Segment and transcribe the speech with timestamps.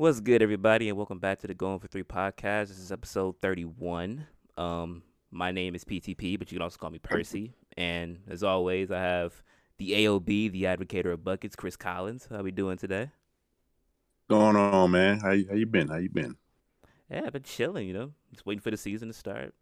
[0.00, 2.68] What's good, everybody, and welcome back to the Going for Three podcast.
[2.68, 4.26] This is episode 31.
[4.56, 7.52] Um, my name is PTP, but you can also call me Percy.
[7.76, 9.42] And as always, I have
[9.76, 12.26] the AOB, the advocator of buckets, Chris Collins.
[12.30, 13.10] How we doing today?
[14.30, 15.20] Going on, man?
[15.20, 15.88] How you, how you been?
[15.88, 16.34] How you been?
[17.10, 17.86] Yeah, I've been chilling.
[17.86, 19.52] You know, just waiting for the season to start.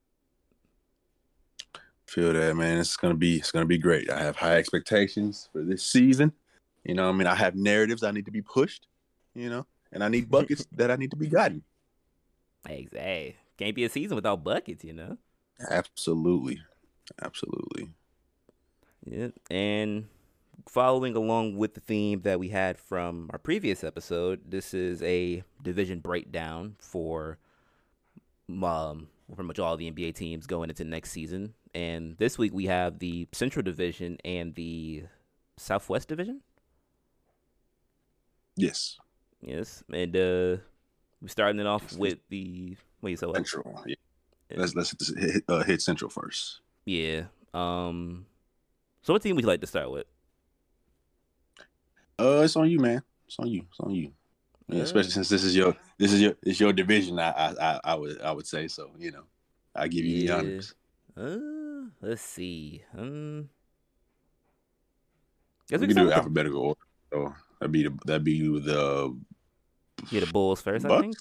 [2.06, 2.78] Feel that, man.
[2.78, 4.08] It's gonna be it's gonna be great.
[4.08, 6.32] I have high expectations for this season.
[6.84, 8.86] You know, I mean, I have narratives I need to be pushed.
[9.34, 11.62] You know, and I need buckets that I need to be gotten.
[12.66, 14.84] Hey, can't be a season without buckets.
[14.84, 15.18] You know.
[15.70, 16.60] Absolutely,
[17.22, 17.90] absolutely.
[19.04, 20.06] Yeah, and
[20.68, 25.42] following along with the theme that we had from our previous episode, this is a
[25.62, 27.38] division breakdown for
[28.62, 31.54] um, pretty much all the NBA teams going into next season.
[31.74, 35.04] And this week we have the Central Division and the
[35.56, 36.42] Southwest Division.
[38.56, 38.98] Yes.
[39.40, 40.56] Yes, and uh,
[41.20, 43.18] we're starting it off with the wait.
[43.18, 43.36] So what?
[43.36, 43.82] Central.
[43.86, 43.96] Yeah.
[44.56, 46.60] Let's let's hit, uh, hit Central first.
[46.84, 47.24] Yeah.
[47.54, 48.26] Um.
[49.02, 50.06] So what team would you like to start with?
[52.18, 53.02] Uh, it's on you, man.
[53.26, 53.62] It's on you.
[53.70, 54.12] It's on you.
[54.68, 57.18] Yeah, especially since this is your this is your it's your division.
[57.18, 58.90] I I I would I would say so.
[58.98, 59.24] You know,
[59.74, 60.26] I give you yeah.
[60.26, 60.74] the honors.
[61.16, 62.82] Uh, let's see.
[62.96, 63.48] Um,
[65.70, 66.80] we can do alphabetical order.
[67.12, 69.16] So that'd be the that'd be the
[70.10, 70.86] yeah the Bulls first.
[70.86, 70.98] Bucks?
[70.98, 71.16] I think.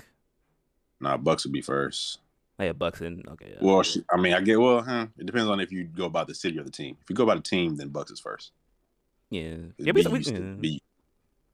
[1.00, 2.20] Nah, Bucks would be first.
[2.60, 3.52] Oh, yeah, Bucks in okay.
[3.52, 3.58] Yeah.
[3.62, 4.82] Well, I mean, I get well.
[4.82, 6.98] Huh, it depends on if you go about the city or the team.
[7.02, 8.52] If you go by the team, then Bucks is first.
[9.30, 9.92] Yeah, yeah.
[9.92, 10.40] We, we, yeah.
[10.60, 10.82] we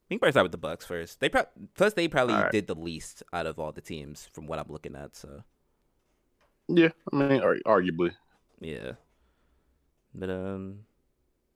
[0.09, 1.20] can probably start with the Bucks first.
[1.20, 2.52] They pro- plus they probably right.
[2.52, 5.16] did the least out of all the teams from what I'm looking at.
[5.17, 5.44] So.
[6.70, 8.14] Yeah, I mean, arguably.
[8.61, 8.94] Yeah.
[10.16, 10.86] But um,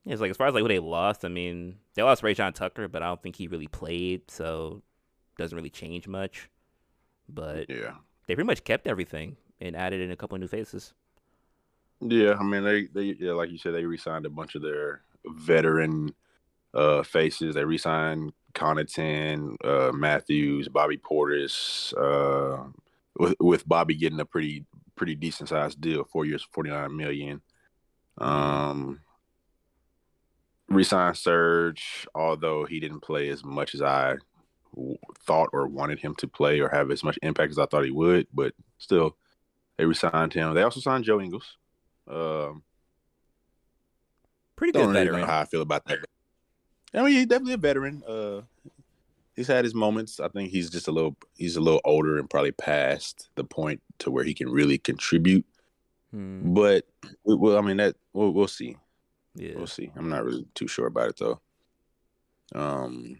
[0.08, 1.24] it's like as far as like who they lost.
[1.24, 4.82] I mean, they lost Rayjon Tucker, but I don't think he really played, so
[5.36, 6.48] doesn't really change much.
[7.28, 7.94] But yeah,
[8.26, 10.94] they pretty much kept everything and added in a couple of new faces.
[12.00, 15.02] Yeah, I mean they they yeah, like you said, they re-signed a bunch of their
[15.26, 16.14] veteran
[16.74, 17.54] uh faces.
[17.54, 22.64] They re-signed Connaughton, uh Matthews, Bobby Portis, uh
[23.18, 24.64] with with Bobby getting a pretty
[24.96, 27.42] pretty decent sized deal, four years, forty nine million.
[28.18, 29.00] Um,
[30.68, 34.16] resigned Serge, although he didn't play as much as I
[35.24, 37.90] thought or wanted him to play or have as much impact as I thought he
[37.90, 39.16] would, but still,
[39.76, 40.54] they resigned him.
[40.54, 41.56] They also signed Joe Ingles.
[42.06, 42.62] Um,
[44.56, 45.14] Pretty good don't veteran.
[45.14, 45.98] Really know how I feel about that.
[46.94, 48.02] I mean, he's definitely a veteran.
[48.06, 48.42] Uh,
[49.36, 50.20] he's had his moments.
[50.20, 53.80] I think he's just a little he's a little older and probably past the point
[54.00, 55.46] to where he can really contribute.
[56.10, 56.54] Hmm.
[56.54, 56.86] But
[57.24, 58.76] well, I mean that we'll, we'll see.
[59.38, 59.90] Yeah, we'll see.
[59.96, 61.40] I'm not really too sure about it though.
[62.54, 63.16] Um,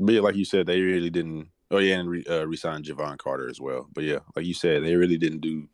[0.00, 1.48] but yeah, like you said, they really didn't.
[1.70, 3.88] Oh yeah, and re, uh, resign Jevon Carter as well.
[3.92, 5.68] But yeah, like you said, they really didn't do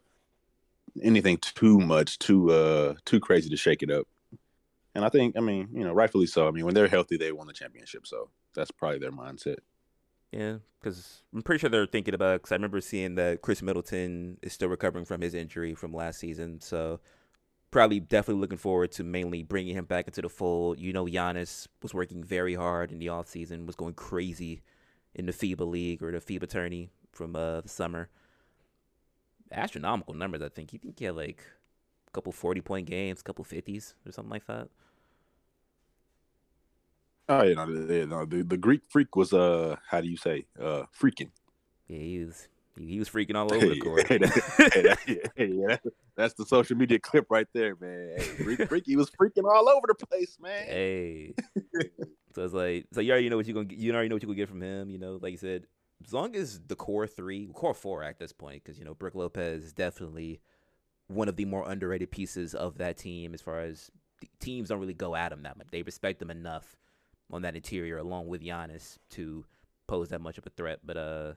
[1.03, 4.07] anything too much, too uh, too crazy to shake it up.
[4.95, 6.47] And I think, I mean, you know, rightfully so.
[6.47, 8.07] I mean, when they're healthy, they won the championship.
[8.07, 9.57] So that's probably their mindset.
[10.31, 12.43] Yeah, because I'm pretty sure they're thinking about.
[12.43, 16.19] Because I remember seeing that Khris Middleton is still recovering from his injury from last
[16.19, 17.01] season, so
[17.75, 20.79] probably definitely looking forward to mainly bringing him back into the fold.
[20.79, 24.63] You know, Giannis was working very hard in the off season, was going crazy
[25.13, 28.11] in the FIBA league or the FIBA tourney from uh, the summer.
[29.51, 30.73] Astronomical numbers, I think.
[30.73, 31.43] You think he had like
[32.07, 34.69] a couple forty point games, a couple fifties or something like that.
[37.29, 40.47] Oh yeah, no, the, no, the, the Greek freak was uh how do you say
[40.61, 41.31] uh freaking?
[41.89, 42.47] Yeah, he was
[42.79, 44.07] he was freaking all over the court.
[44.09, 44.33] hey, that,
[44.73, 48.17] hey, that, hey, that's, the social media clip right there, man.
[48.19, 50.67] Hey, Greek freak, he was freaking all over the place, man.
[50.67, 51.35] Hey,
[52.35, 54.29] so it's like so you already know what you're gonna you already know what you're
[54.29, 54.91] gonna get from him.
[54.91, 55.67] You know, like you said,
[56.05, 59.15] as long as the core three, core four at this point, because you know Brook
[59.15, 60.41] Lopez is definitely
[61.09, 63.91] one of the more underrated pieces of that team as far as
[64.41, 65.69] teams don't really go at him that much.
[65.71, 66.77] They respect him enough
[67.31, 69.45] on that interior along with Giannis to
[69.87, 70.81] pose that much of a threat.
[70.85, 71.33] But uh,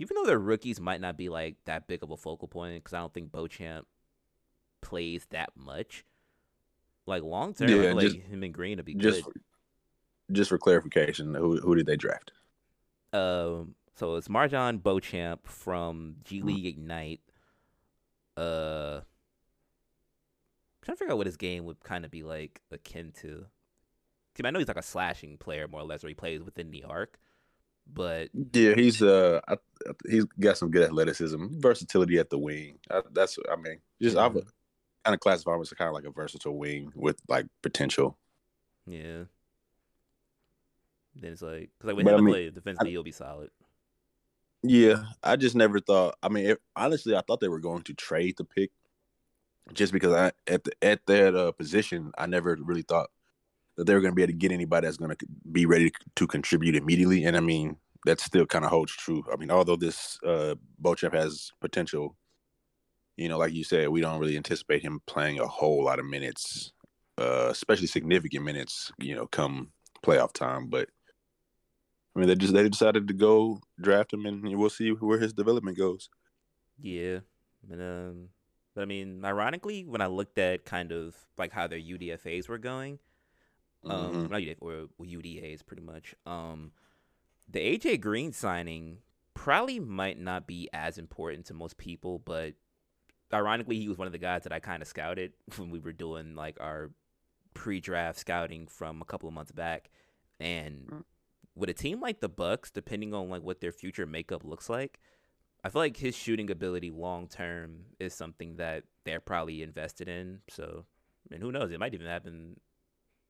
[0.00, 2.94] even though their rookies might not be like that big of a focal point, because
[2.94, 3.86] I don't think Beauchamp
[4.80, 6.06] plays that much.
[7.06, 9.34] Like long term, yeah, like just, him and Green would be just good.
[9.34, 12.32] For, just for clarification, who who did they draft?
[13.12, 16.46] Um, so it's MarJon Beauchamp from G hmm.
[16.46, 17.20] League Ignite.
[18.38, 19.04] Uh, I'm
[20.82, 23.46] trying to figure out what his game would kind of be like akin to.
[24.42, 26.84] I know he's like a slashing player more or less, where he plays within the
[26.84, 27.18] arc.
[27.92, 29.56] But yeah, he's uh, I,
[30.08, 32.78] he's got some good athleticism, versatility at the wing.
[32.90, 34.38] I, that's I mean, just mm-hmm.
[34.38, 34.40] I
[35.04, 38.16] kind of classify him as kind of like a versatile wing with like potential.
[38.86, 39.24] Yeah.
[41.16, 43.50] Then it's like because like when he I mean, play defensively, he'll be solid.
[44.62, 46.16] Yeah, I just never thought.
[46.22, 48.70] I mean, it, honestly, I thought they were going to trade the pick,
[49.72, 53.10] just because I at the, at that uh, position, I never really thought
[53.80, 55.90] that they were going to be able to get anybody that's going to be ready
[56.14, 57.24] to contribute immediately.
[57.24, 59.24] And I mean, that still kind of holds true.
[59.32, 62.14] I mean, although this uh, Beauchamp has potential,
[63.16, 66.04] you know, like you said, we don't really anticipate him playing a whole lot of
[66.04, 66.72] minutes,
[67.16, 68.92] uh, especially significant minutes.
[68.98, 69.70] You know, come
[70.04, 70.90] playoff time, but
[72.14, 75.32] I mean, they just they decided to go draft him, and we'll see where his
[75.32, 76.10] development goes.
[76.82, 77.20] Yeah,
[77.70, 78.28] and um,
[78.74, 82.58] but I mean, ironically, when I looked at kind of like how their UDFA's were
[82.58, 82.98] going,
[83.84, 84.32] um, mm-hmm.
[84.32, 86.14] not UDFA or UDAs, pretty much.
[86.26, 86.72] Um,
[87.48, 88.98] the AJ Green signing
[89.34, 92.54] probably might not be as important to most people, but
[93.32, 95.92] ironically, he was one of the guys that I kind of scouted when we were
[95.92, 96.90] doing like our
[97.54, 99.90] pre-draft scouting from a couple of months back,
[100.38, 100.86] and.
[100.86, 101.04] Mm
[101.60, 104.98] with a team like the Bucks, depending on like what their future makeup looks like,
[105.62, 110.40] I feel like his shooting ability long term is something that they're probably invested in.
[110.48, 110.86] So,
[111.30, 112.58] and who knows, it might even happen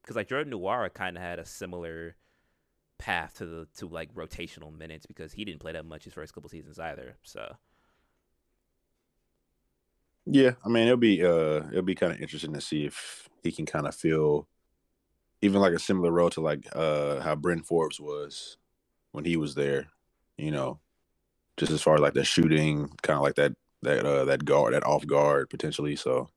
[0.02, 2.16] because like Jordan Nwora kind of had a similar
[2.98, 6.34] path to the to like rotational minutes because he didn't play that much his first
[6.34, 7.16] couple seasons either.
[7.22, 7.56] So.
[10.26, 13.50] Yeah, I mean it'll be uh it'll be kind of interesting to see if he
[13.52, 14.46] can kind of feel
[15.42, 18.58] even like a similar role to like uh how Bryn Forbes was
[19.12, 19.88] when he was there,
[20.36, 20.78] you know,
[21.56, 23.52] just as far as like the shooting, kind of like that
[23.82, 25.96] that uh that guard, that off guard potentially.
[25.96, 26.28] So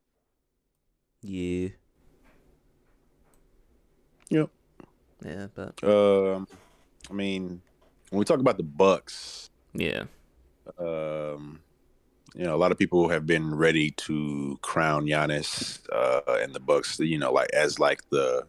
[1.22, 1.68] yeah,
[4.30, 4.50] yep,
[5.24, 6.46] yeah, but um,
[7.10, 7.60] I mean,
[8.10, 10.04] when we talk about the Bucks, yeah,
[10.78, 11.60] um,
[12.34, 16.60] you know, a lot of people have been ready to crown Giannis uh and the
[16.60, 18.44] Bucks, you know, like as like the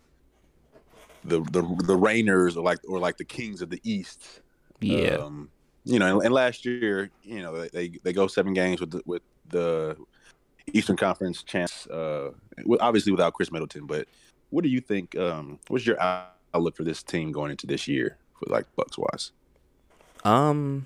[1.24, 4.42] the the the reigners or like or like the kings of the East.
[4.82, 5.18] Yeah.
[5.18, 5.50] Um,
[5.84, 9.02] you know, and, and, last year, you know, they they go seven games with the,
[9.06, 9.96] with the
[10.74, 12.32] Eastern Conference chance, Uh,
[12.80, 14.08] obviously without Khris Middleton, but
[14.50, 15.18] what do you think?
[15.18, 19.32] Um, what's your outlook for this team going into this year, for like Bucks wise?
[20.24, 20.86] Um,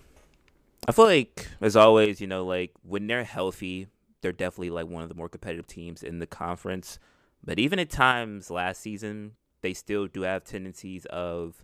[0.87, 3.87] I feel like as always, you know, like when they're healthy,
[4.21, 6.99] they're definitely like one of the more competitive teams in the conference.
[7.43, 11.63] But even at times last season, they still do have tendencies of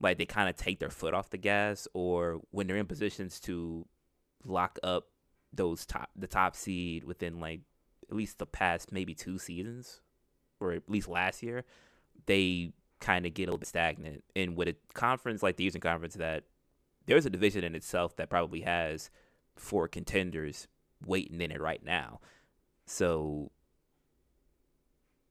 [0.00, 3.40] like they kind of take their foot off the gas or when they're in positions
[3.40, 3.86] to
[4.44, 5.08] lock up
[5.52, 7.60] those top the top seed within like
[8.10, 10.00] at least the past maybe two seasons
[10.60, 11.64] or at least last year
[12.26, 15.80] they kind of get a little bit stagnant and with a conference like the Eastern
[15.80, 16.44] Conference that
[17.06, 19.10] there's a division in itself that probably has
[19.56, 20.66] four contenders
[21.06, 22.18] waiting in it right now
[22.86, 23.50] so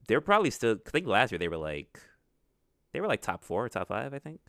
[0.08, 0.78] they're probably still.
[0.86, 2.00] I think last year they were like,
[2.94, 4.14] they were like top four, or top five.
[4.14, 4.40] I think.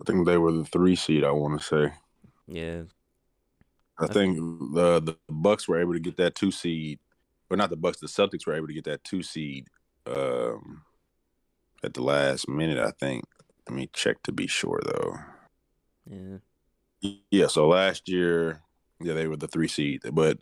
[0.00, 1.24] I think they were the three seed.
[1.24, 1.92] I want to say.
[2.46, 2.82] Yeah.
[3.98, 4.36] I think
[4.74, 6.98] the the Bucks were able to get that two seed,
[7.54, 8.00] or not the Bucks.
[8.00, 9.68] The Celtics were able to get that two seed
[10.06, 10.82] um,
[11.82, 12.78] at the last minute.
[12.78, 13.24] I think.
[13.68, 15.16] Let me check to be sure, though.
[16.10, 17.14] Yeah.
[17.30, 17.46] Yeah.
[17.46, 18.60] So last year,
[19.00, 20.38] yeah, they were the three seed, but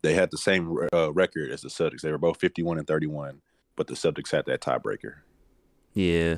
[0.00, 2.00] they had the same uh, record as the Celtics.
[2.00, 3.42] They were both 51 and 31,
[3.76, 5.16] but the Celtics had that tiebreaker.
[5.92, 6.36] Yeah.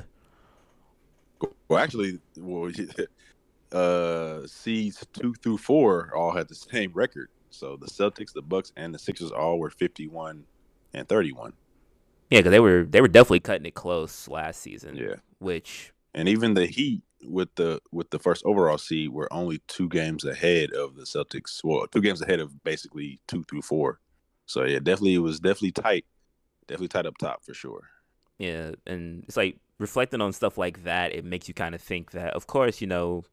[1.69, 2.69] Well, actually, well,
[3.71, 7.29] uh, seeds two through four all had the same record.
[7.55, 10.45] So the Celtics, the Bucks, and the Sixers all were 51
[10.93, 11.53] and 31.
[12.29, 14.95] Yeah, because they were they were definitely cutting it close last season.
[14.95, 19.61] Yeah, which and even the Heat with the with the first overall seed were only
[19.67, 21.63] two games ahead of the Celtics.
[21.63, 23.99] Well, two games ahead of basically two through four.
[24.47, 26.05] So yeah, definitely it was definitely tight.
[26.67, 27.89] Definitely tight up top for sure.
[28.39, 32.11] Yeah, and it's like reflecting on stuff like that, it makes you kind of think
[32.11, 33.23] that of course, you know,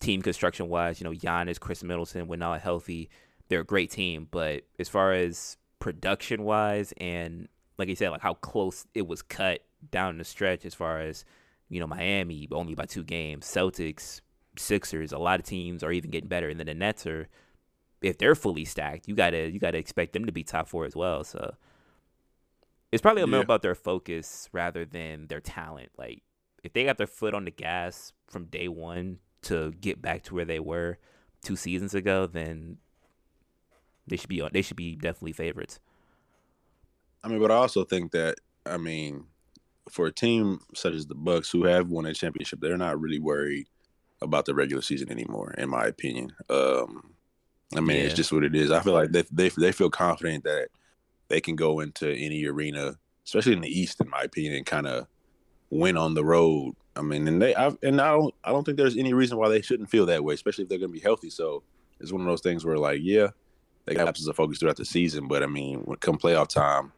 [0.00, 3.10] team construction wise, you know, Giannis, Khris Middleton, when not healthy,
[3.48, 4.28] they're a great team.
[4.30, 9.22] But as far as production wise and like you said, like how close it was
[9.22, 11.24] cut down the stretch as far as
[11.68, 14.20] you know, Miami only by two games, Celtics,
[14.56, 16.48] Sixers, a lot of teams are even getting better.
[16.48, 17.28] And then the Nets are,
[18.02, 20.96] if they're fully stacked, you gotta you gotta expect them to be top four as
[20.96, 21.24] well.
[21.24, 21.54] So
[22.90, 23.40] it's probably a yeah.
[23.40, 25.90] about their focus rather than their talent.
[25.96, 26.22] Like
[26.64, 30.34] if they got their foot on the gas from day one to get back to
[30.34, 30.98] where they were
[31.42, 32.78] two seasons ago, then
[34.08, 35.78] they should be they should be definitely favorites.
[37.22, 38.36] I mean, but I also think that
[38.66, 39.24] I mean
[39.90, 43.18] for a team such as the Bucks who have won a championship, they're not really
[43.18, 43.66] worried
[44.20, 46.32] about the regular season anymore, in my opinion.
[46.50, 47.14] Um,
[47.76, 48.02] I mean, yeah.
[48.04, 48.70] it's just what it is.
[48.70, 50.68] I feel like they, they they feel confident that
[51.28, 52.96] they can go into any arena,
[53.26, 55.06] especially in the East, in my opinion, and kind of
[55.70, 56.74] win on the road.
[56.96, 59.48] I mean, and they I've, and I don't I don't think there's any reason why
[59.48, 61.30] they shouldn't feel that way, especially if they're going to be healthy.
[61.30, 61.62] So
[62.00, 63.28] it's one of those things where like, yeah,
[63.88, 66.92] they got lapses of focus throughout the season, but I mean, when come playoff time,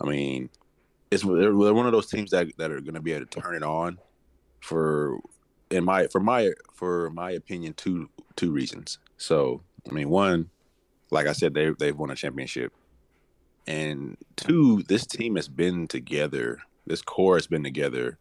[0.00, 0.48] I mean,
[1.10, 3.54] it's they're one of those teams that that are going to be able to turn
[3.54, 3.98] it on
[4.60, 5.18] for
[5.70, 8.98] in my for my for my opinion two two reasons.
[9.18, 10.48] So I mean, one,
[11.10, 12.72] like I said, they they've won a championship,
[13.66, 16.60] and two, this team has been together.
[16.86, 18.18] This core has been together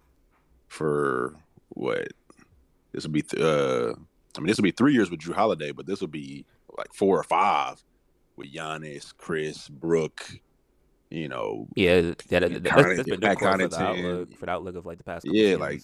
[0.67, 1.35] for
[1.69, 2.09] what?
[2.91, 3.21] This will be.
[3.21, 3.93] Th- uh
[4.37, 6.45] I mean, this will be three years with Jrue Holiday, but this will be
[6.77, 7.83] like four or five
[8.39, 10.25] with Giannis, Chris, Brook.
[11.11, 14.75] You know, yeah, that, that, that's, that's been good for the outlook for the outlook
[14.75, 15.25] of like the past.
[15.27, 15.81] yeah, like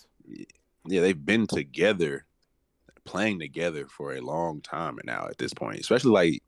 [0.87, 2.25] yeah, they've been together,
[3.05, 5.27] playing together for a long time now.
[5.27, 6.43] At this point, especially like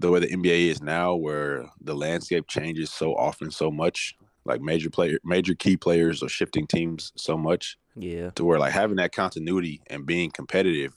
[0.00, 4.16] the way the NBA is now, where the landscape changes so often, so much.
[4.46, 7.76] Like major player, major key players are shifting teams so much.
[7.96, 10.94] Yeah, to where like having that continuity and being competitive,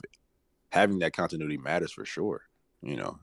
[0.72, 2.44] having that continuity matters for sure.
[2.82, 3.20] You know,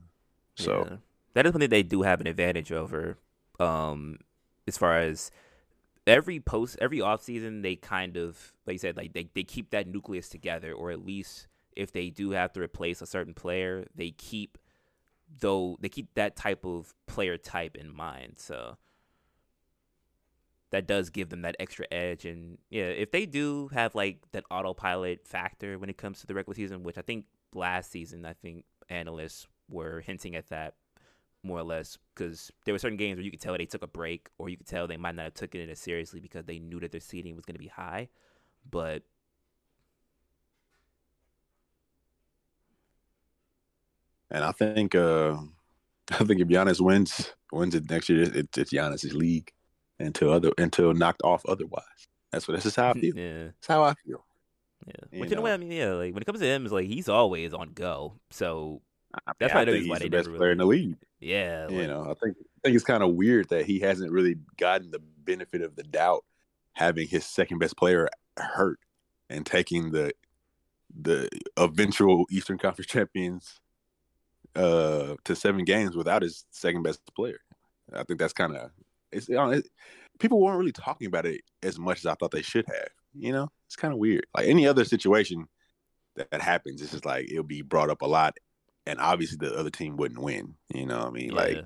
[0.55, 0.97] so yeah.
[1.33, 3.17] That is something they do have an advantage over.
[3.59, 4.19] Um,
[4.67, 5.31] as far as
[6.07, 9.69] every post every off season they kind of like you said like they, they keep
[9.71, 13.85] that nucleus together or at least if they do have to replace a certain player
[13.95, 14.57] they keep
[15.39, 18.77] though they keep that type of player type in mind so
[20.69, 24.43] that does give them that extra edge and yeah if they do have like that
[24.49, 28.33] autopilot factor when it comes to the regular season which i think last season i
[28.33, 30.75] think analysts were hinting at that
[31.47, 33.87] more or less, because there were certain games where you could tell they took a
[33.87, 36.59] break, or you could tell they might not have taken it as seriously because they
[36.59, 38.09] knew that their seeding was going to be high.
[38.69, 39.03] But
[44.29, 45.37] and I think uh
[46.11, 49.51] I think if Giannis wins wins it next year, it, it's Giannis's league
[49.99, 51.83] until other until knocked off otherwise.
[52.31, 53.15] That's what this is how I feel.
[53.15, 54.25] yeah, that's how I feel.
[54.85, 56.71] Yeah, which in a way, I mean, yeah, like when it comes to him, is
[56.71, 58.19] like he's always on go.
[58.29, 58.81] So
[59.39, 60.97] that's why I think he's the best player in the league.
[61.19, 64.11] Yeah, like, you know, I think I think it's kind of weird that he hasn't
[64.11, 66.23] really gotten the benefit of the doubt,
[66.73, 68.79] having his second best player hurt
[69.29, 70.11] and taking the
[70.99, 73.59] the eventual Eastern Conference champions
[74.55, 77.39] uh, to seven games without his second best player.
[77.93, 78.71] I think that's kind of
[79.11, 79.67] it's you know, it,
[80.19, 82.89] people weren't really talking about it as much as I thought they should have.
[83.13, 84.27] You know, it's kind of weird.
[84.35, 85.47] Like any other situation
[86.15, 88.37] that, that happens, it's just like it'll be brought up a lot
[88.87, 90.55] and obviously the other team wouldn't win.
[90.73, 91.29] You know what I mean?
[91.29, 91.35] Yeah.
[91.35, 91.65] Like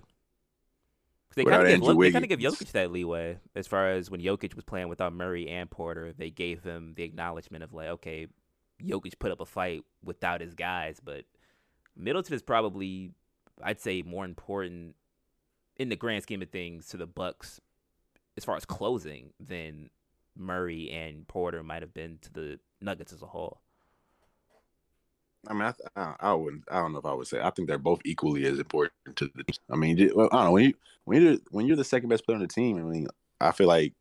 [1.35, 4.65] they kind they kind of give Jokic that leeway as far as when Jokic was
[4.65, 8.27] playing without Murray and Porter, they gave him the acknowledgement of like, okay,
[8.83, 11.23] Jokic put up a fight without his guys, but
[11.95, 13.11] Middleton is probably,
[13.63, 14.95] I'd say, more important
[15.77, 17.61] in the grand scheme of things to the Bucks
[18.35, 19.89] as far as closing than
[20.35, 23.61] Murray and Porter might have been to the Nuggets as a whole.
[25.47, 26.63] I mean, I, I, I wouldn't.
[26.69, 27.41] I don't know if I would say.
[27.41, 29.43] I think they're both equally as important to the.
[29.43, 29.55] Team.
[29.71, 30.73] I mean, I don't know when you
[31.05, 32.77] when you're when you're the second best player on the team.
[32.77, 33.07] I mean,
[33.39, 33.93] I feel like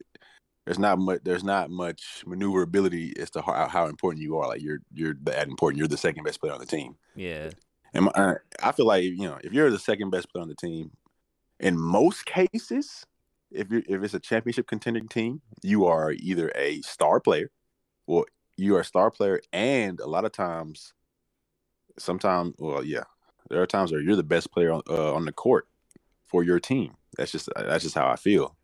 [0.66, 4.48] there's not much there's not much maneuverability as to how, how important you are.
[4.48, 5.78] Like you're you're that important.
[5.78, 6.96] You're the second best player on the team.
[7.16, 7.50] Yeah.
[7.94, 10.54] And my, I feel like you know if you're the second best player on the
[10.54, 10.90] team,
[11.58, 13.04] in most cases,
[13.50, 17.50] if you if it's a championship contending team, you are either a star player,
[18.06, 20.92] or you are a star player, and a lot of times
[22.00, 23.04] sometimes, well, yeah,
[23.48, 25.66] there are times where you're the best player on, uh, on the court
[26.26, 26.94] for your team.
[27.16, 28.56] That's just that's just how I feel.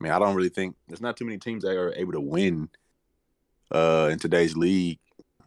[0.00, 2.20] I mean, I don't really think there's not too many teams that are able to
[2.20, 2.70] win
[3.70, 4.98] uh, in today's league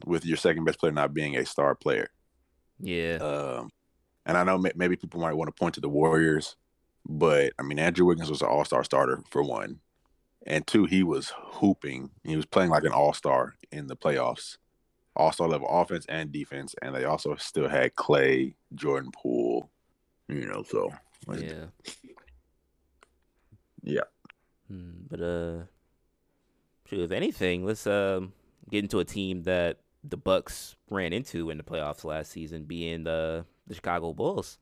[0.05, 2.09] with your second best player not being a star player.
[2.79, 3.15] Yeah.
[3.15, 3.71] Um,
[4.25, 6.55] and I know maybe people might want to point to the Warriors,
[7.05, 9.79] but I mean, Andrew Wiggins was an All Star starter for one,
[10.45, 12.11] and two, he was hooping.
[12.23, 14.57] He was playing like an All Star in the playoffs
[15.15, 19.69] all star level offense and defense, and they also still had Clay, Jordan Poole,
[20.27, 20.63] you know.
[20.63, 20.91] So
[21.35, 21.65] yeah,
[23.83, 24.01] yeah.
[24.67, 25.63] Hmm, but uh,
[26.91, 28.33] if anything, let's um
[28.69, 33.03] get into a team that the Bucks ran into in the playoffs last season, being
[33.03, 34.57] the the Chicago Bulls.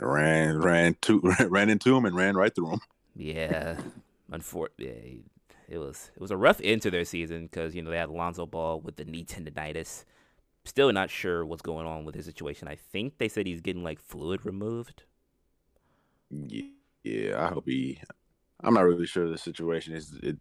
[0.00, 2.80] Ran ran to ran into him and ran right through him.
[3.16, 3.80] Yeah,
[4.30, 5.24] unfortunately,
[5.68, 8.08] it was it was a rough end to their season because you know they had
[8.08, 10.04] Lonzo Ball with the knee tendonitis.
[10.64, 12.68] Still not sure what's going on with his situation.
[12.68, 15.04] I think they said he's getting like fluid removed.
[16.30, 18.00] Yeah, I hope he.
[18.60, 20.18] I'm not really sure the situation is.
[20.22, 20.38] It,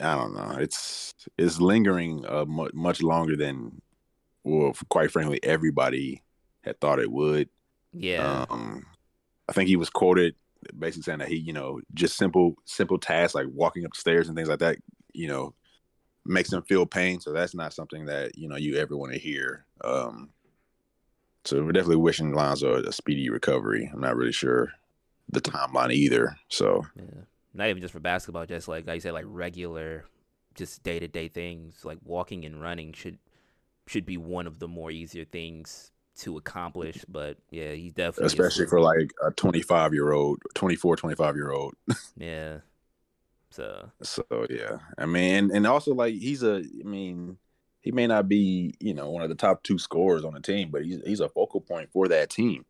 [0.00, 0.56] I don't know.
[0.58, 3.82] It's it's lingering uh, much, much longer than,
[4.42, 6.22] well, quite frankly, everybody
[6.62, 7.48] had thought it would.
[7.92, 8.46] Yeah.
[8.48, 8.86] Um,
[9.48, 10.34] I think he was quoted
[10.78, 14.36] basically saying that he, you know, just simple simple tasks like walking up stairs and
[14.36, 14.78] things like that,
[15.12, 15.54] you know,
[16.24, 17.20] makes him feel pain.
[17.20, 19.64] So that's not something that you know you ever want to hear.
[19.84, 20.30] Um,
[21.44, 23.90] so we're definitely wishing Lonzo a speedy recovery.
[23.92, 24.72] I'm not really sure
[25.30, 26.36] the timeline either.
[26.48, 27.22] So yeah,
[27.54, 30.06] not even just for basketball, just like, like you said, like regular,
[30.54, 31.84] just day to day things.
[31.84, 33.18] Like walking and running should
[33.86, 37.04] should be one of the more easier things to accomplish.
[37.08, 41.74] But yeah, he definitely especially for like a 25 year old, 24, 25 year old.
[42.16, 42.58] yeah.
[43.50, 47.38] So so yeah, I mean, and also like he's a, I mean,
[47.80, 50.70] he may not be you know one of the top two scorers on the team,
[50.70, 52.64] but he's he's a focal point for that team.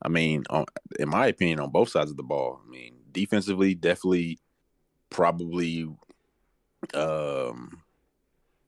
[0.00, 0.66] I mean, on,
[0.98, 2.60] in my opinion, on both sides of the ball.
[2.64, 4.38] I mean, defensively, definitely,
[5.10, 5.88] probably,
[6.94, 7.82] um,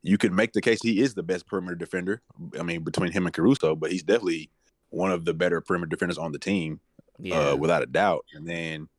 [0.03, 2.21] you could make the case he is the best perimeter defender.
[2.59, 4.49] I mean, between him and Caruso, but he's definitely
[4.89, 7.49] one of the better perimeter defenders on the team, uh, yeah.
[7.49, 8.25] uh, without a doubt.
[8.33, 8.89] And then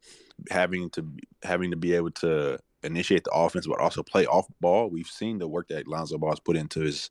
[0.50, 1.06] having to
[1.42, 4.90] having to be able to initiate the offense, but also play off ball.
[4.90, 7.10] We've seen the work that Lonzo Ball's put into his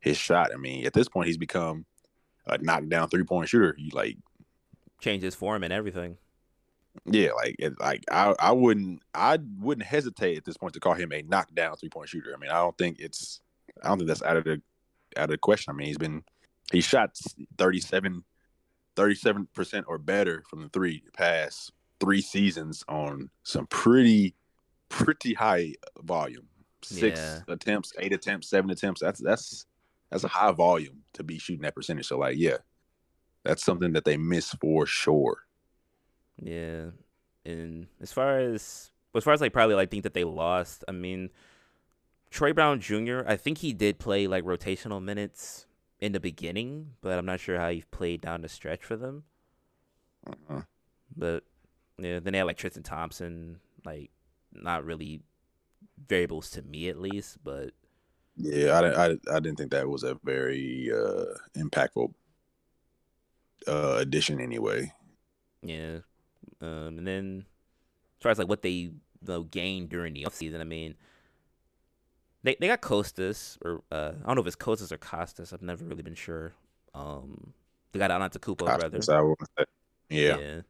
[0.00, 0.50] his shot.
[0.52, 1.86] I mean, at this point, he's become
[2.46, 3.74] a knockdown three point shooter.
[3.78, 4.18] He like
[5.00, 6.18] changed his form and everything.
[7.06, 10.94] Yeah, like it, like I I wouldn't I wouldn't hesitate at this point to call
[10.94, 12.32] him a knockdown three point shooter.
[12.34, 13.40] I mean, I don't think it's
[13.82, 14.60] I don't think that's out of the
[15.16, 15.72] out of the question.
[15.72, 16.22] I mean, he's been
[16.70, 17.18] he shot
[17.58, 18.24] 37
[19.54, 24.34] percent or better from the three past three seasons on some pretty
[24.88, 26.46] pretty high volume.
[26.84, 27.54] Six yeah.
[27.54, 29.00] attempts, eight attempts, seven attempts.
[29.00, 29.66] That's that's
[30.10, 32.06] that's a high volume to be shooting that percentage.
[32.06, 32.58] So like, yeah,
[33.44, 35.38] that's something that they miss for sure.
[36.42, 36.86] Yeah,
[37.44, 40.84] and as far as as far as like probably like think that they lost.
[40.88, 41.30] I mean,
[42.30, 43.20] Troy Brown Jr.
[43.26, 45.66] I think he did play like rotational minutes
[46.00, 49.24] in the beginning, but I'm not sure how he played down the stretch for them.
[50.26, 50.62] Uh-huh.
[51.16, 51.44] But
[51.98, 54.10] yeah, then they had like Tristan Thompson, like
[54.52, 55.20] not really
[56.08, 57.70] variables to me at least, but
[58.36, 62.12] yeah, I, I, I didn't think that was a very uh, impactful
[63.68, 64.92] uh, addition anyway.
[65.62, 65.98] Yeah,
[66.60, 67.44] um, and then
[68.18, 68.90] as far as like what they
[69.50, 70.94] gained during the offseason, I mean,
[72.42, 75.52] they they got Kostas or uh, I don't know if it's Kostas or Kostas.
[75.52, 76.52] I've never really been sure.
[76.94, 77.52] Um,
[77.92, 79.66] they got Antetokounmpo, Kostas, brother.
[80.08, 80.38] Yeah.
[80.38, 80.60] yeah.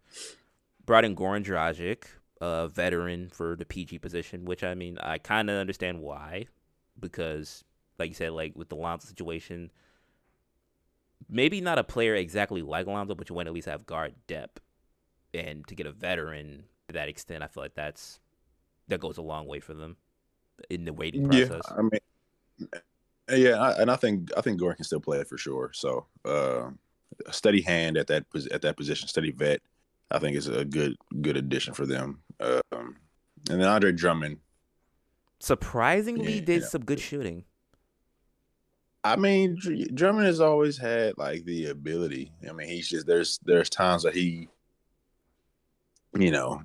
[0.84, 2.04] Brought in Goran Dragic,
[2.40, 6.46] a veteran for the PG position, which I mean, I kind of understand why,
[6.98, 7.64] because
[7.98, 9.70] like you said, like with the Lonzo situation,
[11.28, 14.14] maybe not a player exactly like Lonzo, but you want to at least have guard
[14.26, 14.60] depth,
[15.34, 18.20] and to get a veteran to that extent, I feel like that's
[18.88, 19.96] that goes a long way for them
[20.70, 21.62] in the waiting process.
[21.70, 22.70] Yeah, I mean,
[23.30, 25.70] yeah, I, and I think I think Goran can still play it for sure.
[25.72, 26.70] So uh,
[27.26, 29.60] a steady hand at that at that position, steady vet.
[30.10, 32.20] I think is a good good addition for them.
[32.40, 32.96] Um,
[33.50, 34.38] and then Andre Drummond,
[35.40, 36.68] surprisingly, yeah, did yeah.
[36.68, 37.44] some good shooting.
[39.04, 39.58] I mean,
[39.94, 42.32] Drummond has always had like the ability.
[42.48, 44.48] I mean, he's just there's there's times that he,
[46.14, 46.62] you know,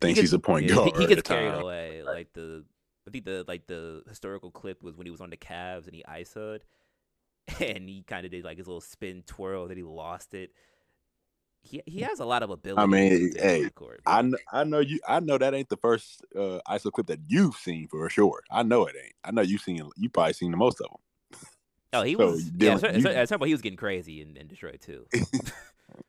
[0.00, 0.96] thinks he gets, he's a point guard.
[0.96, 1.62] He, he gets carried time.
[1.62, 2.02] away.
[2.02, 2.64] Like the
[3.06, 5.94] I think the like the historical clip was when he was on the Cavs and
[5.94, 6.60] he isoed,
[7.60, 10.50] and he kind of did like his little spin twirl that he lost it
[11.66, 12.82] he he has a lot of ability.
[12.82, 13.68] I mean, hey,
[14.06, 15.00] I know, I know you.
[15.06, 18.42] I know that ain't the first uh, ISO clip that you've seen for sure.
[18.50, 19.14] I know it ain't.
[19.24, 19.82] I know you've seen.
[19.96, 21.40] You probably seen the most of them.
[21.92, 22.50] Oh, he so, was.
[22.56, 25.06] Yeah, at some point he was getting crazy in, in Detroit too.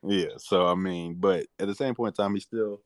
[0.03, 0.29] yeah.
[0.37, 2.81] So I mean, but at the same point in time, he's still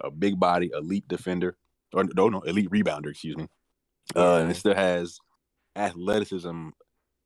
[0.00, 1.56] a big body, elite defender,
[1.92, 3.10] or no, no, elite rebounder.
[3.10, 3.48] Excuse me.
[4.14, 5.18] Uh, and it still has
[5.76, 6.68] athleticism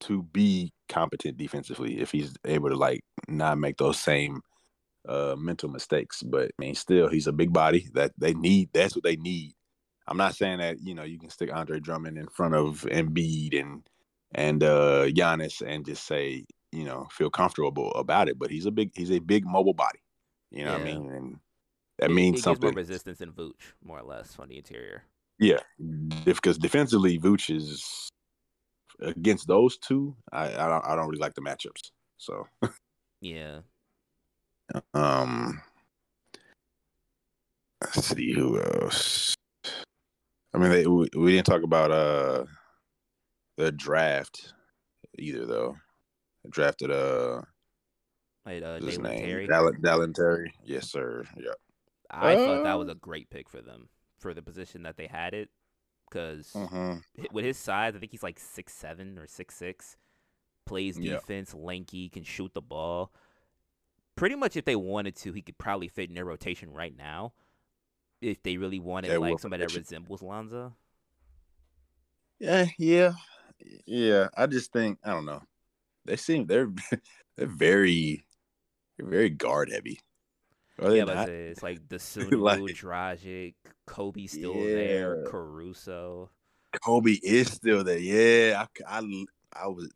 [0.01, 4.41] to be competent defensively if he's able to like not make those same
[5.09, 6.23] uh mental mistakes.
[6.23, 8.71] But I mean, still, he's a big body that they need.
[8.73, 9.55] That's what they need.
[10.07, 13.59] I'm not saying that you know you can stick Andre Drummond in front of Embiid
[13.59, 13.83] and
[14.33, 18.39] and uh Giannis and just say you know feel comfortable about it.
[18.39, 20.01] But he's a big he's a big mobile body.
[20.51, 20.79] You know yeah.
[20.79, 21.11] what I mean?
[21.11, 21.37] And
[21.99, 22.71] that means something.
[22.71, 25.05] more resistance than Vooch, more or less, on the interior.
[25.39, 25.61] Yeah,
[26.25, 28.09] because defensively, Vooch is
[29.01, 31.91] against those two, I I don't, I don't really like the matchups.
[32.17, 32.47] So
[33.21, 33.61] yeah.
[34.95, 35.63] Um.
[37.81, 39.35] Let's see who else.
[40.53, 42.45] I mean, they, we, we didn't talk about uh
[43.57, 44.53] the draft
[45.19, 45.77] either, though.
[46.49, 47.43] Drafted uh.
[48.47, 49.19] Wait, uh, his name?
[49.19, 49.47] Terry.
[49.47, 50.55] Dalen, Dalen Terry.
[50.65, 51.25] Yes, sir.
[51.37, 51.53] Yeah.
[52.11, 55.07] I uh, thought that was a great pick for them for the position that they
[55.07, 55.51] had it
[56.09, 57.25] because mm-hmm.
[57.33, 59.97] with his size, I think he's like six seven or six six.
[60.67, 63.11] Plays defense, lanky, can shoot the ball.
[64.17, 67.33] Pretty much, if they wanted to, he could probably fit in their rotation right now.
[68.21, 70.75] If they really wanted, like somebody that resembles Lonzo.
[72.39, 73.13] Yeah, yeah,
[73.87, 74.29] yeah.
[74.37, 75.41] I just think I don't know.
[76.09, 76.71] They seem they're
[77.37, 78.25] they're very
[78.97, 80.01] they're very guard heavy.
[80.81, 81.97] Are yeah, but it's like the
[82.37, 83.55] like, Dragic,
[83.89, 84.75] Coby still yeah.
[84.75, 86.31] there, Caruso.
[86.77, 87.99] Coby is still there.
[87.99, 89.91] Yeah, I, I, I was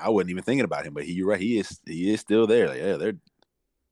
[0.00, 1.40] I wasn't even thinking about him, but he, you're right.
[1.40, 2.68] He is he is still there.
[2.68, 3.16] Like, yeah, they're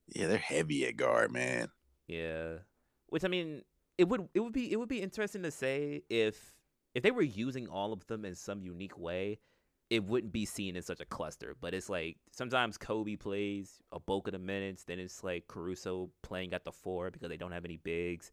[0.08, 1.68] yeah they're heavy at guard, man.
[2.08, 2.54] Yeah,
[3.08, 3.62] which I mean,
[3.96, 6.52] it would it would be it would be interesting to say if
[6.94, 9.38] if they were using all of them in some unique way,
[9.90, 11.54] it wouldn't be seen as such a cluster.
[11.60, 16.10] But it's like sometimes Coby plays a bulk of the minutes, then it's like Caruso
[16.22, 18.32] playing at the four because they don't have any bigs.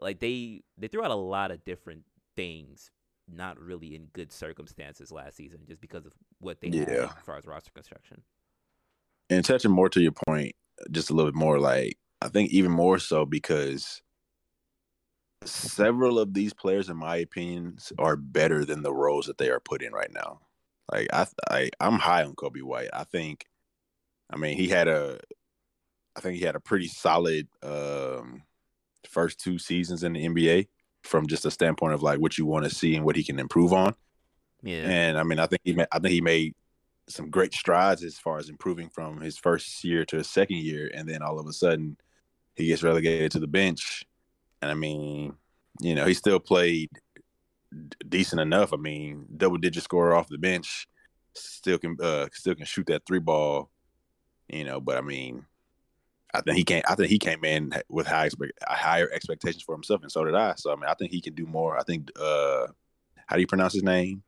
[0.00, 2.04] Like they they threw out a lot of different
[2.36, 2.90] things,
[3.30, 6.80] not really in good circumstances last season, just because of what they yeah.
[6.80, 8.22] had as far as roster construction.
[9.30, 10.54] And touching more to your point,
[10.90, 14.02] just a little bit more, like I think even more so because
[15.44, 19.60] several of these players, in my opinion, are better than the roles that they are
[19.60, 20.40] put in right now.
[20.90, 22.90] Like I, I I'm high on Coby White.
[22.92, 23.46] I think,
[24.30, 25.18] I mean, he had a,
[26.16, 28.42] I think he had a pretty solid um,
[29.08, 30.68] first two seasons in the NBA
[31.02, 33.38] from just a standpoint of like what you want to see and what he can
[33.38, 33.94] improve on.
[34.62, 34.88] Yeah.
[34.88, 36.54] And I mean, I think he, I think he made
[37.08, 40.90] some great strides as far as improving from his first year to his second year,
[40.92, 41.96] and then all of a sudden,
[42.54, 44.04] he gets relegated to the bench.
[44.60, 45.34] And I mean,
[45.80, 46.90] you know, he still played
[48.08, 48.72] decent enough.
[48.72, 50.88] I mean, double digit scorer off the bench,
[51.34, 53.70] still can uh still can shoot that three ball,
[54.48, 54.80] you know.
[54.80, 55.44] But I mean,
[56.34, 56.84] I think he can't.
[56.90, 60.34] I think he came in with high expect higher expectations for himself, and so did
[60.34, 60.54] I.
[60.56, 61.78] So I mean, I think he can do more.
[61.78, 62.66] I think uh,
[63.26, 64.22] how do you pronounce his name?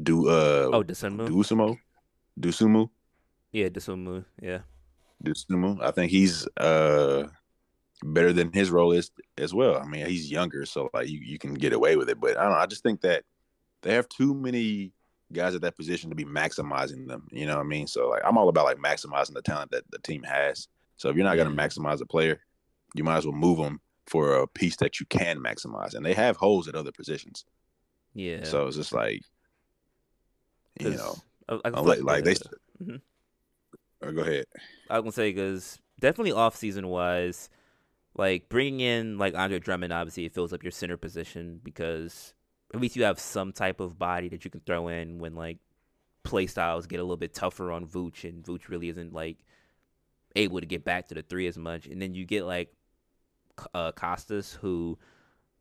[0.00, 1.76] Do uh oh Dosunmu Dosunmu
[2.38, 2.88] Dosunmu
[3.52, 4.60] yeah Dosunmu yeah
[5.22, 5.82] Dosunmu.
[5.82, 7.26] I think he's uh
[8.04, 9.76] better than his role is as well.
[9.76, 12.20] I mean, he's younger, so like you, you can get away with it.
[12.20, 12.58] But I don't know.
[12.58, 13.24] I just think that
[13.82, 14.92] they have too many
[15.32, 17.28] guys at that position to be maximizing them.
[17.30, 17.86] You know what I mean?
[17.86, 20.68] So like I'm all about like maximizing the talent that the team has.
[20.96, 22.40] So if you're not going to maximize a player,
[22.94, 25.94] you might as well move them for a piece that you can maximize.
[25.94, 27.44] And they have holes at other positions.
[28.12, 28.44] Yeah.
[28.44, 29.22] So it's just like,
[30.78, 31.16] you know,
[31.48, 32.34] I, I like, like they.
[32.34, 32.96] Mm-hmm.
[34.02, 34.46] Oh, go ahead.
[34.88, 37.48] I gonna say because definitely off season wise,
[38.16, 42.34] like bringing in like Andre Drummond, obviously it fills up your center position because
[42.74, 45.58] at least you have some type of body that you can throw in when like
[46.22, 49.38] play styles get a little bit tougher on Vooch and Vooch really isn't like
[50.36, 51.86] able to get back to the three as much.
[51.86, 52.72] And then you get like
[53.74, 54.98] uh, Kostas, who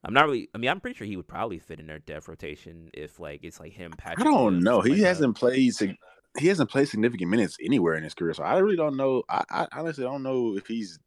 [0.04, 0.50] I'm not really.
[0.54, 3.44] I mean, I'm pretty sure he would probably fit in their depth rotation if like
[3.44, 3.92] it's like him.
[3.98, 4.82] Patrick I don't know.
[4.82, 5.40] He like hasn't that.
[5.40, 5.74] played.
[6.38, 9.24] He hasn't played significant minutes anywhere in his career, so I really don't know.
[9.28, 11.00] I, I honestly don't know if he's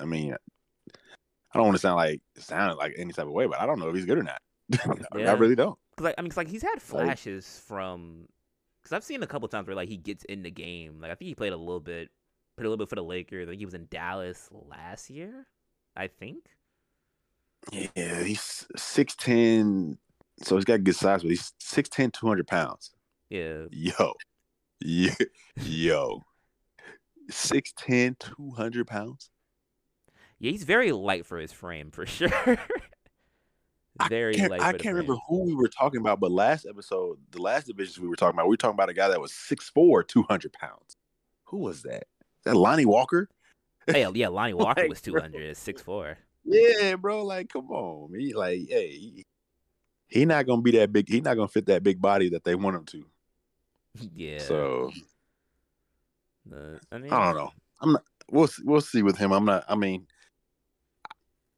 [0.00, 3.60] I mean, I don't want to sound like sound like any type of way, but
[3.60, 4.40] I don't know if he's good or not.
[5.16, 5.30] yeah.
[5.30, 5.78] I really don't.
[5.96, 8.28] Cause like I mean, cause like he's had flashes like, from.
[8.84, 11.00] Cause I've seen a couple times where like he gets in the game.
[11.00, 12.10] Like I think he played a little bit,
[12.56, 13.48] played a little bit for the Lakers.
[13.48, 15.46] I think he was in Dallas last year.
[15.96, 16.44] I think.
[17.72, 19.98] Yeah, he's six ten,
[20.42, 22.92] so he's got good size, but he's 6'10", 200 pounds.
[23.28, 23.64] Yeah.
[23.70, 24.14] Yo,
[24.80, 25.14] yeah,
[25.56, 26.24] yo,
[27.30, 29.30] 6'10", 200 pounds.
[30.40, 32.58] Yeah, he's very light for his frame for sure.
[34.08, 34.60] very I light.
[34.60, 38.08] I can't remember who we were talking about, but last episode, the last divisions we
[38.08, 40.96] were talking about, we were talking about a guy that was 6'4", 200 pounds.
[41.46, 42.04] Who was that?
[42.38, 43.28] Is that Lonnie Walker?
[43.86, 46.18] Hey, yeah, Lonnie Walker like, was 200 six four.
[46.44, 47.24] Yeah, bro.
[47.24, 48.18] Like, come on.
[48.18, 49.26] He like, hey, he,
[50.08, 51.08] he not gonna be that big.
[51.08, 53.04] He not gonna fit that big body that they want him to.
[54.14, 54.38] Yeah.
[54.38, 54.92] So,
[56.54, 57.50] uh, I mean, I don't know.
[57.80, 58.02] I'm not.
[58.30, 59.32] We'll we'll see with him.
[59.32, 59.64] I'm not.
[59.68, 60.06] I mean,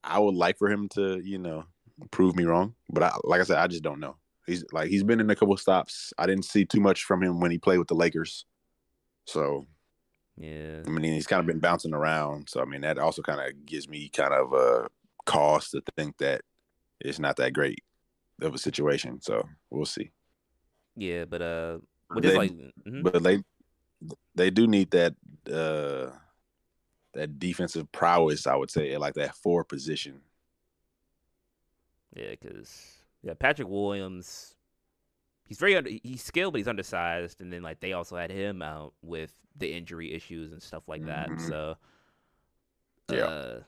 [0.03, 1.65] I would like for him to, you know,
[2.11, 2.75] prove me wrong.
[2.89, 4.17] But I, like I said, I just don't know.
[4.47, 6.13] He's like he's been in a couple stops.
[6.19, 8.47] I didn't see too much from him when he played with the Lakers.
[9.27, 9.67] So
[10.37, 12.49] yeah, I mean he's kind of been bouncing around.
[12.49, 14.89] So I mean that also kind of gives me kind of a
[15.27, 16.43] cause to think that
[17.01, 17.85] it's not that great
[18.41, 19.21] of a situation.
[19.21, 20.11] So we'll see.
[20.97, 21.79] Yeah, but uh,
[22.11, 23.03] but they, like, mm-hmm.
[23.03, 23.43] but they
[24.35, 25.15] they do need that
[25.53, 26.11] uh
[27.13, 30.21] that defensive prowess, I would say, like that four position.
[32.15, 34.55] Yeah, because yeah, Patrick Williams,
[35.45, 38.63] he's very under, he's skilled, but he's undersized, and then like they also had him
[38.63, 41.29] out with the injury issues and stuff like that.
[41.29, 41.49] Mm-hmm.
[41.49, 41.77] So,
[43.11, 43.25] yeah.
[43.25, 43.61] Uh,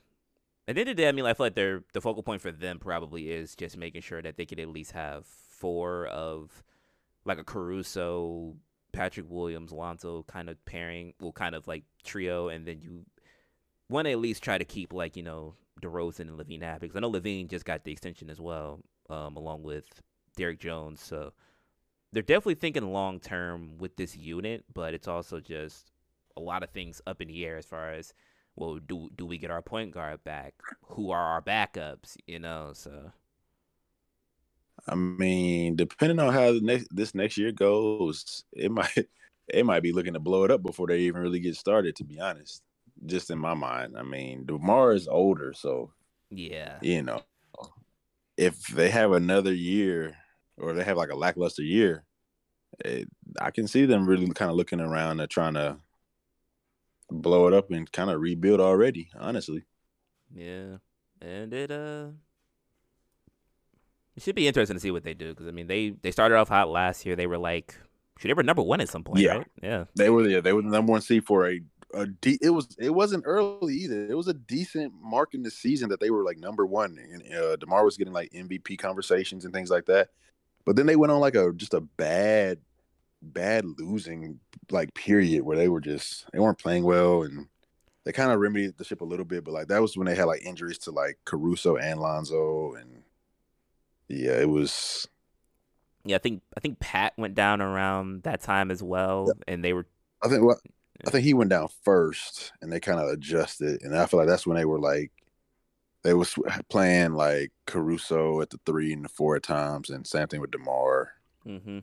[0.68, 2.40] at the end of the day, I mean, I feel like their the focal point
[2.40, 6.62] for them probably is just making sure that they could at least have four of
[7.24, 8.54] like a Caruso,
[8.92, 13.04] Patrick Williams, Lonzo kind of pairing, well, kind of like trio, and then you
[13.92, 16.96] want to at least try to keep like you know DeRozan and LaVine happy because
[16.96, 19.86] I know LaVine just got the extension as well, um, along with
[20.36, 21.00] Derrick Jones.
[21.00, 21.32] So
[22.12, 25.90] they're definitely thinking long term with this unit, but it's also just
[26.36, 28.12] a lot of things up in the air as far as
[28.56, 30.54] well, do do we get our point guard back?
[30.88, 32.16] Who are our backups?
[32.26, 33.12] You know, so.
[34.86, 39.08] I mean, depending on how next, this next year goes, it might
[39.48, 41.96] it might be looking to blow it up before they even really get started.
[41.96, 42.62] To be honest,
[43.06, 45.92] just in my mind, I mean, Demar is older, so
[46.30, 47.22] yeah, you know,
[48.36, 50.16] if they have another year
[50.56, 52.04] or they have like a lackluster year,
[52.84, 53.08] it,
[53.40, 55.76] I can see them really kind of looking around and trying to
[57.10, 59.10] blow it up and kind of rebuild already.
[59.18, 59.64] Honestly,
[60.34, 60.76] yeah,
[61.20, 62.08] and it uh.
[64.14, 66.36] It should be interesting to see what they do because I mean they they started
[66.36, 67.16] off hot last year.
[67.16, 67.74] They were like,
[68.18, 69.36] should they were number one at some point, yeah.
[69.36, 69.46] right?
[69.62, 70.28] Yeah, they were.
[70.28, 71.60] Yeah, they were the number one seed for a
[71.94, 74.06] a de- it was it wasn't early either.
[74.06, 77.34] It was a decent mark in the season that they were like number one, and
[77.34, 80.08] uh, Demar was getting like MVP conversations and things like that.
[80.64, 82.58] But then they went on like a just a bad,
[83.20, 87.48] bad losing like period where they were just they weren't playing well and
[88.04, 89.44] they kind of remedied the ship a little bit.
[89.44, 93.02] But like that was when they had like injuries to like Caruso and Lonzo, and
[94.08, 95.08] yeah, it was.
[96.04, 99.52] Yeah, I think I think Pat went down around that time as well, yeah.
[99.52, 99.86] and they were.
[100.22, 100.58] I think what
[101.06, 104.28] I think he went down first, and they kind of adjusted, and I feel like
[104.28, 105.10] that's when they were like,
[106.02, 106.34] they was
[106.68, 110.50] playing like Caruso at the three and the four at times, and same thing with
[110.50, 111.12] Demar.
[111.46, 111.78] Mm-hmm.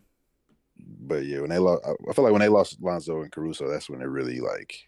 [1.01, 3.89] But yeah, when they lost, I feel like when they lost Lonzo and Caruso, that's
[3.89, 4.87] when it really like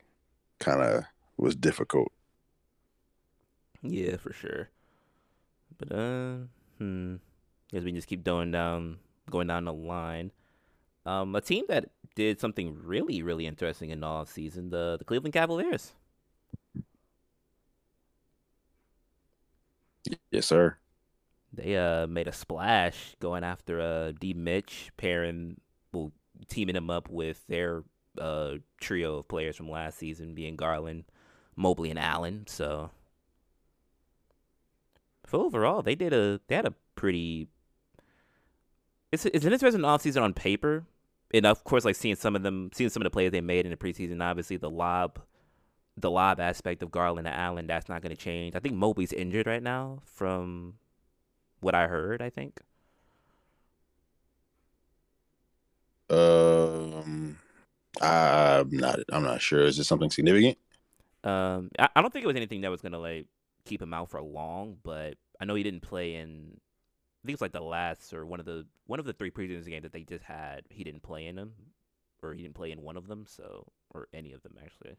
[0.59, 1.03] kind of
[1.37, 2.11] was difficult.
[3.81, 4.69] Yeah, for sure.
[5.77, 6.35] But uh,
[6.77, 7.15] hmm,
[7.73, 10.31] as we just keep going down, going down the line.
[11.05, 15.05] Um, a team that did something really, really interesting in the off season, the the
[15.05, 15.93] Cleveland Cavaliers.
[20.31, 20.77] Yes, sir.
[21.53, 25.59] They uh made a splash going after uh D Mitch, pairing
[25.93, 26.11] well
[26.49, 27.83] teaming him up with their
[28.19, 31.05] uh trio of players from last season, being Garland,
[31.55, 32.45] Mobley, and Allen.
[32.47, 32.91] So
[35.25, 37.47] for overall, they did a they had a pretty
[39.11, 40.83] it's it's an interesting offseason on paper
[41.33, 43.65] and of course, like seeing some of them, seeing some of the plays they made
[43.65, 44.21] in the preseason.
[44.21, 45.19] Obviously, the lob,
[45.97, 48.55] the lob aspect of Garland and Allen, that's not going to change.
[48.55, 50.75] I think Mobley's injured right now, from
[51.59, 52.21] what I heard.
[52.21, 52.59] I think.
[56.09, 57.37] Um,
[58.01, 58.99] I'm not.
[59.11, 59.61] I'm not sure.
[59.61, 60.57] Is it something significant?
[61.23, 63.27] Um, I, I don't think it was anything that was going to like
[63.65, 66.59] keep him out for long, but I know he didn't play in
[67.23, 69.67] I think it's like the last or one of the one of the three preseason
[69.67, 70.63] games that they just had.
[70.69, 71.53] He didn't play in them,
[72.23, 73.25] or he didn't play in one of them.
[73.27, 74.95] So, or any of them actually.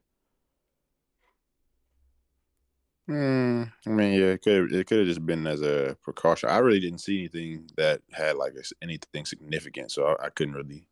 [3.08, 3.64] Hmm.
[3.86, 6.48] I mean, yeah, it could it could have just been as a precaution.
[6.48, 10.86] I really didn't see anything that had like anything significant, so I, I couldn't really.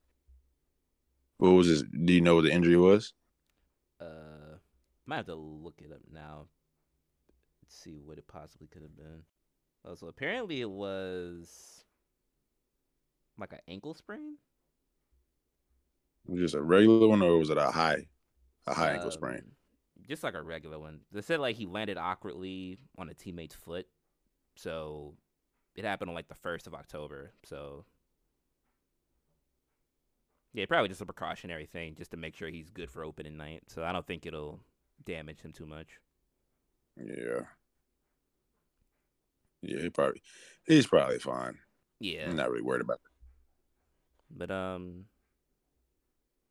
[1.38, 1.82] What was this?
[1.82, 3.12] Do you know what the injury was?
[4.00, 4.58] Uh,
[5.06, 6.46] might have to look it up now.
[7.62, 9.22] Let's see what it possibly could have been.
[9.84, 11.84] Oh, so apparently it was
[13.38, 14.36] like an ankle sprain.
[16.28, 18.06] It a regular one or was it a high,
[18.66, 19.42] a high um, ankle sprain?
[20.08, 21.00] Just like a regular one.
[21.12, 23.86] They said like he landed awkwardly on a teammate's foot,
[24.56, 25.14] so
[25.74, 27.32] it happened on like the first of October.
[27.44, 27.84] So
[30.52, 33.64] yeah, probably just a precautionary thing, just to make sure he's good for opening night.
[33.68, 34.60] So I don't think it'll
[35.04, 36.00] damage him too much.
[36.96, 37.46] Yeah.
[39.62, 40.22] Yeah, he probably
[40.66, 41.58] he's probably fine.
[41.98, 44.38] Yeah, I'm not really worried about it.
[44.38, 45.04] But um,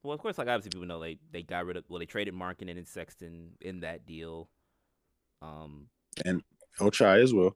[0.04, 2.34] well, of course, like obviously people know they they got rid of well they traded
[2.34, 4.50] Markkanen and Sexton in that deal.
[5.42, 5.88] Um,
[6.26, 6.44] and
[6.80, 7.56] Ochai as well.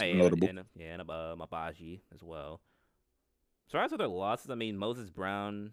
[0.00, 0.48] And, notable.
[0.48, 2.60] And, yeah, and uh, Agbaji as well.
[3.68, 5.72] So as for their losses, I mean Moses Brown,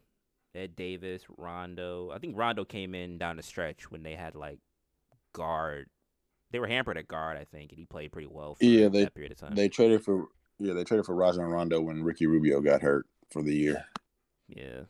[0.53, 2.11] Ed Davis, Rondo.
[2.13, 4.59] I think Rondo came in down the stretch when they had like
[5.33, 5.87] guard
[6.51, 9.05] they were hampered at guard, I think, and he played pretty well for yeah, they,
[9.05, 9.55] that period of time.
[9.55, 10.27] They traded for
[10.59, 13.85] yeah, they traded for Rajon Rondo when Ricky Rubio got hurt for the year.
[14.47, 14.81] Yeah.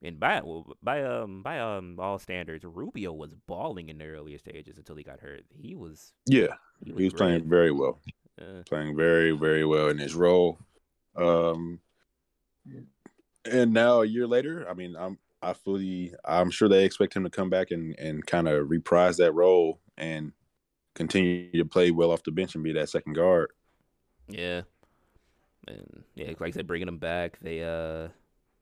[0.00, 4.38] And by well, by um by um all standards, Rubio was balling in the earlier
[4.38, 5.42] stages until he got hurt.
[5.60, 8.00] He was yeah, he was, he was playing very well,
[8.40, 10.58] uh, playing very very well in his role.
[11.16, 11.80] Um,
[13.44, 17.24] and now a year later, I mean, I'm I fully I'm sure they expect him
[17.24, 20.32] to come back and and kind of reprise that role and
[20.98, 23.50] continue to play well off the bench and be that second guard.
[24.28, 24.62] Yeah,
[25.66, 28.08] and yeah, like I said, bringing him back, they uh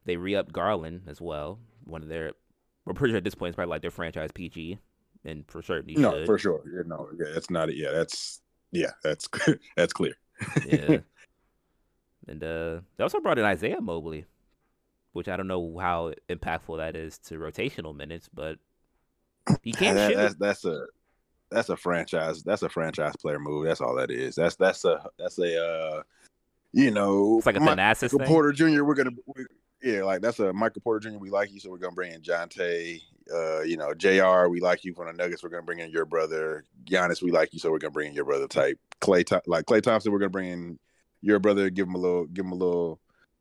[0.04, 1.58] they re upped Garland as well.
[1.84, 2.32] One of their,
[2.84, 4.78] we're pretty sure at this point it's probably like their franchise PG,
[5.24, 6.26] and for certain no, should.
[6.26, 7.76] for sure, yeah, no, yeah, that's not it.
[7.76, 9.28] Yeah, that's yeah, that's
[9.76, 10.14] that's clear.
[10.66, 10.98] yeah.
[12.28, 14.24] And uh, they also brought in Isaiah Mobley,
[15.12, 18.58] which I don't know how impactful that is to rotational minutes, but
[19.62, 20.16] he can't That- shoot.
[20.16, 20.86] that's that's a
[21.50, 23.66] that's a franchise that's a franchise player move.
[23.66, 24.34] That's all that is.
[24.34, 26.02] That's that's a that's a uh
[26.72, 28.26] you know It's like a Michael thing.
[28.26, 28.84] Porter Jr.
[28.84, 29.46] We're gonna we,
[29.82, 31.18] yeah like that's a Michael Porter Jr.
[31.18, 33.00] We like you, so we're gonna bring in Jontay.
[33.32, 34.48] Uh, you know Jr.
[34.48, 35.42] We like you from the Nuggets.
[35.42, 37.22] We're gonna bring in your brother Giannis.
[37.22, 39.40] We like you, so we're gonna bring in your brother type Klay.
[39.46, 40.78] Like Klay Thompson, we're gonna bring in
[41.22, 41.70] your brother.
[41.70, 43.00] Give him a little, give him a little,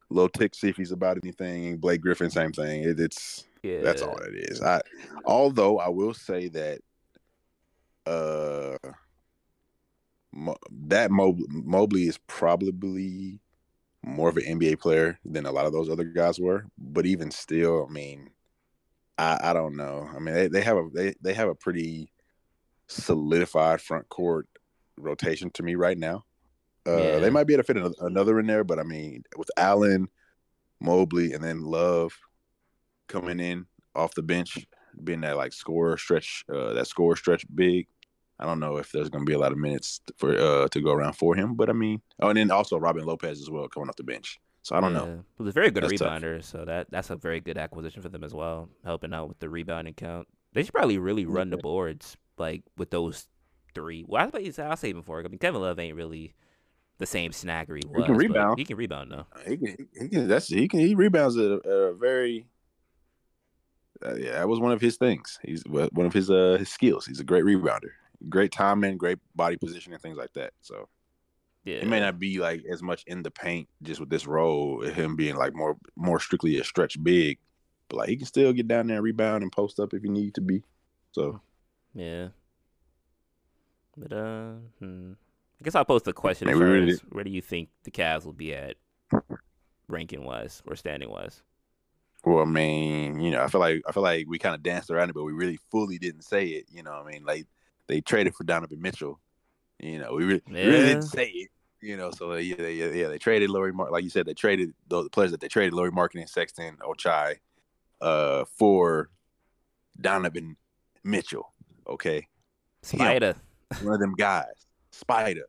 [0.10, 0.56] little tick.
[0.56, 1.78] See if he's about anything.
[1.78, 2.84] Blake Griffin, same thing.
[2.84, 4.62] It, it's yeah, that's all it is.
[4.62, 4.82] I
[5.26, 6.82] although I will say that
[8.06, 8.78] uh
[10.32, 13.40] Mo- that Mob- Mobley is probably
[14.04, 16.66] more of an NBA player than a lot of those other guys were.
[16.78, 18.30] But even still, I mean,
[19.18, 20.10] I, I don't know.
[20.14, 22.12] I mean, they, they have a they, they have a pretty
[22.88, 24.48] solidified front court
[24.98, 26.26] rotation to me right now.
[26.86, 27.20] Uh, Yeah.
[27.20, 30.10] They might be able to fit another, another in there, but I mean, with Allen,
[30.82, 32.14] Mobley, and then Love
[33.08, 33.66] coming in
[33.96, 34.68] off the bench,
[35.04, 37.88] being that like score stretch, uh, that score stretch big.
[38.40, 40.82] I don't know if there's going to be a lot of minutes for uh to
[40.82, 43.68] go around for him, but I mean, oh, and then also Robin Lopez as well
[43.68, 44.40] coming off the bench.
[44.62, 45.06] So I don't know.
[45.06, 45.16] Yeah.
[45.38, 46.22] He was a very good That's tough.
[46.22, 49.40] rebounder, so that that's a very good acquisition for them as well, helping out with
[49.40, 50.28] the rebounding count.
[50.54, 53.28] They should probably really run the boards like with those
[53.74, 54.06] three.
[54.08, 55.20] Well, I'll say four.
[55.20, 56.34] I mean, Kevin Love ain't really
[56.98, 58.06] the same snagger he was.
[58.06, 58.58] can rebound.
[58.58, 59.28] He can rebound though.
[59.46, 60.28] He can, he can.
[60.28, 60.80] That's he can.
[60.80, 62.48] He rebounds at a, a very.
[64.04, 65.40] Uh, yeah, that was one of his things.
[65.44, 67.06] He's one of his uh his skills.
[67.06, 67.92] He's a great rebounder,
[68.30, 70.54] great timing, great body position, and things like that.
[70.62, 70.88] So
[71.64, 74.82] Yeah, it may not be like as much in the paint just with this role,
[74.82, 77.40] him being like more more strictly a stretch big,
[77.90, 80.10] but like he can still get down there and rebound and post up if he
[80.10, 80.64] need to be.
[81.12, 81.42] So
[81.94, 82.30] Yeah.
[83.98, 85.14] But uh, hmm.
[85.60, 87.00] I guess I'll pose the question really.
[87.10, 88.76] Where do you think the Cavs will be at,
[89.88, 91.42] ranking wise or standing wise?
[92.24, 94.90] Well, I mean, you know, I feel like I feel like we kind of danced
[94.90, 96.66] around it, but we really fully didn't say it.
[96.70, 97.46] You know, I mean, like
[97.88, 99.20] they traded for Donovan Mitchell.
[99.80, 101.50] You know, we really, we really didn't say it.
[101.82, 104.74] You know, so yeah, yeah, yeah, they traded Laurie Mark, like you said, they traded
[104.88, 107.36] those players that they traded Lauri Markkanen, Sexton, Ochai,
[108.02, 109.10] uh, for
[110.00, 110.56] Donovan
[111.04, 111.54] Mitchell.
[111.88, 112.28] Okay,
[112.82, 113.36] Spider.
[113.84, 115.46] one of them guys, Spider.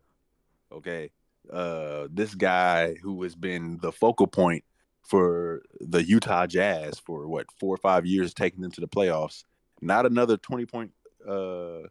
[0.72, 1.10] Okay.
[1.52, 4.64] Uh this guy who has been the focal point
[5.02, 9.44] for the Utah Jazz for what, four or five years, taking them to the playoffs.
[9.80, 10.90] Not another 20 point
[11.28, 11.82] uh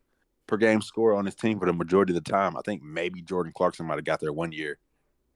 [0.48, 2.56] per game score on his team for the majority of the time.
[2.58, 4.78] I think maybe Jordan Clarkson might have got there one year.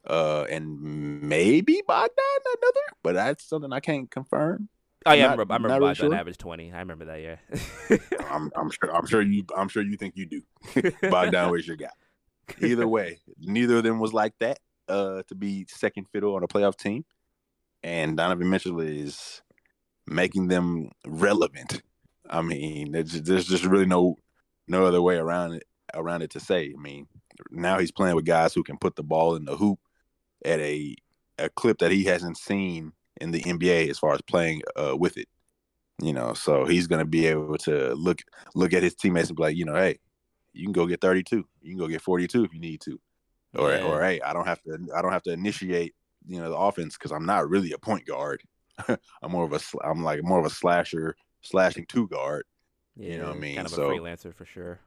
[0.08, 4.70] Uh and maybe Bogdan another, but that's something I can't confirm.
[5.06, 5.54] Oh yeah, I Not- remember.
[5.54, 6.20] I remember not really Bogdan sure.
[6.20, 6.72] average twenty.
[6.72, 7.22] I remember that.
[7.22, 7.98] Yeah.
[8.30, 10.42] I'm I'm sure I'm sure you I'm sure you think you do.
[11.10, 11.90] Bogdan was your guy.
[12.62, 16.48] Either way, neither of them was like that uh, to be second fiddle on a
[16.48, 17.06] playoff team.
[17.84, 19.42] And Donovan Mitchell is
[20.08, 21.82] making them relevant.
[22.30, 24.18] I mean, there's just, there's just really no
[24.70, 26.74] no other way around it around it to say.
[26.78, 27.08] I mean,
[27.52, 29.80] now he's playing with guys who can put the ball in the hoop
[30.46, 30.96] at a
[31.38, 35.18] a clip that he hasn't seen in the NBA as far as playing uh, with
[35.18, 35.28] it.
[36.02, 38.20] You know, so he's going to be able to look
[38.56, 40.00] look at his teammates and be like, you know, hey,
[40.54, 41.46] you can go get 32.
[41.62, 43.00] You can go get 42 if you need to.
[43.56, 43.82] Or Yeah.
[43.84, 45.96] or hey, I don't have to I don't have to initiate,
[46.28, 48.42] you know, the offense cuz I'm not really a point guard.
[48.88, 52.46] I'm more of a I'm like more of a slasher, slashing two guard.
[53.08, 53.56] Yeah, know what I mean?
[53.56, 54.80] Kind of So- a freelancer for sure.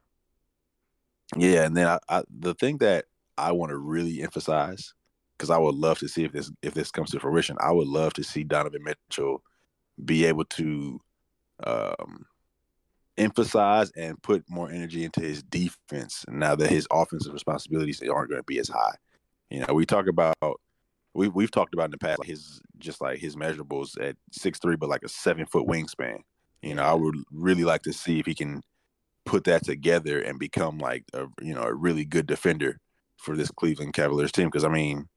[1.35, 3.05] Yeah, and then I, I the thing that
[3.37, 4.93] I want to really emphasize
[5.37, 7.57] because I would love to see if this if this comes to fruition.
[7.59, 9.41] I would love to see Donovan Mitchell
[10.03, 11.01] be able to
[11.65, 12.25] um,
[13.17, 18.41] emphasize and put more energy into his defense now that his offensive responsibilities aren't going
[18.41, 18.95] to be as high.
[19.49, 20.35] You know, we talk about
[21.13, 24.59] we we've talked about in the past like his just like his measurables at six
[24.59, 26.19] three, but like a seven foot wingspan.
[26.63, 28.61] You know, I would really like to see if he can
[29.25, 32.79] put that together and become like a you know a really good defender
[33.17, 34.47] for this Cleveland Cavaliers team.
[34.47, 35.07] Because I mean,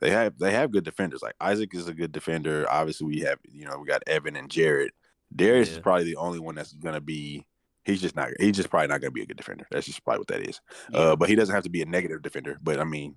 [0.00, 1.22] they have they have good defenders.
[1.22, 2.66] Like Isaac is a good defender.
[2.68, 4.92] Obviously, we have you know we got Evan and Jarrett.
[5.34, 7.46] Darius is probably the only one that's gonna be.
[7.84, 8.28] He's just not.
[8.40, 9.66] He's just probably not gonna be a good defender.
[9.70, 10.60] That's just probably what that is.
[10.92, 10.98] Yeah.
[10.98, 12.58] Uh, but he doesn't have to be a negative defender.
[12.62, 13.16] But I mean,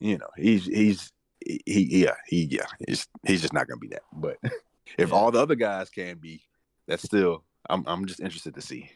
[0.00, 1.12] you know, he's he's
[1.44, 4.02] he, he yeah he yeah he's he's just not gonna be that.
[4.12, 4.38] But
[4.98, 5.14] if Yeah.
[5.14, 6.42] all the other guys can be,
[6.86, 8.90] that's still I'm I'm just interested to see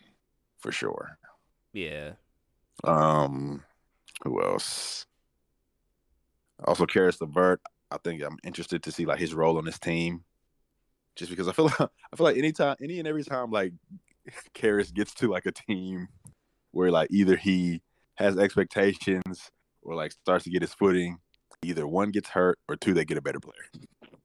[0.58, 1.18] for sure.
[1.72, 2.12] yeah.
[2.84, 3.62] Um,
[4.22, 5.06] who else?
[6.64, 7.60] Also, Caris LeVert.
[7.90, 10.24] I think I'm interested to see like his role on this team,
[11.14, 13.72] just because I feel like I feel like anytime, any and every time like
[14.54, 16.08] Caris gets to like a team
[16.72, 17.82] where like either he
[18.16, 19.50] has expectations
[19.82, 21.18] or like starts to get his footing,
[21.62, 23.70] either one gets hurt or two they get a better player.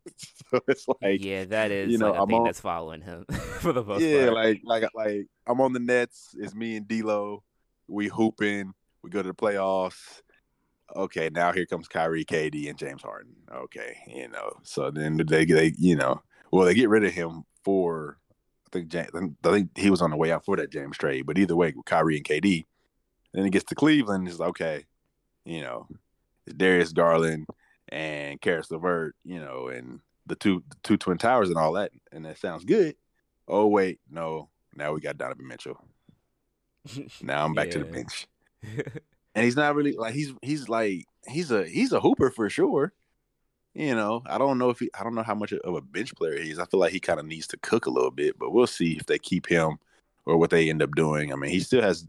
[0.52, 3.02] so it's like yeah, that is you know like a I'm thing on, that's following
[3.02, 3.26] him
[3.60, 4.34] for the most yeah, part.
[4.34, 6.36] like like like I'm on the Nets.
[6.38, 7.44] It's me and D'Lo.
[7.88, 8.74] We hooping.
[9.04, 10.22] We go to the playoffs.
[10.96, 13.34] Okay, now here comes Kyrie, KD, and James Harden.
[13.52, 14.52] Okay, you know.
[14.64, 16.22] So then they they you know
[16.52, 18.18] well they get rid of him for
[18.68, 21.26] I think James, I think he was on the way out for that James trade.
[21.26, 22.66] But either way, with Kyrie and KD,
[23.34, 24.28] then he gets to Cleveland.
[24.28, 24.86] It's like, okay,
[25.46, 25.88] you know,
[26.46, 27.48] it's Darius Garland
[27.92, 31.92] and Caris LeVert, you know, and the two the two twin towers and all that,
[32.12, 32.96] and that sounds good.
[33.48, 35.84] Oh wait, no, now we got Donovan Mitchell.
[37.22, 37.74] now I'm back yeah.
[37.74, 38.28] to the bench.
[39.36, 42.94] and he's not really like he's he's like he's a he's a hooper for sure.
[43.74, 46.16] You know, I don't know if he I don't know how much of a bench
[46.16, 46.60] player he is.
[46.60, 48.94] I feel like he kind of needs to cook a little bit, but we'll see
[48.94, 49.78] if they keep him
[50.26, 51.32] or what they end up doing.
[51.32, 52.06] I mean, he still has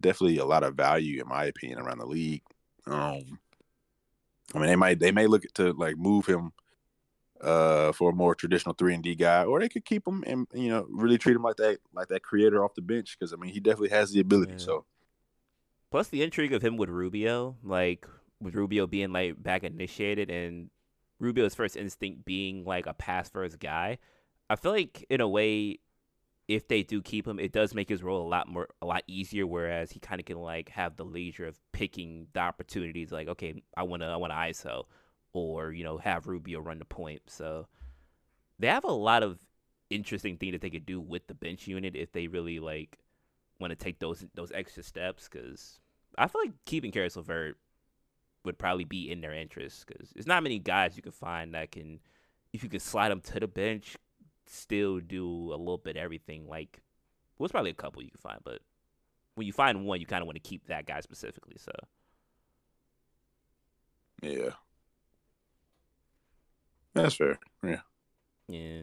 [0.00, 2.42] definitely a lot of value in my opinion around the league.
[2.86, 3.38] Um
[4.54, 6.52] I mean, they might they may look to like move him
[7.40, 10.46] uh, for a more traditional three and D guy, or they could keep him and
[10.54, 13.36] you know really treat him like that like that creator off the bench because I
[13.36, 14.52] mean he definitely has the ability.
[14.52, 14.58] Yeah.
[14.58, 14.84] So
[15.90, 18.06] plus the intrigue of him with Rubio, like
[18.40, 20.70] with Rubio being like back initiated and
[21.18, 23.98] Rubio's first instinct being like a pass first guy.
[24.50, 25.78] I feel like in a way,
[26.46, 29.02] if they do keep him, it does make his role a lot more a lot
[29.06, 29.46] easier.
[29.46, 33.12] Whereas he kind of can like have the leisure of picking the opportunities.
[33.12, 34.84] Like, okay, I wanna I wanna ISO
[35.32, 37.22] or you know have Rubio run the point.
[37.28, 37.66] So
[38.58, 39.38] they have a lot of
[39.90, 42.98] interesting things that they could do with the bench unit if they really like
[43.60, 45.28] want to take those those extra steps.
[45.30, 45.80] Because
[46.18, 47.56] I feel like keeping Caris LeVert
[48.44, 51.72] would probably be in their interest because there's not many guys you can find that
[51.72, 52.00] can
[52.52, 53.96] if you could slide them to the bench
[54.46, 56.80] still do a little bit everything like
[57.38, 58.60] well it's probably a couple you can find but
[59.34, 61.72] when you find one you kind of want to keep that guy specifically so
[64.22, 64.50] yeah
[66.94, 67.38] that's fair.
[67.62, 67.80] Yeah.
[68.48, 68.82] Yeah.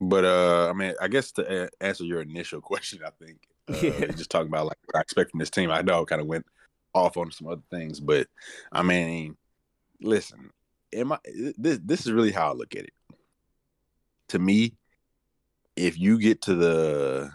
[0.00, 3.38] But uh, I mean, I guess to answer your initial question, I think
[3.68, 5.70] uh, just talking about like what I expect from this team.
[5.70, 6.44] I know I kind of went
[6.92, 8.26] off on some other things, but
[8.72, 9.36] I mean,
[10.00, 10.50] listen,
[10.92, 11.18] am I?
[11.56, 12.92] This this is really how I look at it.
[14.32, 14.74] To me,
[15.76, 17.30] if you get to the,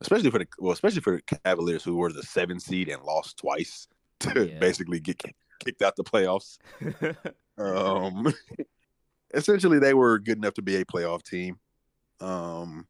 [0.00, 3.38] especially for the well, especially for the Cavaliers who were the seven seed and lost
[3.38, 3.86] twice
[4.20, 4.58] to yeah.
[4.58, 5.22] basically get
[5.64, 6.58] kicked out the playoffs.
[7.58, 8.32] Um,
[9.34, 11.58] essentially, they were good enough to be a playoff team.
[12.20, 12.86] Um,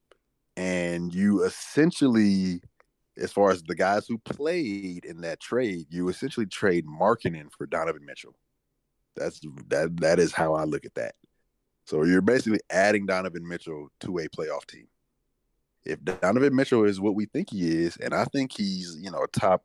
[0.56, 2.60] and you essentially,
[3.18, 7.66] as far as the guys who played in that trade, you essentially trade Markkanen for
[7.66, 8.36] Donovan Mitchell.
[9.16, 9.96] That's that.
[10.00, 11.16] That is how I look at that.
[11.92, 14.86] So you're basically adding Donovan Mitchell to a playoff team.
[15.84, 19.22] If Donovan Mitchell is what we think he is, and I think he's, you know,
[19.22, 19.62] a top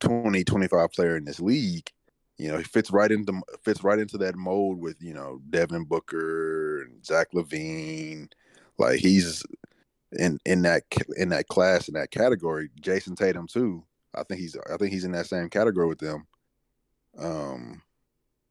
[0.00, 1.88] 20, 25 player in this league,
[2.36, 5.84] you know, he fits right into fits right into that mold with you know Devin
[5.84, 8.28] Booker and Zach LaVine.
[8.76, 9.44] Like he's
[10.18, 10.82] in in that
[11.16, 12.70] in that class in that category.
[12.80, 13.84] Jayson Tatum too.
[14.16, 16.26] I think he's I think he's in that same category with them.
[17.16, 17.82] Um,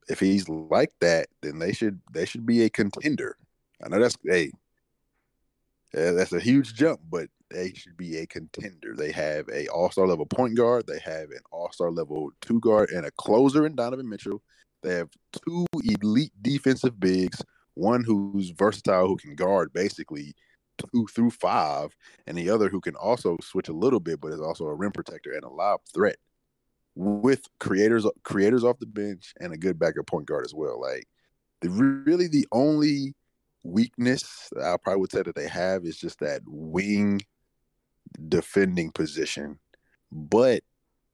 [0.08, 3.36] if he's like that, then they should they should be a contender.
[3.84, 4.52] I know that's hey,
[5.92, 8.94] that's a huge jump, but they should be a contender.
[8.96, 10.86] They have a All Star level point guard.
[10.86, 14.42] They have an All Star level two guard and a closer in Donovan Mitchell.
[14.82, 17.42] They have two elite defensive bigs.
[17.74, 20.34] One who's versatile, who can guard basically
[20.78, 21.94] two through five,
[22.26, 24.92] and the other who can also switch a little bit, but is also a rim
[24.92, 26.16] protector and a lob threat.
[26.98, 30.80] With creators, creators off the bench and a good backup point guard as well.
[30.80, 31.06] Like
[31.60, 33.14] the really the only
[33.62, 37.20] weakness I probably would say that they have is just that wing
[38.28, 39.58] defending position.
[40.10, 40.62] But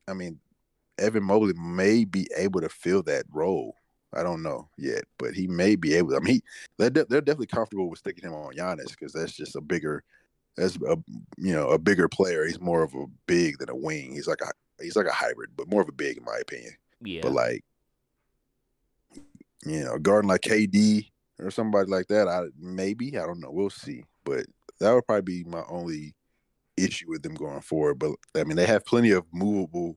[0.08, 0.38] I mean,
[0.98, 3.76] Evan Mobley may be able to fill that role.
[4.14, 6.10] I don't know yet, but he may be able.
[6.10, 6.42] To, I mean, he,
[6.76, 10.04] they're, they're definitely comfortable with sticking him on Giannis because that's just a bigger,
[10.56, 10.98] that's a
[11.38, 12.46] you know a bigger player.
[12.46, 14.12] He's more of a big than a wing.
[14.12, 14.52] He's like a
[14.82, 16.72] he's like a hybrid, but more of a big in my opinion.
[17.02, 17.20] Yeah.
[17.22, 17.64] But like,
[19.64, 21.08] you know, guarding like KD
[21.38, 23.50] or somebody like that, I maybe I don't know.
[23.50, 24.04] We'll see.
[24.24, 24.46] But
[24.80, 26.14] that would probably be my only
[26.76, 27.98] issue with them going forward.
[27.98, 29.96] But I mean, they have plenty of movable.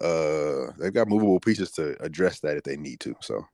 [0.00, 3.14] Uh, they've got movable pieces to address that if they need to.
[3.20, 3.46] So,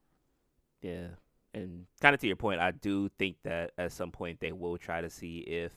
[0.81, 1.07] yeah,
[1.53, 4.77] and kind of to your point, I do think that at some point they will
[4.77, 5.71] try to see if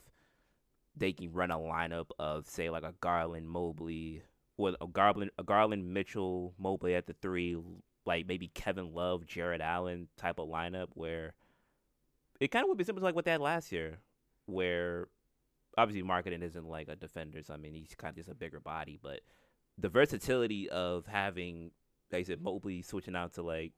[0.97, 4.23] they can run a lineup of say like a Garland Mobley
[4.57, 7.57] with a Garland a Garland Mitchell Mobley at the three,
[8.05, 11.33] like maybe Kevin Love, Jarrett Allen type of lineup where
[12.39, 13.99] it kind of would be similar to like what they had last year,
[14.45, 15.07] where
[15.77, 17.41] obviously Markkanen isn't like a defender.
[17.43, 19.21] So I mean, he's kind of just a bigger body, but
[19.77, 21.71] the versatility of having
[22.11, 23.73] like I said, Mobley switching out to like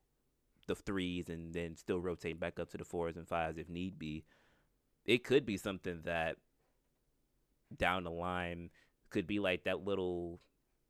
[0.68, 3.98] the threes and then still rotating back up to the fours and fives if need
[3.98, 4.26] be.
[5.06, 6.36] It could be something that
[7.76, 8.70] down the line
[9.10, 10.42] could be like that little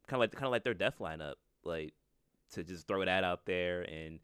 [0.08, 1.94] kind of like kind of like their death lineup, like
[2.54, 4.20] to just throw that out there and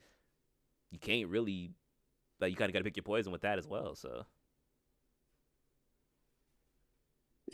[0.92, 1.72] you can't really
[2.40, 3.96] like you kind of got to pick your poison with that as well.
[3.96, 4.26] So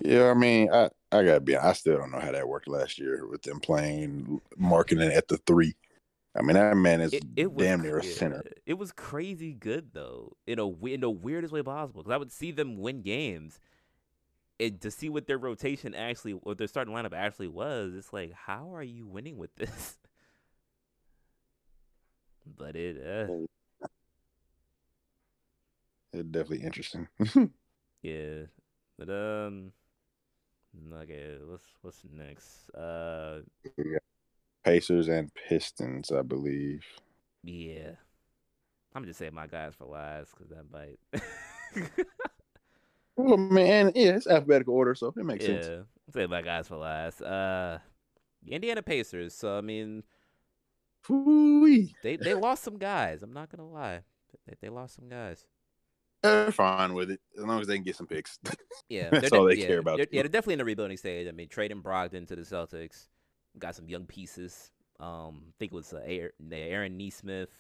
[0.02, 1.56] yeah, I mean, I I gotta be.
[1.58, 5.38] I still don't know how that worked last year with them playing Markkanen at the
[5.38, 5.76] three.
[6.36, 8.44] I mean, that man is it, it was, damn near a center.
[8.66, 12.04] It was crazy good though, in a in the weirdest way possible.
[12.04, 13.60] Because I would see them win games,
[14.60, 18.34] and to see what their rotation actually, what their starting lineup actually was, it's like,
[18.34, 19.98] how are you winning with this?
[22.58, 23.88] but it, uh,
[26.12, 27.08] it's definitely interesting.
[28.02, 28.44] yeah,
[28.98, 29.72] but um,
[30.94, 32.70] okay, what's what's next?
[32.72, 33.40] Uh,
[33.78, 34.00] yeah.
[34.66, 36.84] Pacers and Pistons, I believe.
[37.44, 37.92] Yeah,
[38.94, 41.00] I'm just saying my guys for last because that might.
[43.24, 45.68] well, man, yeah, it's alphabetical order, so it makes yeah, sense.
[45.68, 47.22] Yeah, say my guys for last.
[47.22, 47.80] Uh,
[48.48, 49.34] Indiana Pacers.
[49.34, 50.04] So I mean,
[51.10, 51.96] Ooh-wee.
[52.04, 53.22] they they lost some guys.
[53.22, 54.02] I'm not gonna lie,
[54.48, 55.46] they, they lost some guys.
[56.24, 58.40] They're fine with it as long as they can get some picks.
[58.90, 59.98] Yeah, that's all they yeah, care about.
[59.98, 61.28] They're, yeah, they're definitely in the rebuilding stage.
[61.28, 63.08] I mean, trading Brogdon to the Celtics,
[63.60, 64.72] got some young pieces.
[65.00, 66.02] Um, I think it was uh,
[66.52, 67.52] Aaron Nesmith.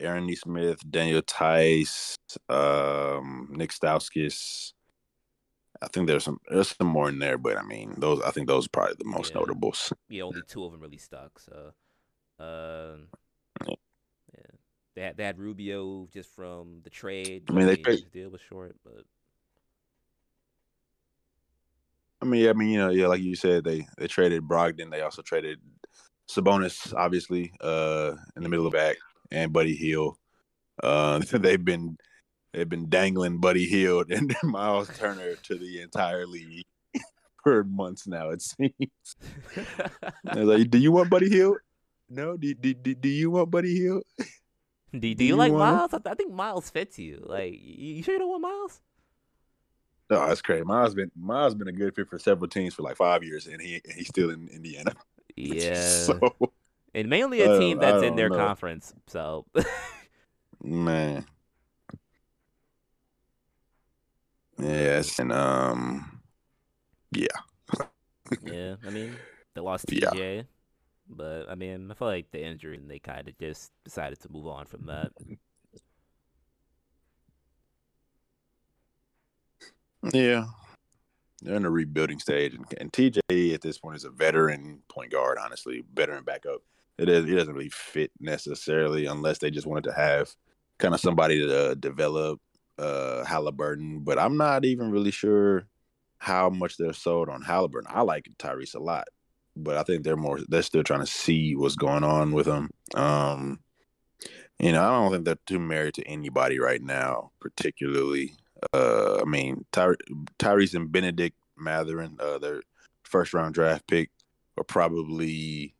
[0.00, 2.16] Aaron Nesmith, Daniel Theis,
[2.48, 4.72] um, Nick Stauskas.
[5.80, 8.48] I think there's some there's some more in there, but I mean those I think
[8.48, 9.40] those are probably the most Yeah.
[9.40, 9.92] notables.
[10.08, 11.38] Yeah, only two of them really stuck.
[11.38, 11.72] So,
[12.40, 13.08] um,
[13.66, 13.74] Yeah.
[14.34, 14.50] yeah,
[14.94, 17.44] they had they had Rubio just from the trade.
[17.48, 19.04] I mean, they his trade- deal was short, but
[22.20, 24.90] I mean, yeah, I mean, you know, yeah, like you said, they they traded Brogdon.
[24.90, 25.60] They also traded
[26.28, 28.96] Sabonis, obviously, uh, in the middle of the back,
[29.30, 30.16] and Buddy Hield.
[30.82, 31.96] Uh, they've been
[32.52, 36.64] they've been dangling Buddy Hield and Miles Turner to the entire league
[37.42, 38.30] for months now.
[38.30, 38.72] It seems.
[40.24, 41.58] Like, do you want Buddy Hield?
[42.08, 42.36] No.
[42.36, 44.02] Do, do, do, do you want Buddy Hield?
[44.18, 45.92] do, do, Do you you like Miles?
[45.92, 47.22] I, th- I think Miles fits you.
[47.26, 48.80] Like, you, you sure you don't want Miles?
[50.10, 50.64] No, that's crazy.
[50.64, 53.60] Miles been Miles been a good fit for several teams for like five years, and
[53.60, 54.94] he he's still in Indiana.
[55.36, 56.34] Yeah, so
[56.98, 58.36] and mainly a team that's in their know.
[58.36, 58.92] conference.
[59.06, 59.46] So,
[60.62, 61.24] man.
[64.60, 66.20] Yes, and um,
[67.12, 67.26] yeah,
[68.42, 68.74] yeah.
[68.84, 69.16] I mean,
[69.54, 70.42] they lost TJ, Yeah.
[71.08, 74.32] But I mean, I feel like the injury and they kind of just decided to
[74.32, 75.12] move on from that.
[80.12, 80.46] yeah,
[81.40, 85.12] they're in a rebuilding stage, and, and TJ at this point is a veteran point
[85.12, 85.38] guard.
[85.40, 86.62] Honestly, veteran backup.
[86.98, 87.24] It is.
[87.24, 90.34] It doesn't really fit necessarily unless they just wanted to have
[90.78, 92.40] kind of somebody to develop
[92.78, 94.00] uh Halliburton.
[94.00, 95.66] But I'm not even really sure
[96.18, 97.90] how much they're sold on Halliburton.
[97.92, 99.08] I like Tyrese a lot,
[99.56, 100.40] but I think they're more.
[100.48, 102.70] They're still trying to see what's going on with him.
[102.94, 103.60] Um,
[104.58, 108.34] you know, I don't think they're too married to anybody right now, particularly.
[108.72, 109.94] Uh, I mean, Ty-
[110.40, 112.62] Tyrese and Bennedict Mathurin, uh, their
[113.04, 114.10] first round draft pick,
[114.56, 115.74] are probably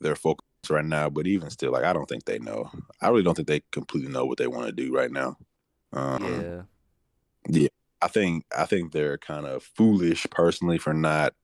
[0.00, 1.08] their focus right now.
[1.10, 2.70] But even still, like, I don't think they know.
[3.00, 5.36] I really don't think they completely know what they want to do right now.
[5.92, 6.66] Um,
[7.48, 7.68] yeah, yeah.
[8.00, 11.34] I think I think they're kind of foolish personally for not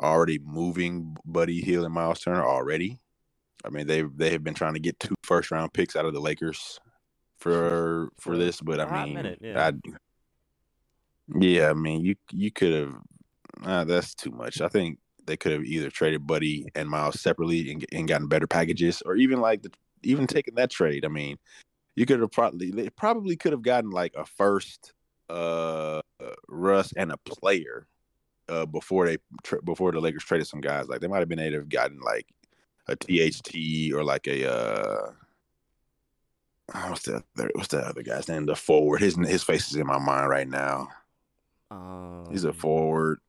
[0.00, 2.98] already moving Buddy Hield and Miles Turner already.
[3.64, 6.14] I mean they they have been trying to get two first round picks out of
[6.14, 6.78] the Lakers
[7.38, 9.68] for for this, but I mean, minute, yeah.
[9.68, 9.72] I,
[11.38, 12.94] yeah, I mean you you could have
[13.62, 14.60] uh, that's too much.
[14.60, 14.98] I think
[15.30, 19.14] they could have either traded Buddy and Miles separately and, and gotten better packages, or
[19.14, 19.70] even like the
[20.02, 21.04] even taking that trade.
[21.04, 21.38] I mean,
[21.94, 24.92] you could have probably they probably could have gotten like a first
[25.28, 26.02] uh
[26.48, 27.86] Russ and a player
[28.48, 30.88] uh before they tra- before the Lakers traded some guys.
[30.88, 32.26] Like they might have been able to have gotten like
[32.88, 35.12] a THT or like a uh
[36.74, 38.46] oh, what's the other, what's the other guy's name?
[38.46, 39.00] The forward.
[39.00, 40.88] His his face is in my mind right now.
[41.70, 43.20] Um, he's a forward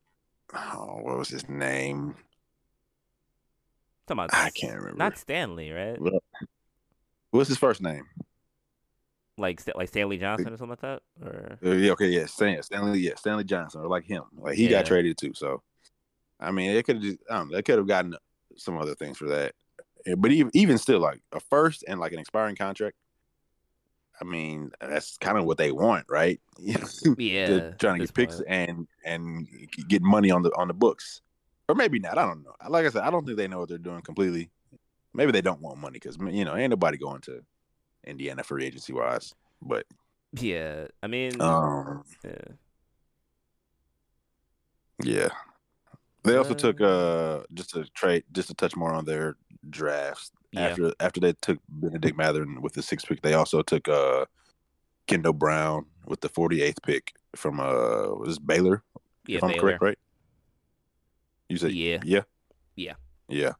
[0.53, 2.15] oh what was his name
[4.09, 5.97] about I can't remember Not Stanley, right?
[7.31, 8.03] what's his first name
[9.37, 12.99] Like like Stanley Johnson or something like that, or Uh, yeah, okay, yeah, Stan, Stanley,
[12.99, 14.71] yeah, Stanley Johnson, or like him, like he Yeah.
[14.71, 15.33] got traded too.
[15.33, 15.63] So,
[16.39, 18.15] I mean, they could have just, I they could have gotten
[18.57, 19.53] some other things for that.
[20.17, 22.97] But even even still, like a first and like an expiring contract.
[24.21, 26.39] I mean, that's kind of what they want, right?
[26.59, 28.47] yeah, They're trying to get picks point.
[28.47, 29.47] and and
[29.87, 31.21] get money on the on the books,
[31.67, 32.17] or maybe not.
[32.19, 32.53] I don't know.
[32.69, 34.51] Like I said, I don't think they know what they're doing completely.
[35.13, 37.41] maybe they don't want money because you know ain't nobody going to
[38.05, 39.33] Indiana free agency wise.
[39.61, 39.85] But
[40.33, 42.31] yeah, I mean, um, yeah.
[45.03, 45.29] yeah.
[46.23, 49.35] They also Uh, took uh just to trade just to touch more on their
[49.69, 50.67] drafts Yeah.
[50.67, 53.21] after after they took Bennedict Mathurin with the sixth pick.
[53.21, 54.25] They also took uh
[55.07, 58.83] Kendall Brown with the forty eighth pick from uh was Baylor?
[59.27, 59.61] yeah, if I'm Baylor.
[59.61, 59.99] correct, right?
[61.49, 61.99] You said Yeah.
[62.03, 62.21] yeah,
[62.75, 62.93] Yeah.
[63.27, 63.51] yeah,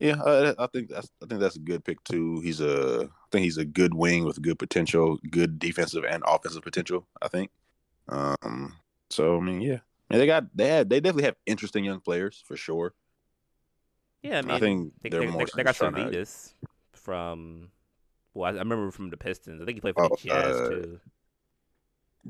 [0.00, 0.20] yeah.
[0.20, 2.40] Uh, I think that's I think that's a good pick too.
[2.40, 6.62] He's a I think he's a good wing with good potential, good defensive and offensive
[6.62, 7.06] potential.
[7.22, 7.50] I think.
[8.08, 8.74] Um.
[9.10, 9.78] So I mean, yeah,
[10.10, 12.94] and they got they had they definitely have interesting young players for sure.
[14.24, 16.54] Yeah, I mean, I think they, they're they, more they, they got trying to- Servetus
[16.92, 17.68] from.
[18.32, 19.60] Well, I, I remember from the Pistons.
[19.60, 21.00] I think he played for Oh, the Jazz uh, too.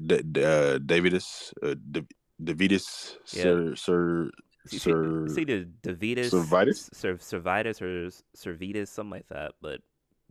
[0.07, 2.03] D- D- uh, Davidus, uh, D-
[2.43, 3.43] Davidus, Yeah.
[3.43, 4.31] Sir, Sir,
[4.67, 6.91] See, Sir, see the Davidas, Servitis?
[6.93, 9.53] Ser, Servitis or Servitas, something like that.
[9.63, 9.81] But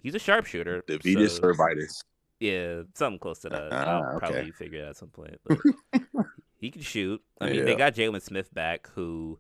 [0.02, 0.84] he's a sharpshooter.
[0.88, 2.04] Davidus, so- Servitis.
[2.40, 3.70] Yeah, something close to that.
[3.72, 4.20] Ah, I'll okay.
[4.28, 5.40] probably figure it out at some point.
[5.46, 5.60] But
[6.58, 7.22] he can shoot.
[7.40, 9.40] I mean, they got Jalen Smith back, who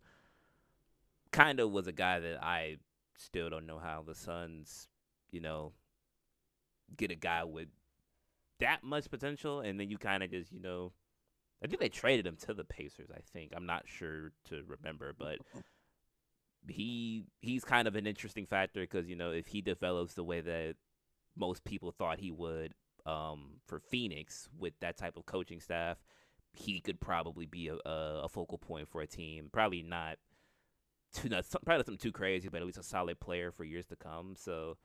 [1.34, 2.78] kind of was a guy that I
[3.18, 4.88] still don't know how the Suns,
[5.32, 5.74] you know,
[6.96, 7.68] get a guy with
[8.60, 10.94] that much potential, and then you kind of just, you know,
[11.64, 13.10] I think they traded him to the Pacers.
[13.14, 15.40] I think I'm not sure to remember, but
[16.68, 20.40] he he's kind of an interesting factor because you know if he develops the way
[20.42, 20.76] that
[21.36, 22.74] most people thought he would
[23.06, 25.98] um, for Phoenix with that type of coaching staff,
[26.54, 29.50] he could probably be a, a, a focal point for a team.
[29.52, 30.18] Probably not
[31.14, 33.86] too not some- probably something too crazy, but at least a solid player for years
[33.88, 34.36] to come.
[34.36, 34.78] So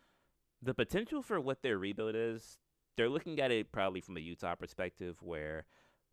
[0.62, 2.58] the potential for what their rebuild is,
[2.96, 5.66] they're looking at it probably from a Utah perspective where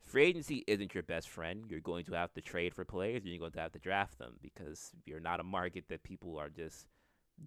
[0.04, 1.66] free agency isn't your best friend.
[1.68, 4.20] You're going to have to trade for players and you're going to have to draft
[4.20, 6.88] them because you're not a market that people are just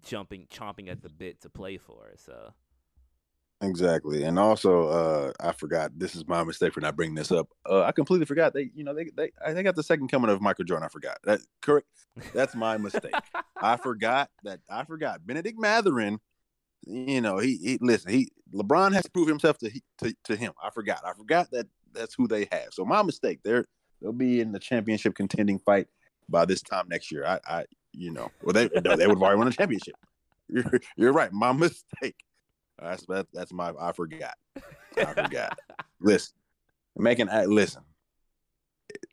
[0.03, 2.11] jumping chomping at the bit to play for.
[2.15, 2.53] So
[3.61, 5.91] Exactly, and also uh, I forgot.
[5.97, 7.49] This is my mistake for not bringing this up.
[7.69, 10.29] Uh, I completely forgot they, you know, they they I- they got the second coming
[10.29, 10.85] of Michael Jordan.
[10.85, 11.41] I forgot that.
[11.61, 11.85] Correct.
[12.33, 13.13] That's my mistake.
[13.61, 14.61] I forgot that.
[14.69, 16.19] I forgot Bennedict Mathurin.
[16.87, 18.11] You know, he, he listen.
[18.11, 20.53] He LeBron has to prove himself to, he- to to him.
[20.63, 21.01] I forgot.
[21.05, 22.69] I forgot that that's who they have.
[22.71, 23.41] So my mistake.
[23.43, 23.65] They're
[24.01, 25.87] they'll be in the championship contending fight
[26.29, 27.25] by this time next year.
[27.25, 29.95] I I you know, well they no, they would have already won a championship.
[30.51, 31.31] You're, you're right.
[31.31, 32.15] My mistake.
[32.81, 33.73] That's that, that's my.
[33.79, 34.35] I forgot.
[34.97, 35.57] I forgot.
[36.01, 36.33] listen,
[36.95, 37.83] making uh, listen.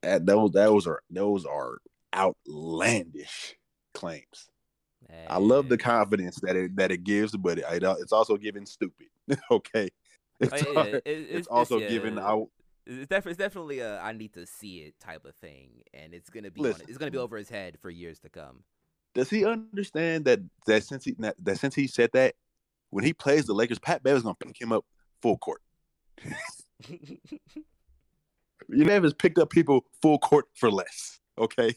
[0.03, 1.79] That, those those are those are
[2.15, 3.57] outlandish
[3.95, 4.49] claims.
[5.29, 9.07] I love the confidence that it that it gives, but it, it's also giving stupid.
[9.51, 9.89] okay,
[10.41, 12.49] it's, Oh, yeah, it- it's, it's- also yeah, giving out.
[12.89, 16.31] It's, def- it's definitely a I need to see it type of thing, and it's
[16.31, 18.63] gonna be on, it's gonna be over his head for years to come.
[19.15, 22.35] Does he understand that that since he that, that since he said that
[22.97, 24.87] when he plays the Lakers, Pat Bev is gonna pick him up
[25.21, 25.61] full court.
[28.69, 31.21] You never picked up people full court for less.
[31.39, 31.75] Okay.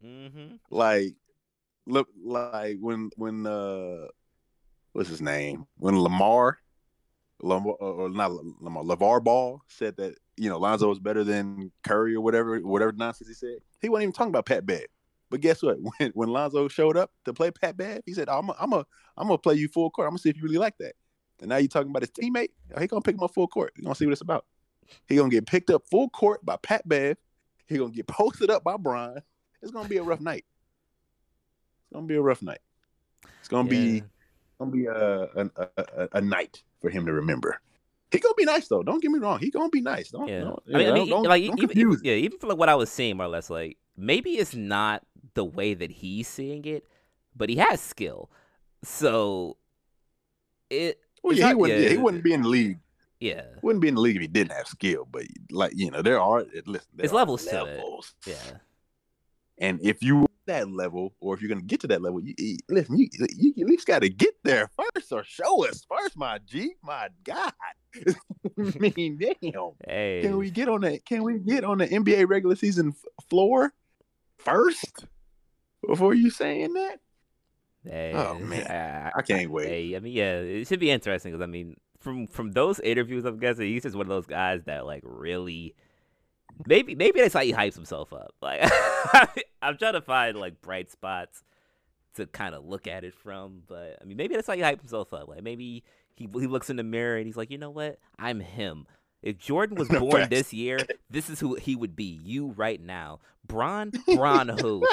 [0.00, 1.14] hmm like
[1.86, 4.06] look like when when uh
[4.92, 6.58] what's his name when lamar
[7.42, 8.30] lamar or not
[8.60, 12.92] lamar lavar ball said that you know lonzo was better than curry or whatever whatever
[12.92, 14.84] nonsense he said he wasn't even talking about pat bev
[15.30, 18.48] but guess what when when lonzo showed up to play pat bev he said i'm
[18.50, 18.84] a, i'm a
[19.16, 20.94] i'm gonna play you full court i'm gonna see if you really like that
[21.40, 23.82] and now you're talking about his teammate he gonna pick him up full court you
[23.84, 24.44] gonna see what it's about
[25.06, 27.16] he gonna get picked up full court by pat bev
[27.66, 29.22] he gonna get posted up by brian
[29.62, 30.44] it's gonna be a rough night
[31.90, 32.60] it's gonna be a rough night.
[33.40, 34.02] It's gonna be
[34.60, 37.60] gonna be a a, a a night for him to remember.
[38.12, 38.82] He gonna be nice though.
[38.84, 39.40] Don't get me wrong.
[39.40, 40.10] He gonna be nice.
[40.10, 40.40] Don't, yeah.
[40.40, 42.46] don't- I mean, I don't- mean, don't- like don't even, confuse even yeah, even for
[42.46, 45.04] like what I was seeing more or less, like maybe it's not
[45.34, 46.86] the way that he's seeing it,
[47.36, 48.30] but he has skill.
[48.82, 49.56] So
[50.68, 51.80] it Well, yeah, he wouldn't.
[51.80, 52.78] yeah, he wouldn't be in the league.
[53.20, 55.06] yeah Wouldn't be in the league if he didn't have skill.
[55.10, 56.88] But like you know, there are listen.
[56.94, 58.14] There It's are levels levels.
[58.26, 58.34] yeah.
[59.58, 62.56] And if you that level, or if you're gonna get to that level, you, you
[62.70, 62.96] listen.
[62.98, 66.72] You, you at least got to get there first, or show us first, my G,
[66.82, 67.52] my God.
[68.58, 69.72] I mean, damn.
[69.86, 71.04] Hey, Can we get on that?
[71.04, 73.72] Can we get on the NBA regular season f- floor
[74.38, 75.04] first
[75.86, 77.00] before you saying that?
[77.84, 78.66] hey, Oh, man.
[79.14, 79.68] I, I can't wait.
[79.68, 83.24] Hey, I mean, yeah, it should be interesting because I mean, from from those interviews,
[83.24, 85.74] I'm guessing he's just one of those guys that like really,
[86.66, 88.34] maybe maybe that's how he hypes himself up.
[88.42, 91.42] Like, I'm trying to find like bright spots
[92.14, 94.80] to kind of look at it from, but I mean, maybe that's how he hypes
[94.80, 95.28] himself up.
[95.28, 95.84] Like, maybe
[96.16, 98.86] he he looks in the mirror and he's like, you know what, I'm him.
[99.22, 100.78] If Jordan was born this year,
[101.08, 102.20] this is who he would be.
[102.22, 104.86] You right now, Bron, Bron who.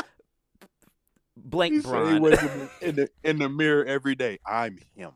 [1.44, 2.24] Blank Bron.
[2.82, 4.40] in the in the mirror every day.
[4.46, 5.12] I'm him.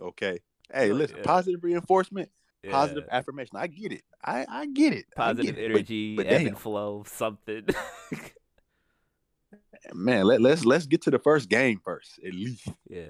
[0.00, 0.38] Okay.
[0.72, 1.22] Hey, Oh, listen, yeah.
[1.24, 2.30] positive reinforcement,
[2.62, 2.70] Yeah.
[2.72, 3.56] positive affirmation.
[3.56, 4.02] I get it.
[4.24, 5.06] I I get it.
[5.14, 5.68] Positive get it.
[5.72, 7.66] But, energy, but ebb and flow, something.
[9.92, 12.68] man, let, let's let's get to the first game first, at least.
[12.88, 13.04] yeah.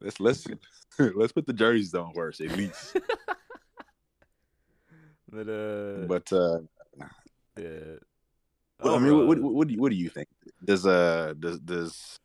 [0.00, 0.46] Let's let's
[0.98, 2.96] let's put the jerseys on first, at least.
[5.32, 6.60] But uh but uh
[7.58, 7.96] yeah.
[8.82, 10.28] Well, I mean, what, what, what do you what do you think?
[10.64, 12.18] Does uh does does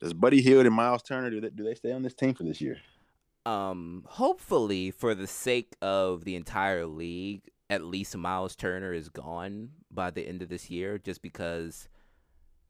[0.00, 2.44] does Buddy Hield and Miles Turner do they do they stay on this team for
[2.44, 2.78] this year?
[3.44, 9.70] um hopefully for the sake of the entire league, at least Miles Turner is gone
[9.90, 11.88] by the end of this year just because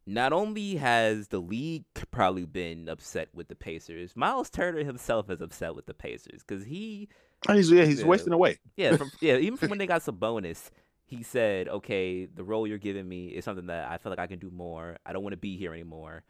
[0.07, 5.41] not only has the league probably been upset with the Pacers, Miles Turner himself is
[5.43, 7.09] upset with the Pacers cuz he
[7.49, 8.07] Oh, he's yeah, he's Yeah.
[8.07, 8.59] wasting away.
[8.77, 9.37] Yeah, from, yeah.
[9.37, 10.71] Even from when they got Sabonis,
[11.13, 14.27] he said, "Okay, the role you're giving me is something that I feel like I
[14.27, 14.97] can do more.
[15.05, 16.25] I don't want to be here anymore.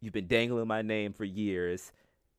[0.00, 1.90] You've been dangling my name for years,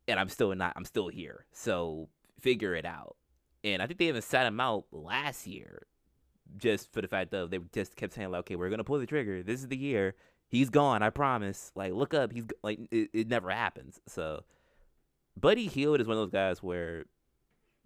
[0.07, 0.73] and I'm still not.
[0.75, 1.45] I'm still here.
[1.51, 2.09] So
[2.39, 3.15] figure it out."
[3.63, 5.87] And I think they even sat him out last year,
[6.57, 9.07] just for the fact that they just kept saying, like, "Okay, we're gonna pull the
[9.07, 9.41] trigger.
[9.41, 10.15] This is the year.
[10.47, 11.01] He's gone.
[11.01, 11.71] I promise.
[11.75, 12.31] Like, look up.
[12.31, 14.01] He's like, it, it never happens.
[14.05, 14.43] So,
[15.39, 17.05] Buddy Hield is one of those guys where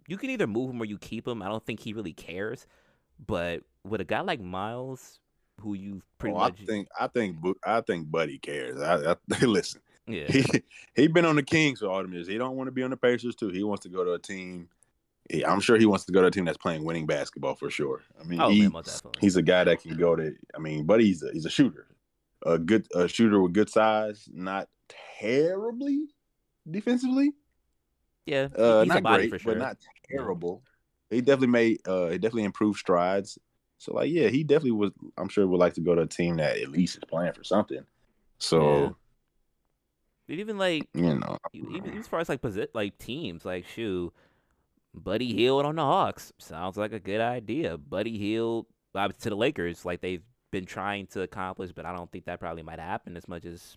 [0.08, 1.42] you can either move him or you keep him.
[1.42, 2.66] I don't think he really cares.
[3.24, 5.20] But with a guy like Miles,
[5.60, 8.80] who you pretty Oh, much I think I think I think Buddy cares.
[8.80, 9.80] I, I listen.
[10.06, 10.44] yeah He
[10.94, 12.26] he been on the Kings for all them years.
[12.28, 13.48] He don't want to be on the Pacers too.
[13.48, 14.68] He wants to go to a team.
[15.30, 17.70] he- I'm sure he wants to go to a team that's playing winning basketball for
[17.70, 18.02] sure.
[18.20, 18.82] I mean, oh he, man,
[19.20, 20.34] he's a guy that can go to.
[20.54, 21.86] I mean, Buddy's a, he's a shooter,
[22.44, 24.68] a good a shooter with good size, not
[25.20, 26.04] terribly
[26.70, 27.32] defensively.
[28.26, 29.54] yeah, Uh, not great, for sure.
[29.54, 29.76] but not
[30.08, 30.62] terrible.
[31.10, 33.38] He definitely made uh he definitely improved strides.
[33.78, 36.36] So like yeah, he definitely was I'm sure would like to go to a team
[36.36, 37.84] that at least is playing for something.
[38.38, 38.96] So,
[40.26, 41.38] But even like you know.
[41.52, 44.12] even, even as far as like posi- like teams, like shoe,
[44.94, 47.78] Buddy Hield on the Hawks sounds like a good idea.
[47.78, 48.36] Buddy
[48.94, 52.40] uh, to the Lakers, like they've been trying to accomplish, but I don't think that
[52.40, 53.76] probably might happen as much as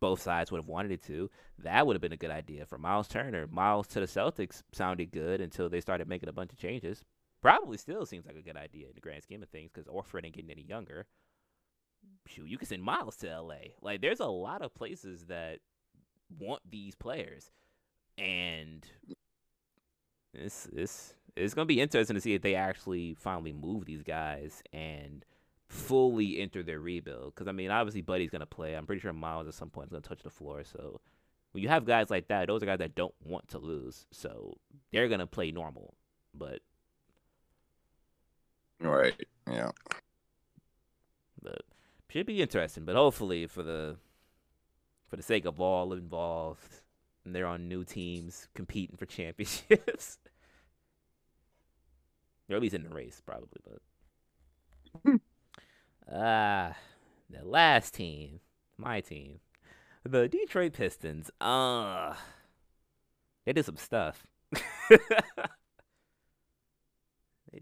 [0.00, 1.30] both sides would have wanted it to.
[1.58, 3.46] That would have been a good idea for Miles Turner.
[3.48, 7.04] Miles to the Celtics sounded good until they started making a bunch of changes.
[7.42, 10.24] Probably still seems like a good idea in the grand scheme of things because Horford
[10.24, 11.06] ain't getting any younger.
[12.26, 13.72] Shoot, you can send Miles to LA.
[13.80, 15.58] Like, there's a lot of places that
[16.38, 17.50] want these players,
[18.16, 18.86] and
[20.34, 24.62] it's it's it's gonna be interesting to see if they actually finally move these guys
[24.72, 25.24] and
[25.68, 27.34] fully enter their rebuild.
[27.34, 28.74] Because I mean, obviously, Buddy's gonna play.
[28.74, 30.64] I'm pretty sure Miles at some point is gonna touch the floor.
[30.64, 31.00] So
[31.52, 34.06] when you have guys like that, those are guys that don't want to lose.
[34.10, 34.58] So
[34.92, 35.94] they're gonna play normal.
[36.34, 36.60] But
[38.80, 39.14] Right.
[39.50, 39.70] Yeah.
[41.42, 41.62] but
[42.08, 42.84] should be interesting.
[42.84, 43.96] But hopefully, for the
[45.08, 46.82] for the sake of all involved,
[47.24, 50.18] and they're on new teams competing for championships,
[52.50, 53.60] or at least in the race, probably.
[53.64, 53.80] But
[55.04, 55.16] hmm.
[56.12, 56.76] Ah,
[57.30, 58.40] the last team,
[58.76, 59.40] my team,
[60.04, 61.30] the Detroit Pistons.
[61.40, 62.14] Uh
[63.44, 64.26] they did some stuff.
[64.90, 64.98] they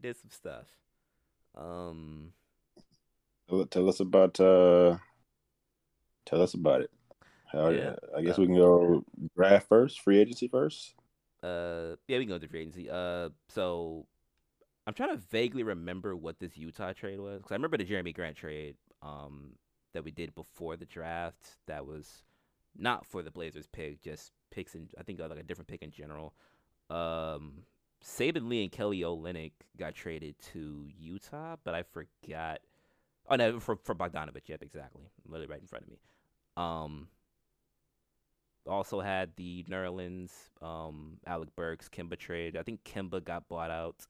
[0.00, 0.66] did some stuff.
[1.54, 2.32] Um.
[3.48, 4.96] Tell, tell us about uh
[6.24, 6.90] tell us about it.
[7.52, 7.94] How, Yeah.
[8.16, 9.04] I guess we can go
[9.36, 10.94] draft first, free agency first.
[11.42, 12.90] Uh, yeah, we can go to free agency.
[12.90, 14.06] Uh, so
[14.86, 18.14] I'm trying to vaguely remember what this Utah trade was because I remember the Jerami
[18.14, 19.52] Grant trade um
[19.92, 21.56] that we did before the draft.
[21.66, 22.22] That was
[22.76, 25.82] not for the Blazers pick, just picks in I think uh, like a different pick
[25.82, 26.34] in general.
[26.88, 27.64] Um,
[28.04, 32.60] Saben Lee and Kelly Olynyk got traded to Utah, but I forgot.
[33.28, 34.42] Oh no, for for Bogdanovic.
[34.46, 35.04] Yep, exactly.
[35.26, 35.98] Literally right in front of me.
[36.56, 37.08] Um,
[38.68, 40.30] also had the Nerlens,
[40.62, 42.56] um, Alec Burks, Kemba trade.
[42.56, 44.06] I think Kemba got bought out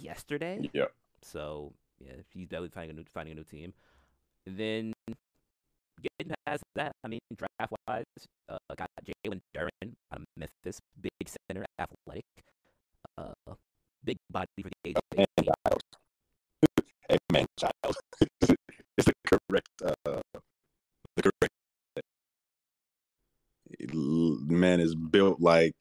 [0.00, 0.70] yesterday.
[0.72, 0.90] Yeah.
[1.22, 3.72] So yeah, he's definitely finding a new finding a new team.
[4.46, 4.92] Then
[6.02, 8.04] getting past that, I mean, draft wise,
[8.48, 12.24] uh, got Jalen Duren out of Memphis, big center, athletic,
[13.18, 13.54] uh,
[14.04, 15.52] big body for the age And 18.
[15.66, 15.82] Giles.
[17.08, 17.96] hey man, Giles.
[18.98, 20.20] it's the correct uh
[21.16, 21.52] the correct
[23.94, 25.74] man is built like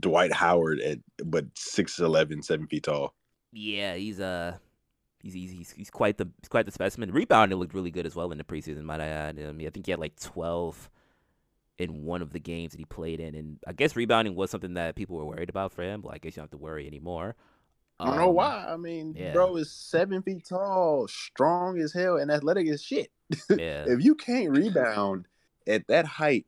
[0.00, 3.14] Dwight Howard at but 6'11, 7 feet tall.
[3.52, 4.58] Yeah, he's uh
[5.22, 7.10] he's he's he's, he's quite the he's quite the specimen.
[7.12, 8.82] Rebounding looked really good as well in the preseason.
[8.82, 9.38] Might I add?
[9.40, 10.90] I mean, I think he had like twelve
[11.78, 14.74] in one of the games that he played in, and I guess rebounding was something
[14.74, 16.00] that people were worried about for him.
[16.02, 17.34] But I guess you don't have to worry anymore.
[17.98, 18.66] I don't know Um, why.
[18.68, 19.32] I mean, yeah.
[19.32, 23.10] bro is seven feet tall, strong as hell, and athletic as shit.
[23.50, 23.84] Yeah.
[23.88, 25.26] if you can't rebound
[25.66, 26.46] at that height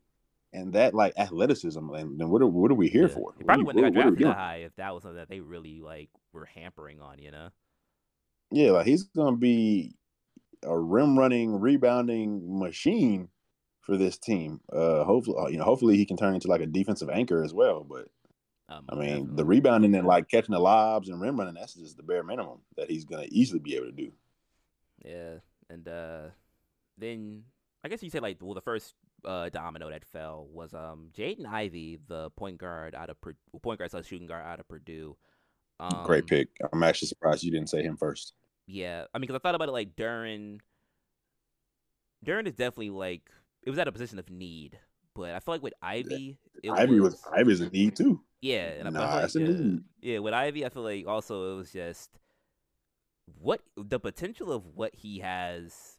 [0.53, 3.15] and that like athleticism, and then what are what are we here Yeah.
[3.15, 3.35] for?
[3.39, 5.03] He probably wouldn't have what- got what are we drafted that high if that was
[5.03, 7.51] something that they really like were hampering on, you know?
[8.51, 9.95] Yeah, like he's gonna be
[10.63, 13.29] a rim running, rebounding machine
[13.81, 14.61] for this team.
[14.73, 17.85] Uh, hopefully, you know, hopefully he can turn into like a defensive anchor as well.
[17.85, 18.09] But
[18.71, 21.97] Um, I mean, the rebounding and like catching the lobs and rim running, that's just
[21.97, 24.13] the bare minimum that he's gonna easily be able to do.
[25.05, 25.39] Yeah,
[25.71, 26.29] and uh,
[26.99, 27.45] then
[27.85, 28.95] I guess you say like well, the first
[29.25, 33.79] uh, domino that fell was um Jaden Ivey, the point guard out of Pur- point
[33.79, 35.17] guard slash shooting guard out of Purdue.
[35.81, 36.49] Um, Great pick.
[36.73, 38.35] I'm actually surprised you didn't say him first.
[38.67, 40.61] Yeah, I mean, because I thought about it like Duren.
[42.25, 43.31] Duren is definitely like
[43.63, 44.79] it was at a position of need,
[45.15, 48.21] but I feel like with Ivey, it Ivey was, was Ivey's a need too.
[48.41, 49.85] yeah, and I- I Nah, feel like, that's a yeah, need.
[50.01, 52.11] yeah, with Ivey, I feel like also it was just
[53.41, 55.98] what the potential of what he has,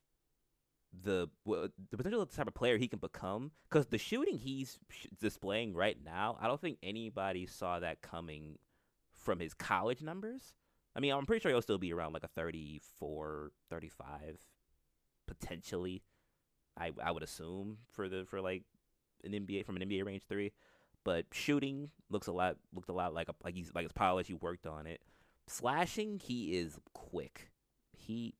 [0.91, 3.51] the the potential of the type of player he can become.
[3.69, 8.57] Because the shooting he's sh- displaying right now, I don't think anybody saw that coming
[9.13, 10.53] from his college numbers.
[10.95, 14.39] I mean, I'm pretty sure he'll still be around like a 34, 35,
[15.27, 16.03] potentially.
[16.77, 18.63] I I would assume for the for like
[19.23, 20.53] an NBA from an NBA range three,
[21.03, 24.27] but shooting looks a lot looked a lot like a, like he's like his polish.
[24.27, 25.01] He worked on it.
[25.47, 27.51] Slashing, he is quick.
[27.91, 28.35] He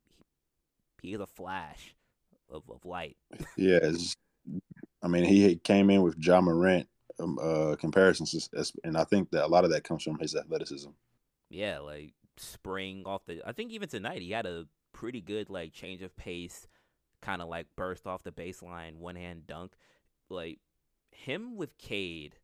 [1.02, 1.96] he, he is a flash
[2.50, 3.18] of, of light.
[3.58, 4.16] Yeah, it's-
[5.02, 6.88] I mean, he came in with Ja Morant
[7.20, 10.36] um, uh, comparisons, as- and I think that a lot of that comes from his
[10.36, 10.90] athleticism.
[11.50, 13.42] Yeah, like spring off the.
[13.46, 16.68] I think even tonight he had a pretty good like change of pace,
[17.22, 19.74] kind of like burst off the baseline, one hand dunk.
[20.30, 20.60] Like
[21.12, 22.36] him with Cade,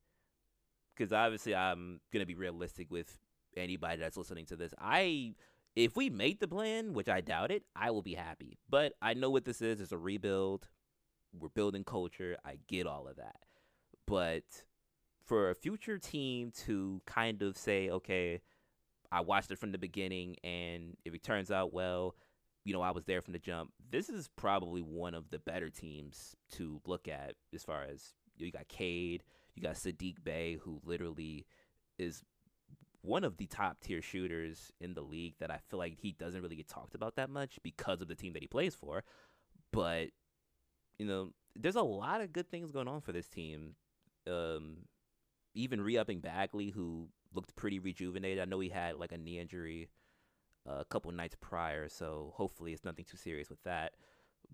[0.96, 3.18] because obviously I'm gonna be realistic with
[3.56, 4.74] anybody that's listening to this.
[4.80, 5.36] I
[5.76, 8.58] if we make the plan, which I doubt it, I will be happy.
[8.70, 9.82] But I know what this is.
[9.82, 10.68] It's a rebuild.
[11.38, 12.38] We're building culture.
[12.46, 13.36] I get all of that.
[14.08, 14.44] But
[15.26, 18.42] for a future team to kind of say, okay,
[19.12, 22.16] I watched it from the beginning, and if it turns out well,
[22.64, 23.72] you know, I was there from the jump.
[23.92, 28.52] This is probably one of the better teams to look at as far as you
[28.52, 29.24] got Cade,
[29.56, 31.46] you got Saddiq Bey, who literally
[31.98, 32.24] is
[33.06, 36.42] one of the top tier shooters in the league that I feel like he doesn't
[36.42, 39.04] really get talked about that much because of the team that he plays for.
[39.72, 40.10] But,
[40.98, 43.76] you know, there's a lot of good things going on for this team.
[44.28, 44.78] Um,
[45.54, 48.42] even re-upping Bagley, who looked pretty rejuvenated.
[48.42, 49.90] I know he had like a knee injury
[50.68, 53.94] uh, a couple nights prior, so hopefully it's nothing too serious with that.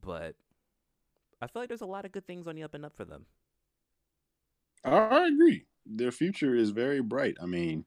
[0.01, 0.35] But
[1.41, 3.05] I feel like there's a lot of good things on the up and up for
[3.05, 3.25] them.
[4.83, 5.65] I agree.
[5.85, 7.37] Their future is very bright.
[7.41, 7.85] I mean,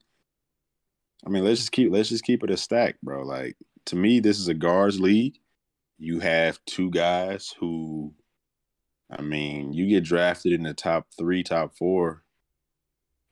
[1.26, 3.22] I mean, let's just keep let's just keep it a stack, bro.
[3.22, 3.56] Like
[3.86, 5.38] to me, this is a guards league.
[5.98, 8.12] You have two guys who,
[9.10, 12.24] I mean, you get drafted in the top three, top four,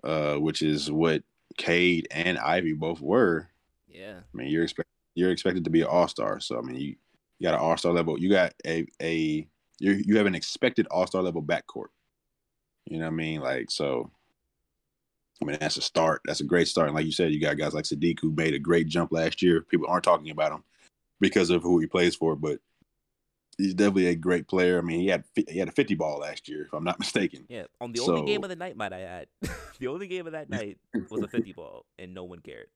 [0.05, 1.22] uh, which is what
[1.59, 3.49] Cade and Ivey both were.
[3.88, 6.40] Yeah, I mean, you're expect you're expected to be an all star.
[6.40, 6.97] So I mean, you
[7.38, 8.18] you got an all star level.
[8.18, 9.47] You got a a
[9.78, 11.88] you you have an expected all star level backcourt.
[12.86, 13.40] You know what I mean?
[13.40, 14.11] Like so.
[15.40, 16.22] I mean, that's a start.
[16.24, 16.88] That's a great start.
[16.88, 19.42] And like you said, you got guys like Saddiq who made a great jump last
[19.42, 19.62] year.
[19.62, 20.62] People aren't talking about him
[21.20, 22.60] because of who he plays for, but
[23.58, 24.78] he's definitely a great player.
[24.78, 27.44] I mean, he had he had a fifty ball last year, if I'm not mistaken.
[27.48, 27.64] yeah.
[27.80, 29.26] On the only game of the night, might I add,
[29.78, 30.78] the only game of that night
[31.10, 32.68] was a 50 ball, and no one cared.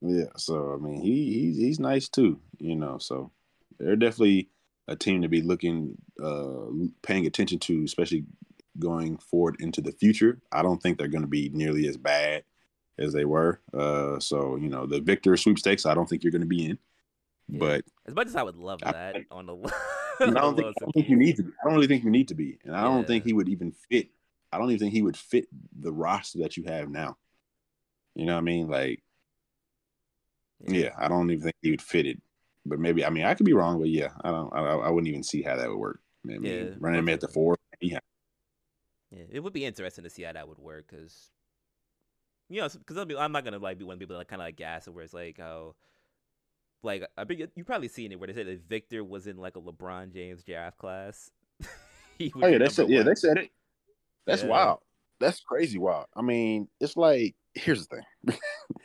[0.00, 2.98] Yeah, so I mean, he he's he's nice too, you know.
[2.98, 3.30] So
[3.78, 4.48] they're definitely
[4.88, 6.66] a team to be looking, uh,
[7.02, 8.24] paying attention to, especially
[8.78, 10.40] going forward into the future.
[10.52, 12.44] I don't think they're going to be nearly as bad
[12.98, 13.60] as they were.
[13.72, 16.78] Uh, so you know, the Victor sweepstakes, I don't think you're going to be in.
[17.48, 17.58] Yeah.
[17.58, 19.54] But As much as I would love I- that on the,
[20.20, 21.42] I on the don't think, I don't think you need to.
[21.42, 21.50] Be.
[21.60, 23.72] I don't really think you need to be, and I don't think he would even
[23.90, 24.08] fit.
[24.52, 25.46] I don't even think he would fit
[25.78, 27.16] the roster that you have now.
[28.14, 28.68] You know what I mean?
[28.68, 29.02] Like,
[30.66, 32.20] yeah, I don't even think he would fit it.
[32.64, 34.52] But maybe I mean I could be wrong, but yeah, I don't.
[34.52, 36.00] I, I wouldn't even see how that would work.
[36.24, 37.98] I mean, Yeah, running him at the four, yeah,
[39.10, 41.30] Yeah, it would be interesting to see how that would work because,
[42.48, 44.42] you know, because I'm not gonna like be one of the people that like, kind
[44.42, 45.74] of like gas it where it's like how,
[46.82, 49.56] like I think you probably seen it where they said that Victor was in like
[49.56, 51.30] a LeBron James draft class.
[52.18, 53.50] He Oh yeah, that's number yeah, they said it.
[54.26, 54.48] That's Yeah.
[54.48, 54.78] wild.
[55.20, 56.06] That's crazy wild.
[56.16, 58.38] I mean, it's like here's the thing.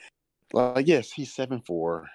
[0.54, 2.10] like, yes, he's seven four,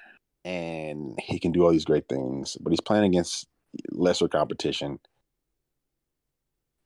[0.44, 3.46] and he can do all these great things, but he's playing against
[3.90, 4.98] lesser competition.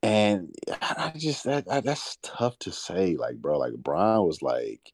[0.03, 3.17] And I I just that, that that's tough to say.
[3.17, 4.93] Like, bro, like Brian was like.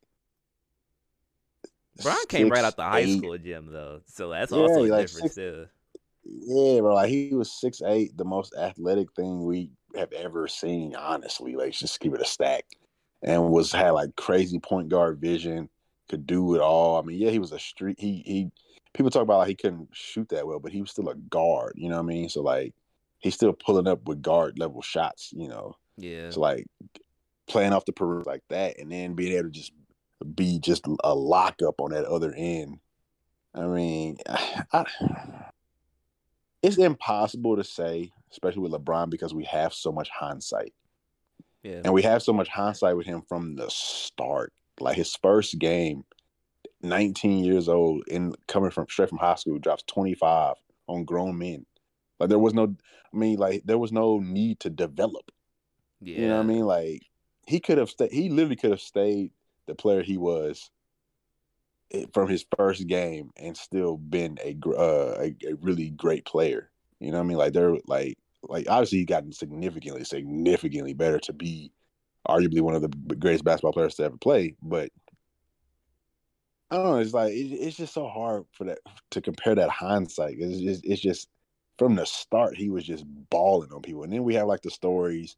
[2.03, 3.19] Brian came right six, out the high eight.
[3.19, 5.67] school gym though, so that's Yeah, also a like difference six- too.
[6.25, 6.95] yeah, bro.
[6.95, 10.95] Like he was six eight, the most athletic thing we have ever seen.
[10.95, 12.65] Honestly, like just keep it a stack,
[13.23, 15.69] and was had like crazy point guard vision.
[16.09, 16.99] Could do it all.
[16.99, 17.97] I mean, yeah, he was a street.
[17.99, 18.51] He he.
[18.93, 21.73] People talk about like he couldn't shoot that well, but he was still a guard.
[21.77, 22.29] You know what I mean?
[22.29, 22.75] So like,
[23.19, 25.33] he's still pulling up with guard level shots.
[25.35, 25.77] You know.
[25.97, 26.31] Yeah.
[26.31, 26.67] So like,
[27.49, 29.73] playing off the perimeter like that, and then being able to just
[30.35, 32.79] be just a lockup on that other end.
[33.55, 34.17] I mean,
[34.73, 34.85] I,
[36.63, 40.73] it's impossible to say, especially with LeBron, because we have so much hindsight.
[41.63, 41.81] Yeah.
[41.85, 44.53] And we have so much hindsight with him from the start.
[44.79, 46.05] Like his first game,
[46.83, 50.55] 19 years old, and coming from straight from high school, drops 25
[50.89, 51.67] on grown men.
[52.19, 52.75] Like there was no,
[53.13, 55.31] I mean, like there was no need to develop.
[56.01, 56.19] Yeah.
[56.19, 56.65] You know what I mean?
[56.67, 57.03] Like
[57.47, 58.13] he could have stayed.
[58.13, 59.33] He literally could have stayed
[59.67, 60.71] the player he was
[61.93, 66.71] eh, from his first game and still been a uh, a, a really great player.
[67.01, 67.39] You know what I mean?
[67.39, 71.73] Like they're like like obviously he's gotten significantly significantly better to be
[72.29, 74.55] arguably one of the greatest basketball players to ever play.
[74.63, 74.91] But
[76.71, 76.99] I don't know.
[76.99, 78.79] It's like it, it's just so hard for that
[79.13, 80.37] to compare that hindsight.
[80.39, 81.29] It's just it's just
[81.79, 84.71] from the start he was just balling on people, and then we have like the
[84.71, 85.37] stories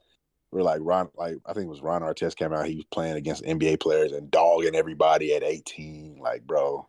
[0.51, 2.67] where like Ron, like I think it was Ron Artest came out.
[2.67, 6.19] He was playing against NBA players and dogging everybody at 18.
[6.21, 6.89] Like, bro,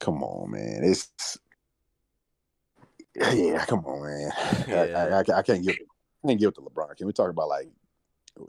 [0.00, 0.80] come on, man.
[0.82, 1.38] It's
[3.32, 4.32] yeah, come on, man.
[4.68, 5.22] Yeah.
[5.28, 5.76] I, I, I, can't give
[6.24, 6.96] I can't give it to LeBron.
[6.96, 7.68] Can we talk about like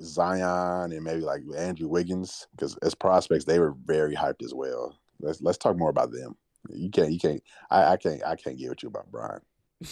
[0.02, 2.48] Zion and maybe like Andrew Wiggins?
[2.52, 4.98] Because as prospects, they were very hyped as well.
[5.20, 6.36] Let's let's talk more about them.
[6.70, 9.42] You can't you can't I, I can't I can't give it to you about Bron.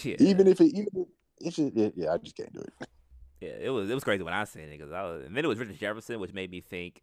[0.02, 0.16] Yeah.
[0.18, 1.08] Even if it even if
[1.40, 2.88] it's just, yeah, I just can't do it.
[3.40, 5.44] Yeah, it was it was crazy when I seen it because I was, and then
[5.44, 7.02] it was Richard Jefferson, which made me think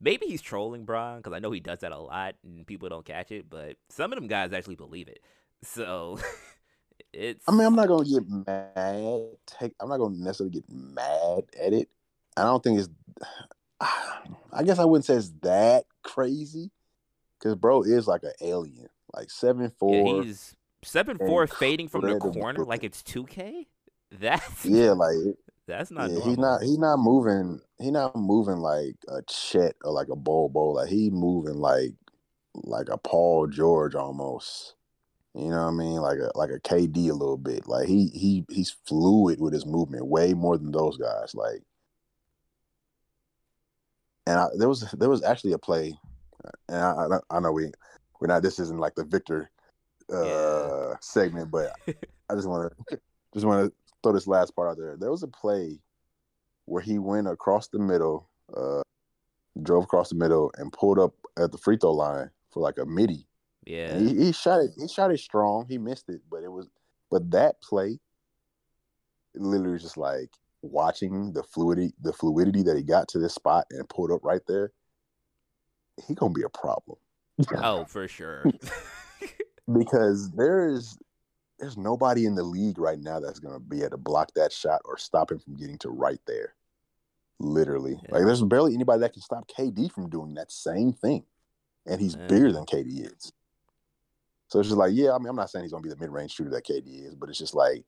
[0.00, 3.04] maybe he's trolling Bron because I know he does that a lot and people don't
[3.04, 5.20] catch it, but some of them guys actually believe it.
[5.62, 6.18] So
[7.12, 7.44] it's.
[7.48, 9.22] I mean, I'm not gonna get mad.
[9.46, 9.74] Take.
[9.80, 11.88] I'm not gonna necessarily get mad at it.
[12.36, 12.88] I don't think it's.
[14.52, 16.70] I guess I wouldn't say it's that crazy,
[17.38, 19.94] because bro is like an alien, like seven four.
[19.94, 20.54] Yeah, he's
[20.84, 23.66] seven four, fading from the corner like it's two K.
[24.20, 25.16] That's yeah, like
[25.66, 26.10] that's not.
[26.10, 26.62] Yeah, he's not.
[26.62, 27.60] He's not moving.
[27.78, 30.74] He not moving like a Chet or like a Bol.
[30.76, 31.94] Like he moving like
[32.54, 34.74] like a Paul George almost.
[35.34, 35.96] You know what I mean?
[35.96, 37.66] Like a like a KD a little bit.
[37.66, 41.34] Like he he he's fluid with his movement way more than those guys.
[41.34, 41.62] Like,
[44.26, 45.94] and I, there was there was actually a play,
[46.68, 47.72] and I I, I know we
[48.20, 48.42] we're not.
[48.42, 49.50] This isn't like the Victor
[50.12, 50.94] uh yeah.
[51.00, 51.72] segment, but
[52.30, 53.00] I just want to
[53.34, 53.72] just want to
[54.02, 54.96] throw this last part out there.
[54.98, 55.78] There was a play
[56.66, 58.82] where he went across the middle, uh,
[59.62, 62.86] drove across the middle, and pulled up at the free throw line for like a
[62.86, 63.26] midi.
[63.64, 64.70] Yeah, he, he, shot it.
[64.76, 65.66] He shot it strong.
[65.68, 66.68] He missed it, but it was.
[67.10, 67.98] But that play,
[69.34, 70.30] literally, just like
[70.62, 74.40] watching the fluidity, the fluidity that he got to this spot and pulled up right
[74.48, 74.72] there.
[76.06, 76.98] He gonna be a problem.
[77.56, 78.44] oh, for sure.
[79.70, 80.98] because there is
[81.58, 84.52] there's nobody in the league right now that's going to be able to block that
[84.52, 86.54] shot or stop him from getting to right there.
[87.38, 87.92] Literally.
[87.92, 88.16] Yeah.
[88.16, 91.24] Like there's barely anybody that can stop KD from doing that same thing.
[91.86, 92.26] And he's yeah.
[92.26, 93.32] bigger than KD is.
[94.48, 96.10] So it's just like, yeah, I mean, I'm not saying he's gonna be the mid
[96.10, 97.84] range shooter that KD is, but it's just like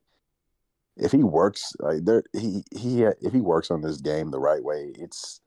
[0.97, 4.63] if he works like there he he if he works on this game the right
[4.63, 5.41] way, it's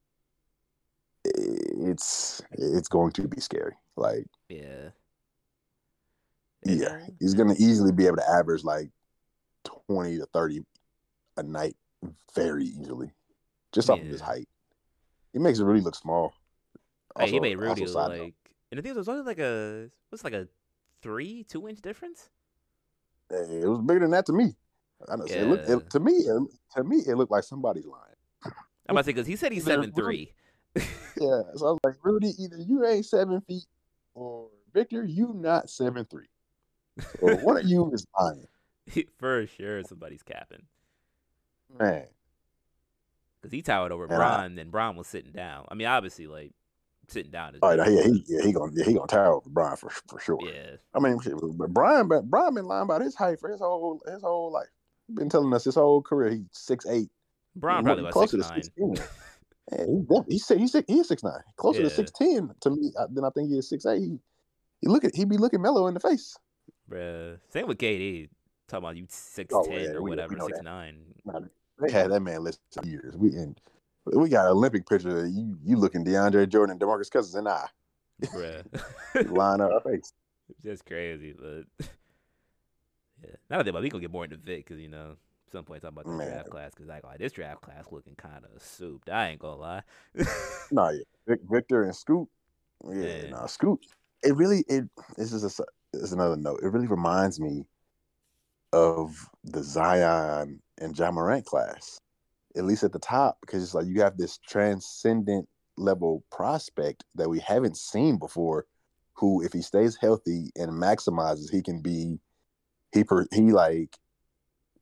[1.24, 3.74] it's it's going to be scary.
[3.96, 4.90] Like yeah.
[6.64, 8.90] Yeah, he's going to easily be able to average like
[9.88, 10.60] 20 to 30
[11.36, 11.76] a night
[12.34, 13.12] very easily,
[13.72, 14.04] just off yeah.
[14.04, 14.48] of his height.
[15.32, 16.32] He makes it really look small.
[17.14, 18.32] Also, hey, he made Rudy look like, note.
[18.70, 20.48] and I think it was only like a what's like a
[21.02, 22.28] three, two inch difference.
[23.30, 24.54] Hey, it was bigger than that to me.
[25.08, 25.26] I know.
[25.26, 25.36] Yeah.
[25.36, 26.42] It looked, it, to me, it,
[26.76, 28.04] to me, it looked like somebody's lying.
[28.44, 30.32] I'm about to say because he said he's seven three.
[30.76, 30.82] yeah,
[31.54, 33.64] so I was like, Rudy, either you ain't seven feet,
[34.14, 36.28] or Victor, you not seven three.
[37.20, 38.46] So one of you is lying.
[39.18, 40.62] For sure, somebody's capping.
[41.78, 42.06] Man.
[43.40, 45.66] Because he towered over Bron, and Bron was sitting down.
[45.68, 46.52] I mean, obviously, like,
[47.08, 47.54] sitting down.
[47.54, 50.20] Is oh, yeah, he, yeah, he gonna yeah, he gonna tower over Bron for for
[50.20, 50.38] sure.
[50.42, 50.76] Yeah.
[50.94, 51.18] I mean,
[51.56, 54.68] but Bron, but Bron been lying about his height for his whole his whole life.
[55.14, 56.30] Been telling us his whole career.
[56.30, 57.10] He's six eight.
[57.56, 59.08] Bron probably about closer six to six
[59.72, 61.88] yeah, he, he's he's he's six nine, closer yeah.
[61.88, 64.00] to six ten to me than I think he is six eight.
[64.00, 64.18] He,
[64.80, 66.36] he look at he be looking mellow in the face.
[66.90, 67.38] Bruh.
[67.50, 68.28] Same with KD.
[68.66, 70.64] Talking about you six oh, ten oh, yeah, or we, whatever, we six that.
[70.64, 71.00] nine.
[71.80, 73.16] They had that man list for years.
[73.16, 73.58] We and
[74.04, 77.48] we got an Olympic picture of you you looking DeAndre Jordan and DeMarcus Cousins and
[77.48, 77.66] I.
[78.22, 78.64] Bruh.
[79.30, 80.12] line up our face.
[80.62, 81.86] Just crazy, but
[83.24, 85.16] Yeah, not that, but we gonna get more into Vic because you know
[85.50, 88.44] some point talking about the draft class because like, oh, this draft class looking kind
[88.44, 89.08] of souped.
[89.08, 89.82] I ain't gonna lie.
[90.70, 92.28] No, yeah, Vic, Victor and Scoot.
[92.86, 93.30] Yeah, Yeah.
[93.30, 93.86] no, Scoot.
[94.22, 94.84] It really it.
[95.16, 96.60] This is a, s- this is another note.
[96.62, 97.64] It really reminds me
[98.72, 102.00] of the Zion and Ja Morant class,
[102.56, 107.28] at least at the top, because it's like you have this transcendent level prospect that
[107.28, 108.66] we haven't seen before.
[109.14, 112.20] Who, if he stays healthy and maximizes, he can be.
[112.92, 113.98] He per, he like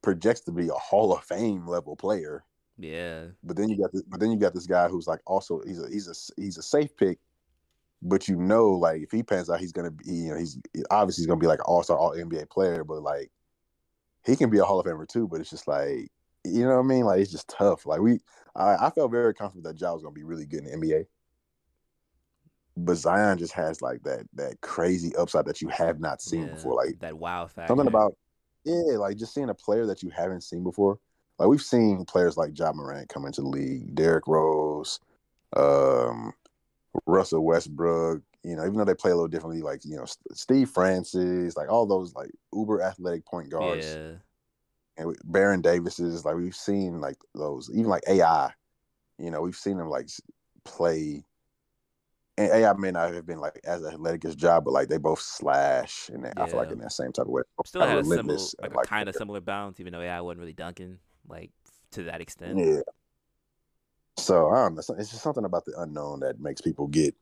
[0.02, 2.44] projects to be a Hall of Fame level player.
[2.78, 5.62] yeah, But then you got this, but then you got this guy who's like also
[5.66, 7.18] he's a he's a he's a safe pick,
[8.02, 10.58] but you know like if he pans out he's gonna be you know he's
[10.90, 13.30] obviously he's gonna be like an all star all NBA player, but like
[14.24, 15.28] he can be a Hall of Famer too.
[15.28, 16.10] But it's just like
[16.44, 17.86] you know what I mean like it's just tough.
[17.86, 18.20] Like we
[18.54, 21.06] I, I felt very comfortable that Ja was gonna be really good in the NBA.
[22.78, 26.54] But Zion just has like that that crazy upside that you have not seen yeah.
[26.54, 26.74] before.
[26.74, 27.70] Like that wow factor.
[27.70, 28.16] something about
[28.64, 30.98] yeah, like just seeing a player that you haven't seen before.
[31.38, 35.00] Like we've seen players like Ja Morant come into the league, Derrick Rose,
[35.54, 36.32] um,
[37.06, 38.22] Russell Westbrook.
[38.42, 41.68] You know, even though they play a little differently, like you know Steve Francis, like
[41.68, 44.12] all those like uber athletic point guards, yeah,
[44.96, 46.24] and Baron Davises.
[46.24, 48.52] Like we've seen like those, even like AI.
[49.18, 50.08] You know, we've seen them like
[50.64, 51.24] play.
[52.38, 55.20] And AI may not have been like as athletic as Ja, but like they both
[55.20, 57.42] slash, and I feel like in that same type of way.
[57.64, 60.40] still had a similar, like a kind of similar bounce, even though yeah, I wasn't
[60.40, 61.50] really dunking like
[61.92, 62.58] to that extent.
[62.58, 62.80] Yeah.
[64.16, 64.94] So I don't know.
[64.98, 67.14] It's just something about the unknown that makes people get,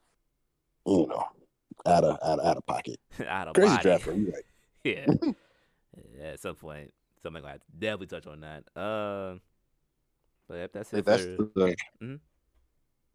[0.87, 1.25] you know,
[1.87, 2.99] out of out of, out of pocket.
[3.29, 3.83] Out of Crazy body.
[3.83, 4.45] draft, though, you right?
[4.85, 5.07] yeah.
[6.19, 6.93] yeah, at some point,
[7.23, 8.65] something like definitely touch on that.
[8.77, 9.39] Uh,
[10.49, 11.05] but yep, that's it.
[11.05, 12.21] That's for, the, Mhm.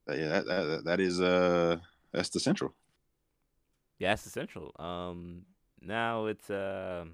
[0.10, 0.28] yeah.
[0.30, 1.78] That, that that is uh
[2.12, 2.74] that's the central.
[4.00, 4.74] yeah, that's the central.
[4.80, 5.44] Um,
[5.82, 7.14] now it's um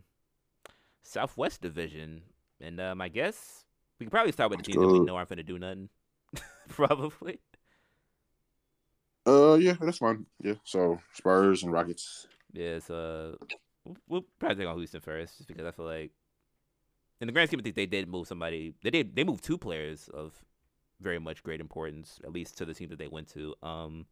[1.03, 2.22] Southwest Division,
[2.61, 3.66] and um, I guess
[3.99, 5.89] we could probably start with the teams that we know aren't gonna do nothing.
[6.69, 7.39] probably.
[9.27, 10.25] Uh, yeah, that's fine.
[10.41, 10.55] Yeah.
[10.63, 12.27] So Spurs and Rockets.
[12.53, 13.38] Yeah, so
[13.83, 16.11] we'll, we'll probably take on Houston first, just because I feel like,
[17.19, 18.73] in the grand scheme of things, they did move somebody.
[18.83, 19.15] They did.
[19.15, 20.33] They moved two players of
[21.01, 23.55] very much great importance, at least to the team that they went to.
[23.63, 24.05] Um,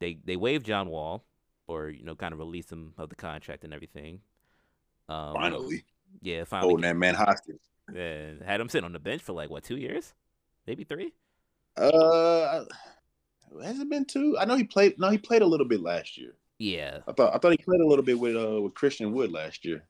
[0.00, 1.24] they they waived John Wall,
[1.66, 4.20] or you know, kind of released him of the contract and everything.
[5.08, 5.84] Um, Finally,
[6.20, 7.56] yeah, finally, holding that man hostage.
[7.92, 10.14] yeah, had him sitting on the bench for like what two years,
[10.66, 11.12] maybe three.
[11.80, 12.64] Uh,
[13.62, 14.36] has it been two?
[14.38, 14.98] I know he played.
[14.98, 16.34] No, he played a little bit last year.
[16.58, 19.32] Yeah, I thought I thought he played a little bit with uh with Christian Wood
[19.32, 19.84] last year.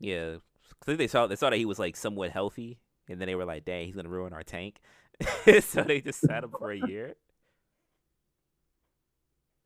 [0.00, 0.36] yeah.
[0.80, 2.78] 'Cause I think they saw they saw that he was like somewhat healthy,
[3.08, 4.80] and then they were like, "Dang, he's gonna ruin our tank."
[5.62, 7.16] so they just sat him for a year.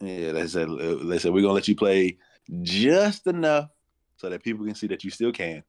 [0.00, 0.68] Yeah, they said
[1.04, 2.18] they said we're gonna let you play
[2.62, 3.68] just enough
[4.16, 5.62] so that people can see that you still can.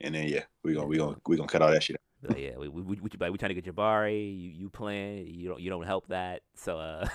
[0.00, 1.96] And then yeah, we're gonna we gonna we gonna cut all that shit.
[1.96, 2.03] out.
[2.32, 4.40] Yeah, we we we, we, we trying to get Jabari.
[4.40, 5.26] You you playing?
[5.26, 6.42] You don't you don't help that.
[6.54, 7.06] So uh,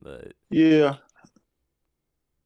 [0.02, 0.96] but Yeah,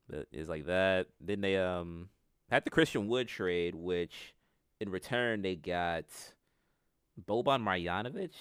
[0.08, 1.06] but it's like that.
[1.20, 2.08] Then they um
[2.50, 4.34] had the Christian Wood trade, which
[4.80, 6.04] in return they got
[7.24, 8.32] Boban Marjanovic.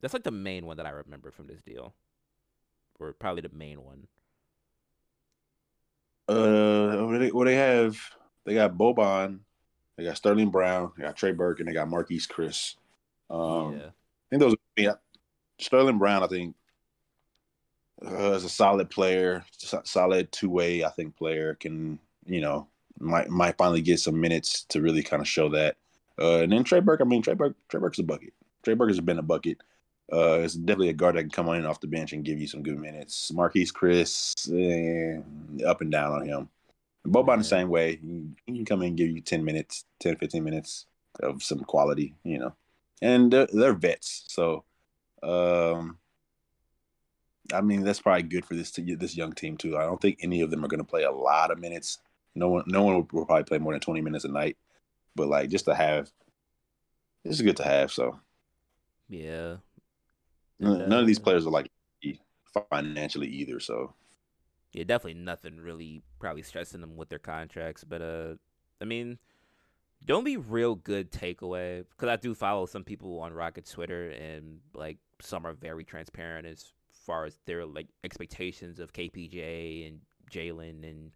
[0.00, 1.94] That's like the main one that I remember from this deal,
[3.00, 4.08] or probably the main one.
[6.28, 7.98] uh, what they, what they have?
[8.44, 9.40] They got Boban,
[9.98, 12.76] they got Sterling Brown, they got Trey Burke, and they got Marquese Chriss.
[13.28, 14.54] Um, yeah, I think those.
[14.76, 14.94] Yeah,
[15.58, 16.54] Sterling Brown, I think,
[18.06, 19.44] uh, is a solid player,
[19.82, 20.84] solid two way.
[20.84, 22.68] I think player can you know
[23.00, 25.76] might might finally get some minutes to really kind of show that.
[26.18, 28.32] Uh, and then Trey Burke, I mean Trey Burke, Trey Burke's a bucket.
[28.62, 29.58] Trey Burke has been a bucket.
[30.12, 32.40] Uh, it's definitely a guard that can come on in off the bench and give
[32.40, 33.30] you some good minutes.
[33.34, 36.48] Marquese Chriss, eh, up and down on him.
[37.06, 37.36] Boban Yeah.
[37.38, 37.96] the same way.
[38.46, 40.86] He, can come in and give you 10 minutes, 10, 15 minutes
[41.20, 42.54] of some quality, you know.
[43.00, 44.24] And they're, they're vets.
[44.28, 44.64] So,
[45.22, 45.98] um,
[47.52, 49.76] I mean, that's probably good for this this young team too.
[49.76, 51.98] I don't think any of them are going to play a lot of minutes.
[52.34, 54.56] No one, no one will, probably play more than 20 minutes a night.
[55.14, 56.10] But like, just to have,
[57.24, 57.90] this is good to have.
[57.90, 58.20] So,
[59.08, 59.56] yeah.
[60.60, 61.70] none, none of these uh, players are like
[62.70, 63.60] financially either.
[63.60, 63.94] So,
[64.72, 67.84] Yeah, definitely nothing really probably stressing them with their contracts.
[67.84, 68.34] But uh,
[68.80, 69.18] I mean,
[70.04, 74.60] the only real good takeaway because I do follow some people on Rocket Twitter and
[74.74, 80.00] like some are very transparent as far as their like expectations of KPJ and
[80.30, 81.10] Jalen and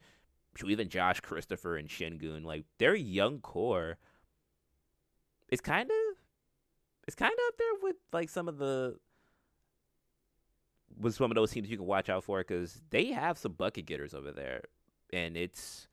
[0.64, 2.44] even Josh Christopher and Sengun.
[2.44, 3.98] Like their young core
[5.50, 6.16] is kind of
[7.06, 8.96] it's kind of up there with like some of the
[10.98, 13.86] with one of those teams you can watch out for because they have some bucket
[13.86, 14.62] getters over there,
[15.12, 15.88] and it's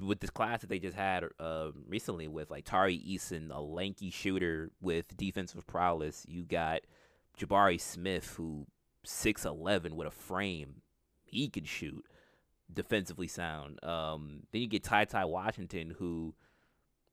[0.00, 4.10] with this class that they just had uh, recently with like Tari Eason, a lanky
[4.10, 6.24] shooter with defensive prowess.
[6.28, 6.80] You got
[7.38, 8.66] Jabari Smith, who
[9.04, 10.82] six eleven with a frame,
[11.24, 12.06] he can shoot,
[12.72, 13.84] defensively sound.
[13.84, 16.34] Um, then you get Ty Ty Washington, who,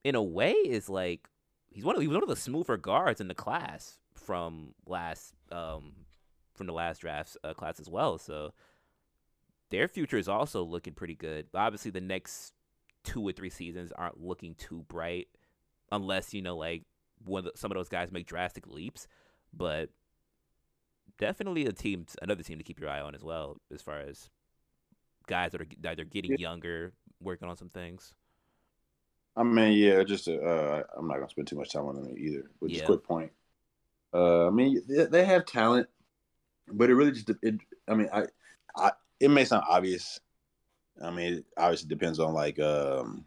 [0.04, 1.28] in a way, is like
[1.70, 5.94] he's one of he's one of the smoother guards in the class from last um
[6.62, 8.20] from the last draft uh, class as well.
[8.20, 8.54] So
[9.72, 11.48] their future is also looking pretty good.
[11.52, 12.54] But obviously, the next
[13.04, 15.28] two or three seasons aren't looking too bright,
[15.92, 16.84] unless you know like
[17.26, 19.08] one the, some of those guys make drastic leaps.
[19.52, 19.90] But
[21.18, 24.30] definitely a team, another team to keep your eye on as well, as far as
[25.26, 28.14] guys that are that are getting younger, working on some things.
[29.36, 32.52] I mean, yeah, just uh, I'm not gonna spend too much time on them either.
[32.62, 32.86] But just yeah.
[32.86, 33.32] quick point.
[34.14, 35.88] Uh, I mean, they have talent,
[36.74, 37.56] but it really just it.
[37.88, 38.26] I mean, I,
[38.76, 40.20] I it may sound obvious.
[41.04, 43.26] I mean, it obviously depends on like um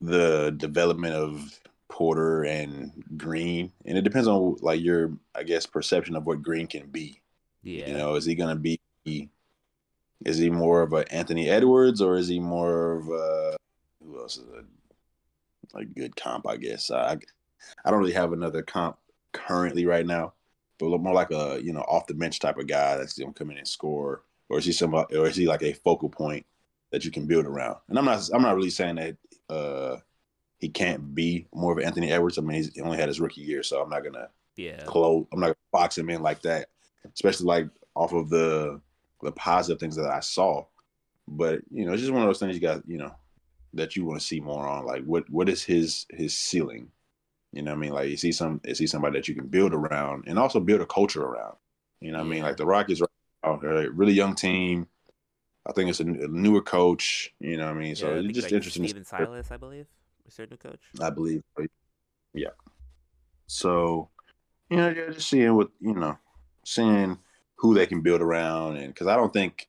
[0.00, 6.16] the development of Porter and Green, and it depends on like your, I guess, perception
[6.16, 7.20] of what Green can be.
[7.62, 8.80] Yeah, you know, is he gonna be?
[10.24, 13.56] Is he more of a Anthony Edwards, or is he more of a
[14.02, 14.64] who else is a
[15.74, 16.46] like good comp?
[16.46, 17.18] I guess I
[17.84, 18.96] I don't really have another comp
[19.32, 20.32] currently right now,
[20.88, 23.50] but more like a you know off the bench type of guy that's gonna come
[23.50, 26.46] in and score, or is he somebody, or is he like a focal point
[26.90, 27.76] that you can build around?
[27.88, 29.16] And I'm not I'm not really saying that
[29.54, 29.96] uh
[30.58, 32.38] he can't be more of an Anthony Edwards.
[32.38, 35.26] I mean, he's he only had his rookie year, so I'm not gonna yeah close.
[35.32, 36.68] I'm not gonna box him in like that,
[37.12, 38.80] especially like off of the
[39.22, 40.64] the positive things that I saw.
[41.28, 43.14] But you know, it's just one of those things you got you know
[43.74, 44.84] that you want to see more on.
[44.84, 46.90] Like, what what is his his ceiling?
[47.52, 49.48] You know, what I mean, like you see some, you see somebody that you can
[49.48, 51.56] build around, and also build a culture around.
[52.00, 52.26] You know, what.
[52.26, 53.00] I mean, like the Rockets
[53.42, 54.86] are a really young team.
[55.66, 57.32] I think it's a, a newer coach.
[57.40, 58.84] You know, what I mean, so yeah, it's just like interesting.
[58.84, 59.86] Stephen Silas, I believe
[60.30, 60.80] certain coach?
[61.00, 61.42] I believe.
[62.32, 62.50] Yeah.
[63.46, 64.08] So,
[64.70, 66.18] you know, yeah, just seeing what you know,
[66.64, 67.18] seeing
[67.56, 69.66] who they can build around, and because I don't think,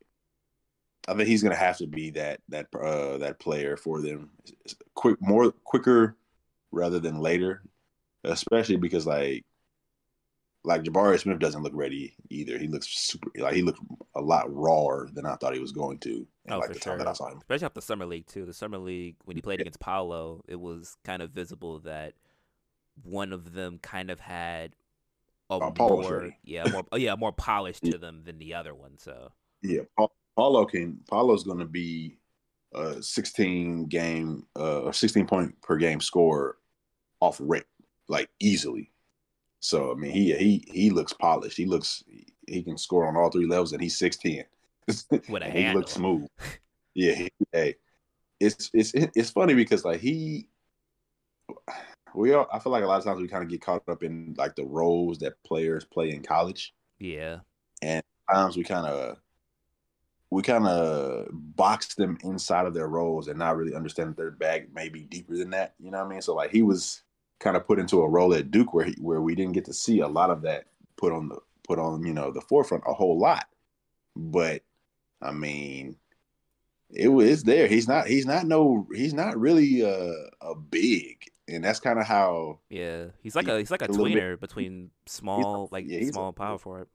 [1.07, 4.29] I think he's gonna have to be that that uh that player for them,
[4.93, 6.15] quick more quicker
[6.71, 7.63] rather than later,
[8.23, 9.45] especially because like
[10.63, 12.57] like Jabari Smith doesn't look ready either.
[12.57, 13.79] He looks super like he looked
[14.15, 16.27] a lot rawer than I thought he was going to.
[16.49, 16.97] oh, like for sure.
[16.97, 17.37] that I saw him.
[17.37, 18.45] Especially after the summer league too.
[18.45, 22.13] The summer league when he played against Paolo, it was kind of visible that
[23.03, 24.75] one of them kind of had
[25.49, 28.97] a uh, more yeah more yeah more polish to them than the other one.
[28.97, 29.31] So
[29.63, 29.81] yeah,
[30.35, 32.17] Paolo can Paolo's going to be
[32.73, 36.57] a 16 game uh 16 point per game score
[37.19, 37.65] off rip
[38.11, 38.91] like easily
[39.61, 41.55] so I mean, he he he looks polished.
[41.55, 42.03] He looks
[42.47, 44.43] he can score on all three levels, and he's six ten.
[45.29, 46.27] With a he looks smooth.
[46.95, 47.75] yeah, he, hey,
[48.39, 50.49] it's it's it's funny because like he,
[52.15, 54.01] we all I feel like a lot of times we kind of get caught up
[54.01, 56.73] in like the roles that players play in college.
[56.97, 57.39] Yeah,
[57.83, 58.01] and
[58.33, 59.17] times we kind of
[60.31, 64.31] we kind of box them inside of their roles and not really understand that their
[64.31, 65.75] bag may be deeper than that.
[65.79, 66.21] You know what I mean?
[66.23, 67.03] So like he was
[67.41, 69.73] kind of put into a role at Duke where he, where we didn't get to
[69.73, 70.65] see a lot of that
[70.95, 73.47] put on the put on you know the forefront a whole lot.
[74.15, 74.61] But
[75.21, 75.97] I mean,
[76.89, 77.67] it was there.
[77.67, 78.07] He's not.
[78.07, 78.87] He's not no.
[78.93, 82.59] He's not really a, a big, and that's kind of how.
[82.69, 86.29] Yeah, he's like he, a he's like a, a tweener between small like yeah, small
[86.29, 86.87] a, power forward.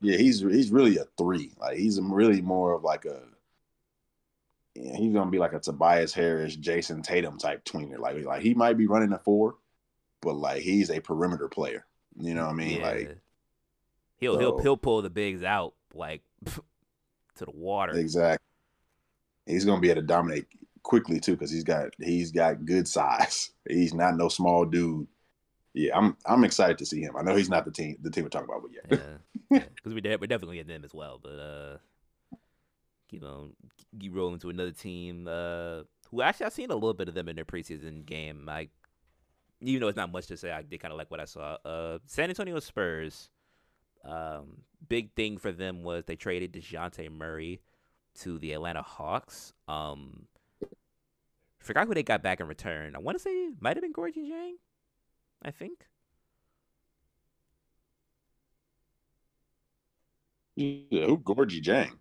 [0.00, 1.52] Yeah, he's he's really a three.
[1.58, 3.22] Like he's really more of like a.
[4.74, 7.98] Yeah, he's gonna be like a Tobias Harris, Jayson Tatum type tweener.
[7.98, 9.56] Like like he might be running a four,
[10.24, 11.86] but like he's a perimeter player.
[12.18, 12.80] You know what I mean?
[12.80, 12.88] Yeah.
[12.88, 13.18] Like
[14.16, 17.92] he'll so, he'll he'll pull the bigs out like to the water.
[17.92, 18.44] Exactly.
[19.46, 20.46] He's gonna be able to dominate
[20.82, 23.50] quickly too because he's got he's got good size.
[23.68, 25.06] He's not no small dude.
[25.72, 27.16] Yeah, I'm I'm excited to see him.
[27.16, 28.98] I know he's not the team the team we're talking about, but yeah,
[29.50, 29.94] yeah, because yeah.
[29.94, 31.18] we de- we're definitely getting them as well.
[31.20, 31.78] But uh,
[33.08, 33.54] keep on
[33.98, 35.26] keep rolling to another team.
[35.26, 38.44] Uh, who actually I've seen a little bit of them in their preseason game.
[38.46, 38.70] Like
[39.64, 40.50] you know, it's not much to say.
[40.50, 41.56] I did kind of like what I saw.
[41.64, 43.30] Uh, San Antonio Spurs.
[44.04, 47.60] Um, big thing for them was they traded Dejounte Murray
[48.20, 49.52] to the Atlanta Hawks.
[49.66, 50.26] Um,
[51.58, 52.94] forgot who they got back in return.
[52.94, 54.54] I want to say might have been Gorgui Dieng,
[55.42, 55.86] I think.
[60.56, 61.92] Yeah, who Gorgui Dieng?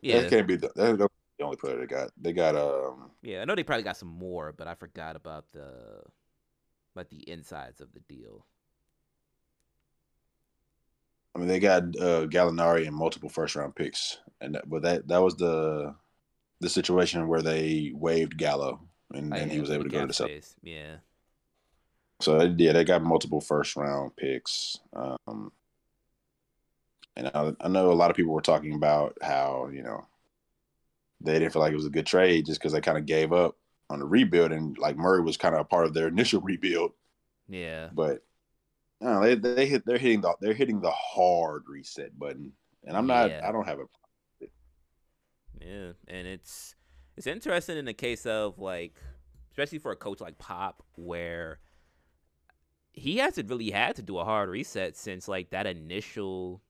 [0.00, 1.08] Yeah, that can't be the, that's the
[1.42, 2.10] only player they got.
[2.16, 3.10] They got um.
[3.22, 6.02] Yeah, I know they probably got some more, but I forgot about the
[6.94, 8.46] but the insides of the deal.
[11.34, 15.08] I mean, they got uh, Gallinari and multiple first round picks, and that, but that
[15.08, 15.94] that was the
[16.60, 18.80] the situation where they waived Gallo
[19.14, 20.54] and then he was able to go to the Celtics.
[20.62, 20.96] Yeah.
[22.20, 24.78] So yeah, they got multiple first round picks.
[24.94, 25.52] Um,
[27.16, 30.06] and I, I know a lot of people were talking about how you know
[31.20, 33.32] they didn't feel like it was a good trade just because they kind of gave
[33.32, 33.56] up
[33.92, 36.92] on the rebuild, and like Murray was kind of a part of their initial rebuild.
[37.48, 37.90] Yeah.
[37.92, 38.22] But
[39.00, 42.52] no, they they hit they're hitting the they're hitting the hard reset button,
[42.84, 43.46] and I'm not Yeah.
[43.46, 44.46] I don't have a
[45.60, 46.74] Yeah, and it's
[47.16, 48.94] it's interesting in the case of like,
[49.50, 51.60] especially for a coach like Pop, where
[52.94, 56.62] he hasn't really had to do a hard reset since like that initial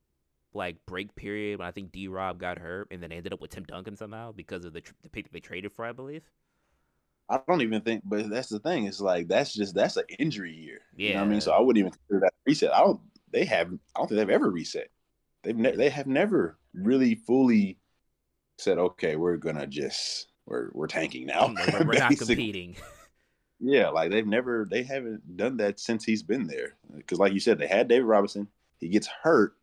[0.55, 3.51] like break period when I think D Rob got hurt, and then ended up with
[3.51, 6.25] Tim Duncan somehow because of the tr- the pick that they traded for, I believe.
[7.29, 8.85] I don't even think, but that's the thing.
[8.85, 10.81] It's like that's just that's an injury year.
[11.09, 11.41] You know what I mean?
[11.41, 12.75] So I wouldn't even consider that reset.
[12.75, 13.01] I don't.
[13.33, 13.69] They have.
[13.69, 14.89] I don't think they've ever reset.
[15.43, 17.79] They've ne- they have never really fully
[18.59, 21.55] said, okay, we're gonna just we're we're tanking now.
[21.73, 22.77] We're, we're not competing.
[23.65, 26.75] Yeah, like they've never they haven't done that since he's been there.
[26.97, 28.49] Because like you said, they had David Robinson.
[28.81, 29.55] He gets hurt.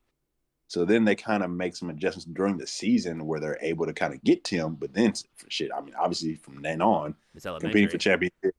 [0.70, 3.94] So then they kind of make some adjustments during the season where they're able to
[3.94, 4.76] kind of get Tim.
[4.76, 5.14] But then
[5.48, 7.16] shit, I mean, obviously from then on,
[7.60, 8.56] competing for championship.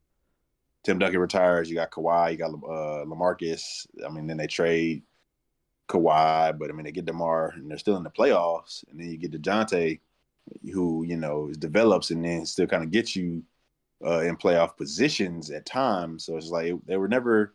[0.83, 1.71] Tim Duncan retires.
[1.71, 2.33] You got Kawhi.
[2.33, 3.87] You got uh, LaMarcus.
[4.05, 5.03] I mean, then they trade
[5.89, 8.85] Kawhi, but I mean they get DeMar, and they're still in the playoffs.
[8.91, 10.01] And then you get Dejounte,
[10.73, 13.45] who you know develops and then still kind of gets you
[14.05, 16.25] uh, in playoff positions at times.
[16.25, 17.55] So it's like they were never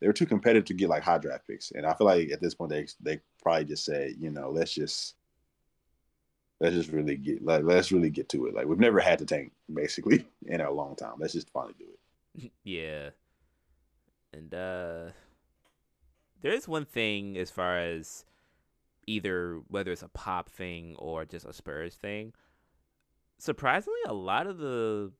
[0.00, 1.70] they were too competitive to get like high draft picks.
[1.70, 4.74] And I feel like at this point they they probably just said, you know, let's
[4.74, 5.14] just
[6.60, 8.54] let's just really get like let's really get to it.
[8.54, 11.14] Like we've never had to tank basically in a long time.
[11.18, 11.86] Let's just finally do
[12.42, 12.52] it.
[12.64, 13.10] yeah.
[14.32, 15.12] And uh
[16.40, 18.24] there is one thing as far as
[19.06, 22.32] either whether it's a pop thing or just a Spurs thing.
[23.38, 25.12] Surprisingly, a lot of the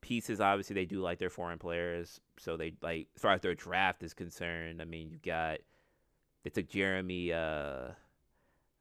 [0.00, 3.54] pieces obviously they do like their foreign players, so they like as far as their
[3.54, 4.82] draft is concerned.
[4.82, 5.58] I mean, you got
[6.44, 7.32] they took Jeremy.
[7.32, 7.90] uh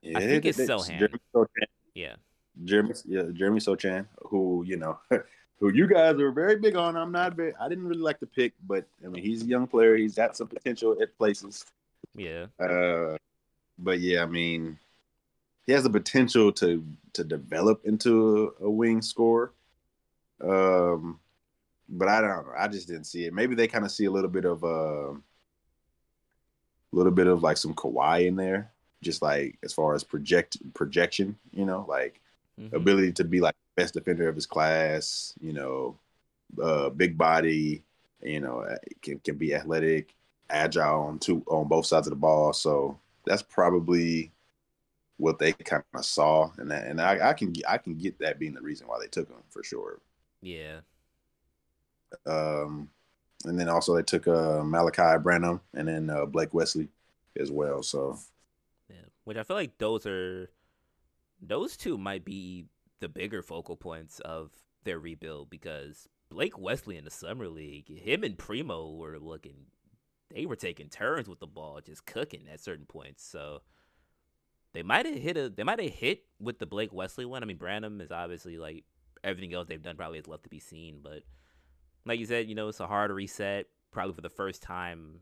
[0.01, 0.99] Yeah, think it's they- Sochan.
[0.99, 2.15] Jeremy Sochan, Yeah,
[2.63, 4.99] Jeremy, yeah, Jeremy Sochan, who you know,
[5.59, 6.95] who you guys are very big on.
[6.95, 7.53] I'm not very.
[7.59, 9.95] I didn't really like the pick, but I mean, he's a young player.
[9.95, 11.65] He's got some potential at places.
[12.15, 13.17] yeah, Uh,
[13.79, 14.77] but yeah, I mean,
[15.65, 19.51] he has the potential to to develop into a, a wing scorer.
[20.41, 21.19] Um,
[21.89, 22.53] but I don't know.
[22.57, 23.34] I just didn't see it.
[23.34, 25.13] Maybe they kind of see a little bit of uh,
[26.93, 28.72] a little bit of like some Kawhi in there,
[29.03, 31.38] just like as far as project projection.
[31.51, 32.22] You know, like
[32.57, 32.73] Mhm.
[32.73, 35.34] ability to be like best defender of his class.
[35.41, 35.99] You know,
[36.61, 37.84] uh, big body.
[38.22, 40.15] You know, uh, can can be athletic,
[40.49, 42.53] agile on two on both sides of the ball.
[42.53, 44.31] So that's probably
[45.18, 48.39] what they kind of saw, and that, and I, I can I can get that
[48.39, 49.99] being the reason why they took him for sure.
[50.41, 50.80] yeah.
[52.26, 52.89] Um,
[53.48, 56.90] and then also they took uh, Malaki Branham and then uh, Blake Wesley
[57.40, 57.84] as well.
[57.84, 58.18] So
[58.90, 60.49] Yeah, which I feel like those are
[61.41, 62.65] those two might be
[62.99, 64.52] the bigger focal points of
[64.84, 69.68] their rebuild because Blake Wesley in the summer league, him and Primo were looking
[70.34, 73.26] they were taking turns with the ball, just cooking at certain points.
[73.26, 73.61] So
[74.74, 77.44] they might have hit a they might have hit with the Blake Wesley one.
[77.44, 78.84] I mean Branham is obviously like
[79.24, 81.24] everything else they've done probably has left to be seen, but
[82.07, 85.19] like you said, you know, it's a hard reset, probably for the first time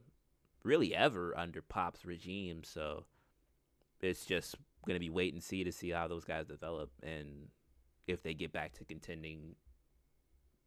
[0.63, 2.63] really ever under Pop's regime.
[2.63, 3.05] So
[4.01, 4.55] it's just
[4.87, 7.47] gonna be wait and see to see how those guys develop and
[8.07, 9.55] if they get back to contending.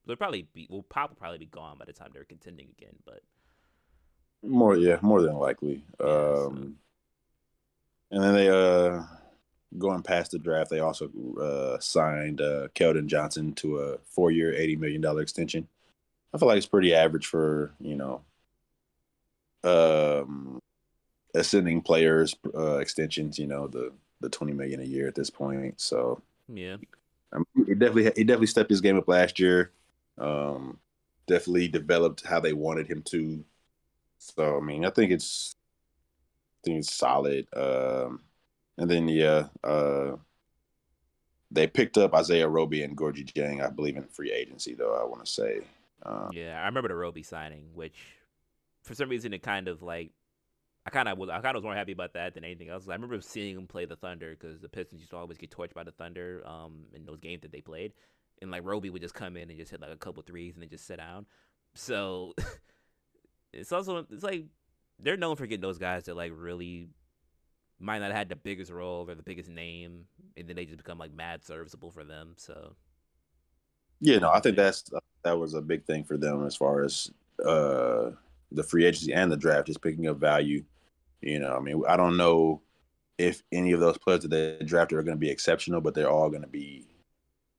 [0.06, 0.82] They'll probably be well.
[0.88, 2.94] Pop will probably be gone by the time they're contending again.
[3.04, 3.20] But
[4.42, 5.84] more yeah, more than likely.
[6.00, 6.76] Yeah, so- Um,
[8.10, 9.02] and then they uh
[9.76, 14.54] going past the draft, they also uh signed uh Keldon Johnson to a four year,
[14.54, 15.68] eighty million dollar extension.
[16.34, 18.22] I feel like it's pretty average for you know
[19.64, 20.60] um
[21.34, 23.38] ascending players uh extensions.
[23.38, 25.80] You know the the twenty million a year at this point.
[25.80, 26.76] So yeah,
[27.32, 29.72] I mean, he definitely he definitely stepped his game up last year.
[30.18, 30.78] Um,
[31.26, 33.44] definitely developed how they wanted him to.
[34.18, 35.54] So I mean, I think it's
[36.62, 37.46] I think it's solid.
[37.54, 38.22] Um,
[38.78, 40.16] and then yeah, uh,
[41.50, 44.94] they picked up Isaiah Roby and Gorgui Dieng, I believe in free agency though.
[44.94, 45.62] I want to say.
[46.04, 46.60] Um, yeah.
[46.60, 47.96] I remember the Roby signing, which
[48.82, 50.10] for some reason it kind of like
[50.86, 52.88] I kind of was I kind of was more happy about that than anything else.
[52.88, 55.74] I remember seeing him play the Thunder because the Pistons used to always get torched
[55.74, 57.92] by the Thunder um in those games that they played,
[58.40, 60.62] and like Roby would just come in and just hit like a couple threes and
[60.62, 61.26] then just sit down.
[61.74, 62.34] So
[63.52, 64.46] it's also it's like
[64.98, 66.88] they're known for getting those guys that like really
[67.78, 70.06] might not have had the biggest role or the biggest name
[70.36, 72.34] and then they just become like mad serviceable for them.
[72.36, 72.74] So
[74.00, 74.84] yeah, no, I think that's
[75.28, 77.10] that was a big thing for them as far as
[77.44, 78.10] uh
[78.50, 80.64] the free agency and the draft, just picking up value.
[81.20, 82.62] You know, I mean, I don't know
[83.18, 86.10] if any of those players that they drafted are going to be exceptional, but they're
[86.10, 86.86] all going to be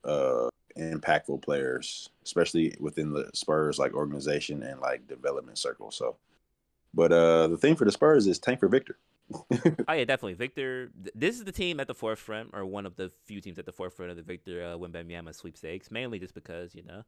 [0.03, 5.91] uh impactful players, especially within the Spurs like organization and like development circle.
[5.91, 6.17] So,
[6.93, 8.97] but uh the thing for the Spurs is tank for Victor.
[9.51, 10.33] oh yeah, definitely.
[10.33, 10.91] Victor.
[11.13, 13.71] This is the team at the forefront, or one of the few teams at the
[13.71, 15.91] forefront of the Victor uh, Wembanyama sweepstakes.
[15.91, 17.03] Mainly just because you know,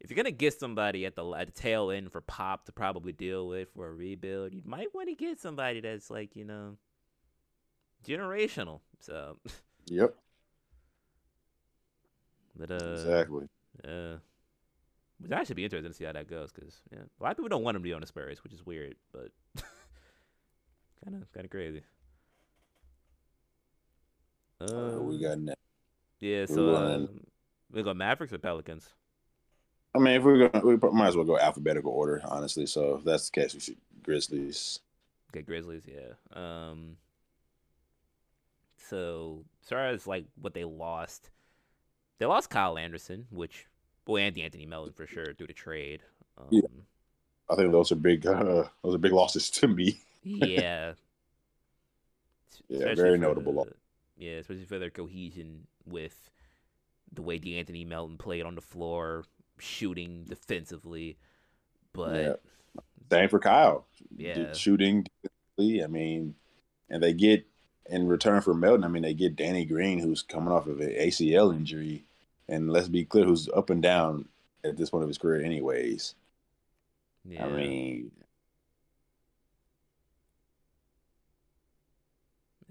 [0.00, 3.12] if you're gonna get somebody at the at the tail end for Pop to probably
[3.12, 6.76] deal with for a rebuild, you might want to get somebody that's like you know,
[8.06, 8.80] generational.
[9.00, 9.38] So.
[9.86, 10.14] Yep.
[12.58, 13.46] But uh, exactly.
[13.84, 14.16] Yeah.
[15.20, 17.36] Which I should be interested to see how that goes because yeah, a lot of
[17.36, 19.30] people don't want him to be on the Spurs, which is weird, but
[21.04, 21.82] kind of kind of crazy.
[24.60, 25.60] Uh, we got next.
[26.20, 27.20] Yeah, so um,
[27.72, 28.88] we go Mavericks or Pelicans.
[29.98, 32.66] I mean, if we're gonna, we might as well go alphabetical order, honestly.
[32.66, 34.80] So if that's the case, we should Grizzlies.
[35.30, 36.14] Okay, Grizzlies, yeah.
[36.32, 36.96] Um.
[38.88, 41.30] So as far as like what they lost,
[42.18, 43.66] they lost Kyle Anderson, which
[44.06, 46.02] well, and Anthony Melton for sure through the trade.
[46.38, 46.62] Um, yeah.
[47.50, 48.26] I think those are big.
[48.26, 50.00] Uh, those are big losses to me.
[50.22, 50.92] yeah.
[52.68, 53.64] yeah, especially very notable.
[53.64, 53.72] The,
[54.16, 56.30] yeah, especially for their cohesion with
[57.12, 59.24] the way De'Anthony Melton played on the floor,
[59.58, 61.18] shooting defensively.
[61.92, 62.80] But yeah.
[63.10, 63.86] same for Kyle.
[64.16, 65.06] Yeah, shooting.
[65.58, 66.34] I mean,
[66.88, 67.46] and they get
[67.86, 68.84] in return for Melton.
[68.84, 72.04] I mean, they get Danny Green, who's coming off of an ACL injury,
[72.48, 74.28] and let's be clear, who's up and down
[74.64, 76.14] at this point of his career, anyways.
[77.24, 77.46] Yeah.
[77.46, 78.10] I mean,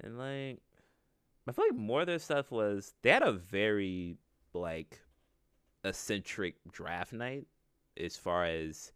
[0.02, 0.60] and like,
[1.48, 4.18] I feel like more of their stuff was they had a very
[4.54, 5.00] like
[5.84, 7.46] eccentric draft night
[8.00, 8.92] as far as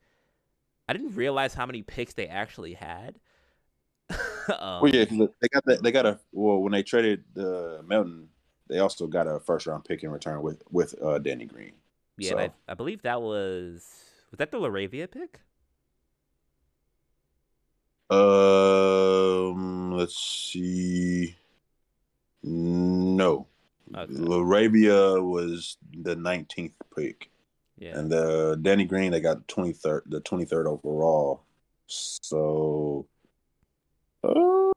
[0.87, 3.19] I didn't realize how many picks they actually had.
[4.09, 4.17] um,
[4.81, 5.83] well, yeah, they got that.
[5.83, 8.27] They got a well when they traded the Melton,
[8.67, 11.73] they also got a first round pick in return with with uh, Danny Green.
[12.17, 12.37] Yeah, so.
[12.39, 13.85] I, I, believe that was
[14.31, 15.39] was that the LaRavia pick.
[18.09, 21.35] Um, let's see.
[22.43, 23.47] No,
[23.95, 24.13] okay.
[24.13, 27.30] LaRavia was the nineteenth pick.
[27.77, 31.43] Yeah, and the Danny Green they got twenty third, the twenty third overall.
[31.88, 33.07] So
[34.23, 34.72] uh,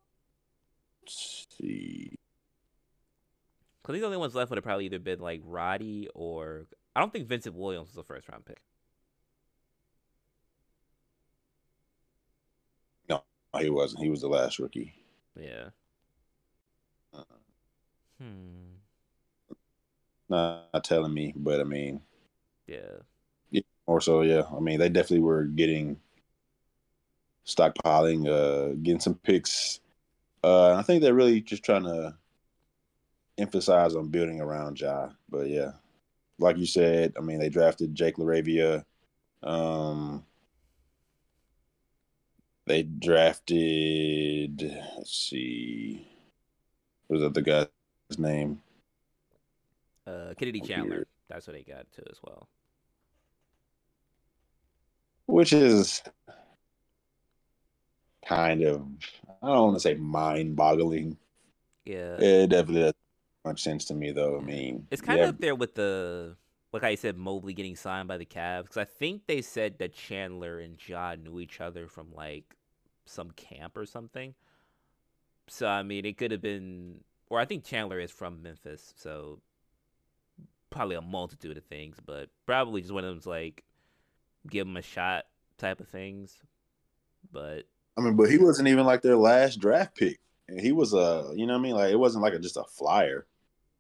[1.03, 2.17] let's see.
[3.83, 6.67] Because the only ones left would have probably either been like Roddy or
[6.97, 8.61] I don't think Vincent Williams was a first round pick.
[13.09, 13.23] No,
[13.59, 14.03] he wasn't.
[14.03, 14.95] He was the last rookie.
[15.39, 15.69] Yeah.
[17.13, 17.25] Uh,
[18.19, 18.74] hmm.
[20.35, 22.01] Not, not telling me, but I mean.
[22.67, 22.99] Yeah.
[23.51, 23.63] Yeah.
[23.87, 24.43] Or so, yeah.
[24.55, 26.01] I mean, they definitely were getting
[27.47, 29.81] stockpiling, uh, getting some picks.
[30.43, 32.17] Uh, I think they're really just trying to
[33.39, 35.11] emphasize on building around Ja.
[35.29, 35.73] But yeah,
[36.39, 38.85] like you said, I mean, they drafted Jake LaRavia.
[39.43, 40.25] Um,
[42.67, 44.63] they drafted.
[44.97, 46.07] Let's see,
[47.07, 48.61] what was that the guy's name?
[50.07, 51.07] Uh, Kennedy Chandler.
[51.29, 52.49] That's what they got too as well.
[55.27, 56.03] Which is
[58.27, 58.83] kind of
[59.43, 61.17] I don't want to say mind boggling.
[61.85, 62.17] Yeah.
[62.19, 62.97] It definitely doesn't
[63.45, 64.39] much sense to me though.
[64.39, 65.25] I mean It's kind yeah.
[65.25, 66.37] of up there with the
[66.73, 68.63] like I said, Mobley getting signed by the Cavs.
[68.63, 72.57] Because I think they said that Chandler and Ja knew each other from like
[73.07, 74.35] some camp or something.
[75.47, 77.01] So I mean it could have been
[77.31, 79.41] or I think Chandler is from Memphis, so
[80.75, 83.63] probably a multitude of things, but probably just one of them's like
[84.51, 85.25] give him a shot
[85.57, 86.37] type of things.
[87.33, 87.63] But
[87.97, 90.19] I mean, but he wasn't even like their last draft pick.
[90.61, 91.75] He was a, you know what I mean?
[91.75, 93.27] Like it wasn't like a, just a flyer.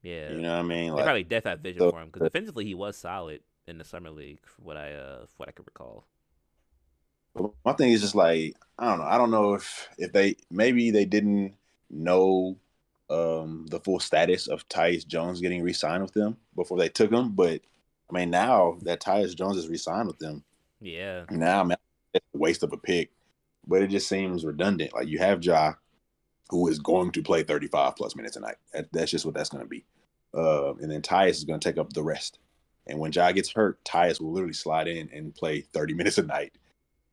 [0.03, 0.93] Yeah, you know what I mean?
[0.93, 3.85] Like, probably death had vision so, for him because defensively he was solid in the
[3.85, 6.07] summer league, what I uh what I could recall.
[7.65, 9.05] My thing is just like I don't know.
[9.05, 11.55] I don't know if if they maybe they didn't
[11.91, 12.57] know
[13.11, 17.33] um the full status of Tyus Jones getting re-signed with them before they took him,
[17.33, 17.61] but
[18.11, 20.43] I mean now that Tyus Jones is re-signed with them,
[20.81, 21.77] yeah, now man,
[22.13, 23.11] it's a waste of a pick
[23.67, 24.95] but it just seems redundant.
[24.95, 25.75] Like you have Ja,
[26.51, 28.57] who is going to play 35 plus minutes a night.
[28.73, 29.85] That, that's just what that's going to be.
[30.35, 32.39] Uh, and then Tyus is going to take up the rest.
[32.87, 36.23] And when Ja gets hurt, Tyus will literally slide in and play 30 minutes a
[36.23, 36.53] night.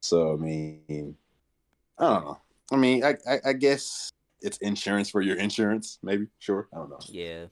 [0.01, 1.15] So I mean,
[1.97, 2.39] I don't know.
[2.71, 4.11] I mean, I, I, I guess
[4.41, 6.27] it's insurance for your insurance, maybe.
[6.39, 7.05] Sure, I don't know.
[7.07, 7.47] Yeah,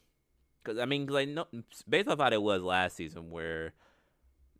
[0.63, 1.47] Because I mean, like no,
[1.89, 3.73] based off how it was last season, where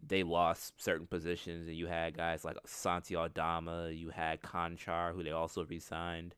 [0.06, 5.24] they lost certain positions, and you had guys like Santi Aldama, you had Konchar, who
[5.24, 6.36] they also re-signed.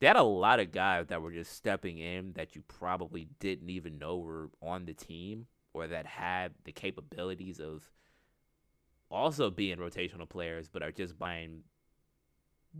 [0.00, 3.70] They had a lot of guys that were just stepping in that you probably didn't
[3.70, 7.90] even know were on the team or that had the capabilities of
[9.10, 11.62] also being rotational players, but are just behind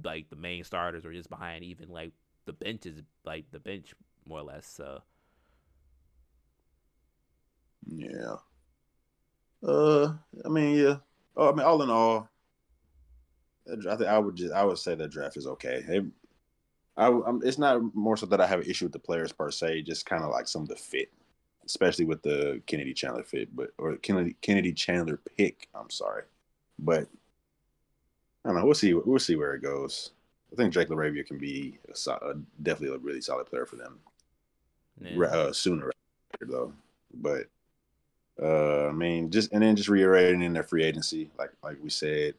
[0.05, 2.12] like the main starters or just behind even like
[2.44, 3.94] the bench is like the bench
[4.27, 4.66] more or less.
[4.66, 5.02] So
[7.86, 8.36] yeah.
[9.62, 10.14] Uh,
[10.44, 10.97] I mean, yeah.
[11.36, 12.28] Oh, I mean, all in all,
[13.69, 15.85] I think I would just I would say the draft is okay.
[15.89, 16.05] It,
[16.97, 19.51] I, I'm, it's not more so that I have an issue with the players per
[19.51, 21.10] se, just kind of like some of the fit,
[21.64, 25.69] especially with the Kennedy Chandler fit, but or Kennedy Kennedy Chandler pick.
[25.74, 26.24] I'm sorry,
[26.78, 27.09] but
[28.44, 28.64] I don't know.
[28.64, 28.93] We'll see.
[28.94, 30.10] We'll see where it goes.
[30.53, 33.99] I think Jake LaRavia can be a, a, definitely a really solid player for them.
[35.01, 35.24] Yeah.
[35.24, 35.91] Uh, sooner
[36.41, 36.73] though,
[37.15, 37.47] but
[38.41, 41.91] uh, I mean, just and then just reiterating in their free agency, like like we
[41.91, 42.35] said,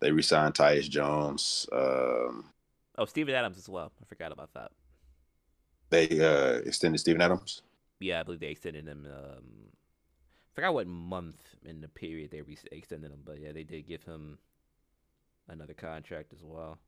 [0.00, 1.66] they resigned Tyus Jones.
[1.72, 2.46] Um,
[2.96, 3.92] oh, Steven Adams as well.
[4.00, 4.70] I forgot about that.
[5.90, 7.62] They uh, extended Steven Adams.
[8.00, 9.06] Yeah, I believe they extended him.
[9.06, 9.44] Um,
[10.52, 13.86] I forgot what month in the period they re- extended him, but yeah, they did
[13.86, 14.38] give him
[15.48, 16.78] another contract as well.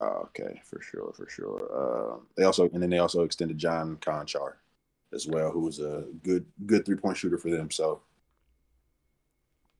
[0.00, 1.68] Oh, okay, for sure, for sure.
[1.70, 4.54] Uh, they also and then they also extended John Konchar
[5.12, 7.70] as well, who was a good good three point shooter for them.
[7.70, 8.00] So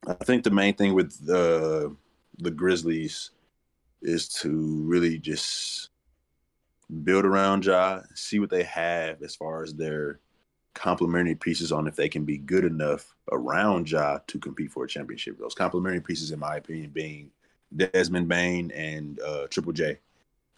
[0.06, 1.94] I think the main thing with the
[2.38, 3.30] the Grizzlies
[4.02, 5.90] is to really just
[7.05, 10.20] build around Ja, see what they have as far as their
[10.74, 14.88] complementary pieces on if they can be good enough around Ja to compete for a
[14.88, 15.38] championship.
[15.38, 17.30] Those complementary pieces, in my opinion, being
[17.74, 19.98] Desmond Bane and uh, Triple J.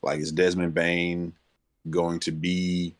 [0.02, 1.32] Like, is Desmond Bane
[1.90, 2.94] going to be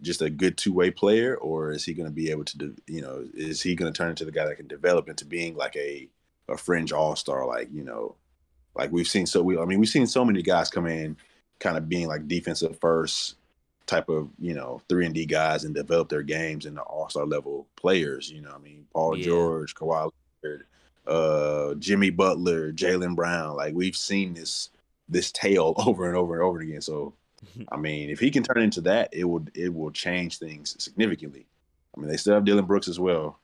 [0.00, 2.74] just a good two way player, or is he going to be able to, do,
[2.86, 5.56] you know, is he going to turn into the guy that can develop into being
[5.56, 6.08] like a
[6.48, 8.16] a fringe all star, like you know,
[8.74, 11.16] like we've seen so we, I mean, we've seen so many guys come in,
[11.58, 13.36] kind of being like defensive first
[13.86, 17.26] type of you know three and D guys and develop their games into all star
[17.26, 18.30] level players.
[18.30, 19.24] You know, I mean, Paul yeah.
[19.24, 20.10] George, Kawhi
[20.42, 20.66] Leonard,
[21.06, 23.56] uh, Jimmy Butler, Jaylen Brown.
[23.56, 24.70] Like we've seen this
[25.12, 26.80] this tale over and over and over again.
[26.80, 27.14] So
[27.70, 31.46] I mean, if he can turn into that, it will it will change things significantly.
[31.96, 33.38] I mean, they still have Dillon Brooks as well.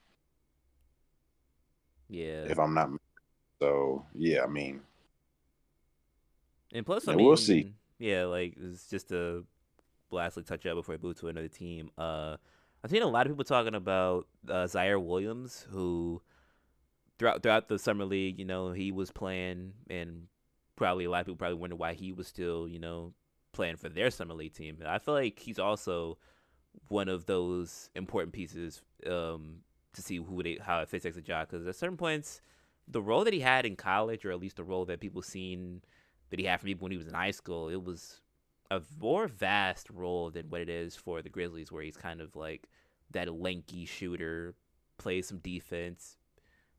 [2.09, 2.45] Yeah.
[2.45, 2.89] If I'm not
[3.61, 4.81] so yeah, I mean
[6.73, 7.73] And plus I mean, we'll see.
[7.99, 9.43] Yeah, like it's just a
[10.11, 11.91] lastly touch up before I move to another team.
[11.97, 12.37] Uh
[12.83, 16.21] I've seen a lot of people talking about uh, Ziaire Williams, who
[17.17, 20.27] throughout throughout the summer league, you know, he was playing, and
[20.79, 23.13] probably a lot of people probably wonder why he was still, you know,
[23.51, 24.77] playing for their summer league team.
[24.85, 26.17] I feel like he's also
[26.87, 29.57] one of those important pieces um,
[29.93, 31.49] to see who they how it fits as a job.
[31.49, 32.41] Because at certain points,
[32.87, 35.81] the role that he had in college, or at least the role that people seen
[36.29, 38.21] that he had from even when he was in high school, it was
[38.71, 42.35] a more vast role than what it is for the Grizzlies, where he's kind of
[42.37, 42.69] like
[43.11, 44.55] that lanky shooter,
[44.97, 46.17] plays some defense.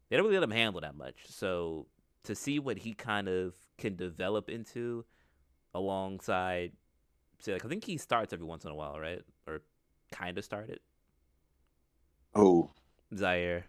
[0.09, 1.17] They don't really let him handle that much.
[1.29, 1.87] So
[2.25, 5.05] to see what he kind of can develop into
[5.75, 6.73] alongside
[7.41, 9.23] say like I think he starts every once in a while, right?
[9.47, 9.63] Or
[10.13, 10.81] kind of started.
[12.35, 12.71] Oh,
[13.15, 13.65] Ziaire.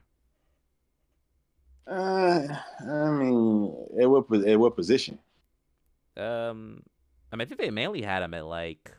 [1.88, 2.48] Uh,
[2.80, 5.18] I mean, at what at what position?
[6.16, 6.84] Um,
[7.32, 8.92] I mean, I think they mainly had him at like.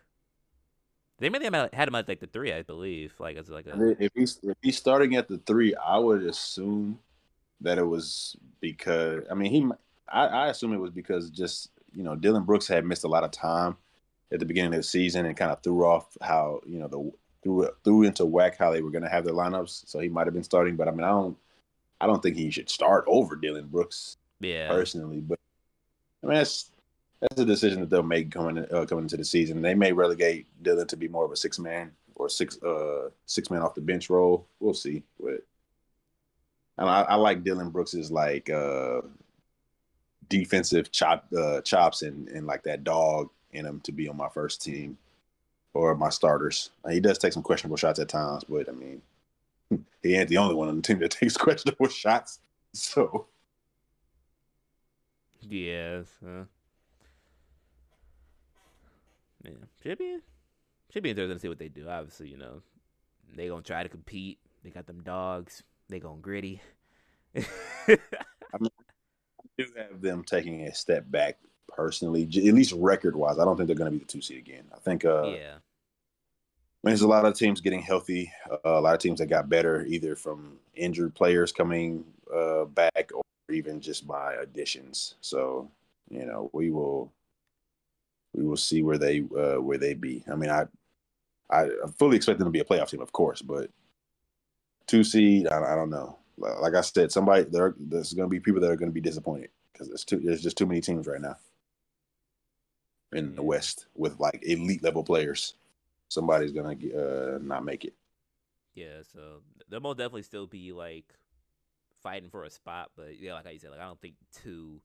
[1.18, 3.14] They mainly had him at like the three, I believe.
[3.18, 3.96] Like as like a.
[4.00, 6.98] If he's if he's starting at the three, I would assume
[7.60, 9.68] that it was because I mean he.
[10.08, 13.24] I, I assume it was because just you know, Dillon Brooks had missed a lot
[13.24, 13.76] of time
[14.32, 17.12] at the beginning of the season and kind of threw off how you know the
[17.42, 19.88] threw threw into whack how they were going to have their lineups.
[19.88, 21.36] So he might have been starting, but I mean, I don't,
[22.00, 24.16] I don't think he should start over Dillon Brooks.
[24.40, 25.38] Yeah, personally, but
[26.22, 26.70] I mean that's
[27.20, 29.62] that's a decision that they'll make coming uh, coming into the season.
[29.62, 33.50] They may relegate Dylan to be more of a six man or six uh six
[33.50, 34.46] man off the bench role.
[34.60, 35.44] We'll see, but.
[36.78, 39.02] And I, I like Dillon Brooks's like uh
[40.28, 44.28] defensive chop uh, chops and, and like that dog in him to be on my
[44.28, 44.96] first team
[45.74, 46.70] or my starters.
[46.88, 49.02] He does take some questionable shots at times, but I mean,
[50.02, 52.40] he ain't the only one on the team that takes questionable shots.
[52.72, 53.26] So,
[55.40, 56.44] yes, uh,
[59.44, 59.50] yeah,
[59.82, 60.18] should be
[60.90, 61.88] should be interesting to see what they do.
[61.88, 62.62] Obviously, you know,
[63.34, 64.38] they gonna try to compete.
[64.62, 65.62] They got them dogs.
[65.88, 66.62] They gonna gritty.
[67.36, 67.98] I
[68.60, 68.70] mean,
[69.58, 71.38] do have them taking a step back
[71.68, 73.38] personally, at least record wise.
[73.38, 74.64] I don't think they're going to be the two seed again.
[74.74, 75.54] I think, uh, yeah,
[76.84, 78.32] there's a lot of teams getting healthy.
[78.50, 82.04] Uh, a lot of teams that got better, either from injured players coming
[82.34, 85.14] uh, back or even just by additions.
[85.20, 85.70] So,
[86.10, 87.12] you know, we will
[88.34, 90.24] we will see where they uh, where they be.
[90.30, 90.66] I mean, I
[91.50, 93.70] I fully expect them to be a playoff team, of course, but
[94.86, 96.18] two seed, I, I don't know.
[96.38, 99.00] Like I said, somebody there there's going to be people that are going to be
[99.00, 101.36] disappointed because there's too there's just too many teams right now
[103.12, 105.54] in the West with like elite level players.
[106.08, 107.94] Somebody's gonna uh, not make it.
[108.74, 111.14] Yeah, so there will definitely still be like
[112.02, 114.80] fighting for a spot, but yeah, like I said, like I don't think two,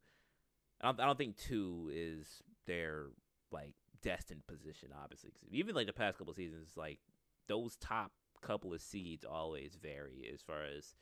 [0.81, 3.07] I don't, I don't think two is their
[3.51, 4.89] like destined position.
[5.01, 6.99] Obviously, even like the past couple seasons, like
[7.47, 8.11] those top
[8.41, 10.93] couple of seeds always vary as far as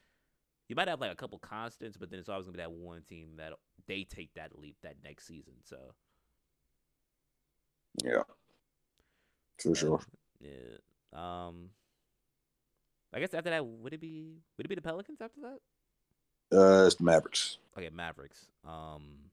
[0.68, 3.02] you might have like a couple constants, but then it's always gonna be that one
[3.04, 3.54] team that
[3.88, 5.54] they take that leap that next season.
[5.64, 5.78] So
[8.04, 8.24] yeah,
[9.62, 10.02] for sure.
[10.40, 10.78] Yeah.
[11.14, 11.70] Um,
[13.14, 15.60] I guess after that, would it be would it be the Pelicans after that?
[16.58, 17.58] Uh, it's the Mavericks.
[17.78, 18.48] Okay, Mavericks.
[18.66, 19.32] Um,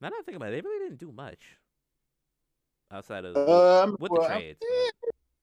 [0.00, 1.58] now that I think about it, they really didn't do much
[2.90, 4.60] outside of um, with well, the trades.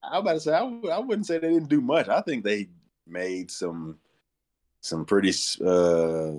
[0.02, 2.08] I, I was about to say I, I wouldn't say they didn't do much.
[2.08, 2.68] I think they
[3.06, 3.98] made some
[4.80, 5.32] some pretty
[5.64, 6.32] uh,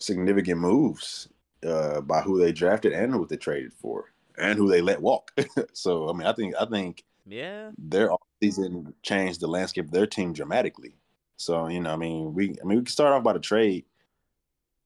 [0.00, 1.28] significant moves
[1.66, 4.06] uh, by who they drafted and who they traded for
[4.36, 5.32] and who they let walk.
[5.72, 8.10] so I mean, I think I think yeah, their
[8.42, 10.94] season changed the landscape of their team dramatically.
[11.36, 13.84] So you know, I mean, we I mean we can start off by the trade.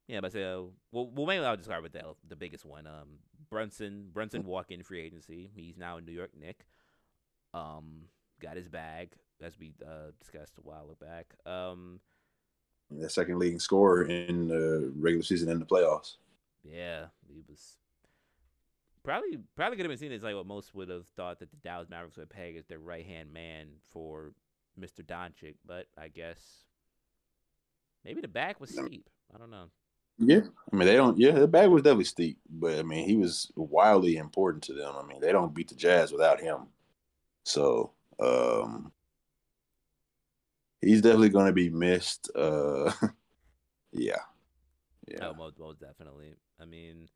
[0.09, 2.87] Yeah, but uh, well, well, maybe I'll just start with the the biggest one.
[2.87, 3.19] Um,
[3.51, 5.51] Brunson Brunson walk in free agency.
[5.55, 6.67] He's now in New York Knick.
[7.55, 8.05] Um,
[8.41, 9.13] got his bag
[9.43, 11.35] as we uh, discussed a while back.
[11.47, 12.01] Um,
[12.91, 16.17] the second leading scorer in the regular season and the playoffs.
[16.65, 17.77] Yeah, he was
[19.03, 21.57] probably probably could have been seen as like what most would have thought that the
[21.57, 24.33] Dallas Mavericks would peg as their right hand man for
[24.79, 25.05] Mr.
[25.05, 26.65] Doncic, but I guess
[28.05, 29.09] maybe the bag was steep.
[29.35, 29.67] I don't know.
[30.19, 30.43] Yeah,
[30.73, 31.19] I mean they don't.
[31.19, 34.95] Yeah, the bag was definitely steep, but I mean he was wildly important to them.
[34.97, 36.67] I mean they don't beat the Jazz without him,
[37.45, 38.93] so um
[40.83, 42.31] he's definitely going to be missed.
[42.35, 42.93] Uh,
[43.93, 44.17] yeah,
[45.09, 46.35] yeah, oh, most, most definitely.
[46.61, 47.09] I mean,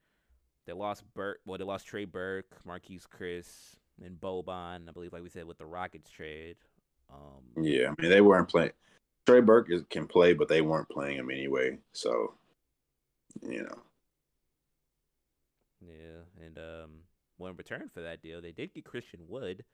[0.66, 1.40] they lost Burke.
[1.44, 4.88] Well, they lost Trey Burke, Marquese Chriss, and Boban.
[4.88, 6.56] I believe, like we said, with the Rockets trade.
[7.12, 8.72] Um, yeah, I mean they weren't playing.
[9.26, 11.78] Trey Burke is, can play, but they weren't playing him anyway.
[11.92, 12.34] So,
[13.42, 13.78] you know.
[15.80, 16.90] Yeah, and um,
[17.38, 19.64] well, in return for that deal, they did get Christian Wood,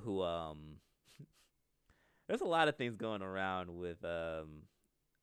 [0.00, 0.76] who um,
[2.28, 4.62] there's a lot of things going around with um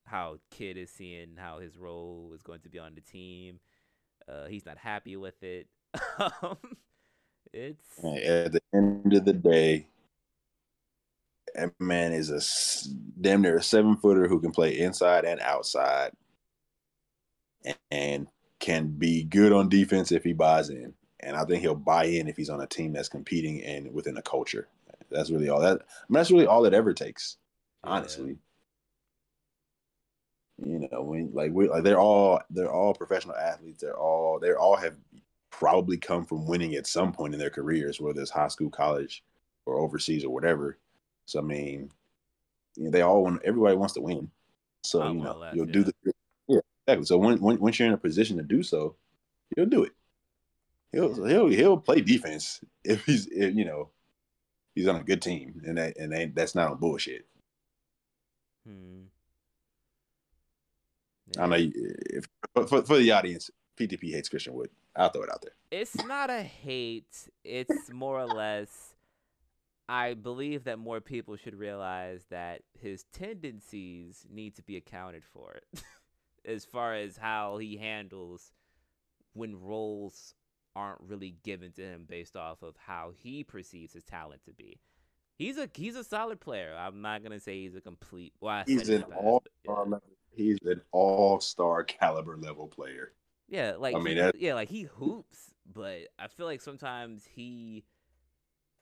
[0.06, 3.60] how Kidd is seeing how his role is going to be on the team.
[4.28, 5.68] Uh, he's not happy with it.
[6.42, 6.58] Um,
[7.52, 9.88] it's at the end of the day,
[11.56, 16.12] that man is a damn near a seven footer who can play inside and outside,
[17.90, 18.28] and
[18.60, 20.94] can be good on defense if he buys in.
[21.22, 24.18] And I think he'll buy in if he's on a team that's competing and within
[24.18, 24.68] a culture.
[25.12, 25.72] That's really all that.
[25.82, 27.38] I mean, that's really all it ever takes,
[27.84, 28.30] honestly.
[28.30, 28.36] Yeah.
[30.66, 33.82] You know, when like we like they're all they're all professional athletes.
[33.82, 34.96] They're all they all have
[35.52, 39.24] probably come from winning at some point in their careers, whether it's high school, college,
[39.66, 40.78] or overseas or whatever.
[41.26, 41.92] So I mean,
[42.76, 44.30] you know, they all want everybody wants to win.
[44.84, 45.74] So you know, you'll yeah.
[45.74, 45.94] do the
[46.48, 47.06] yeah exactly.
[47.06, 48.96] So when, when once you're in a position to do so,
[49.56, 49.94] you'll do it.
[50.92, 53.92] He'll he'll he'll play defense if he's if, you know
[54.76, 57.26] he's on a good team, and that and they, that's not on bullshit.
[58.68, 59.04] Hmm.
[61.36, 61.44] Yeah.
[61.44, 62.28] I know if
[62.68, 64.70] for, for the audience, PTP hates Christian Wood.
[64.96, 65.54] I'll throw it out there.
[65.72, 67.30] It's not a hate.
[67.44, 68.94] It's more or less.
[69.88, 75.56] I believe that more people should realize that his tendencies need to be accounted for,
[76.46, 78.52] as far as how he handles
[79.34, 80.36] when roles
[80.80, 84.80] aren't really given to him based off of how he perceives his talent to be.
[85.36, 86.76] He's a he's a solid player.
[86.78, 88.34] I'm not gonna say he's a complete.
[88.40, 89.98] Well, he's an all star yeah.
[90.32, 93.14] He's an all star caliber level player.
[93.50, 97.84] Yeah, like I mean, he, yeah, like he hoops, but I feel like sometimes he.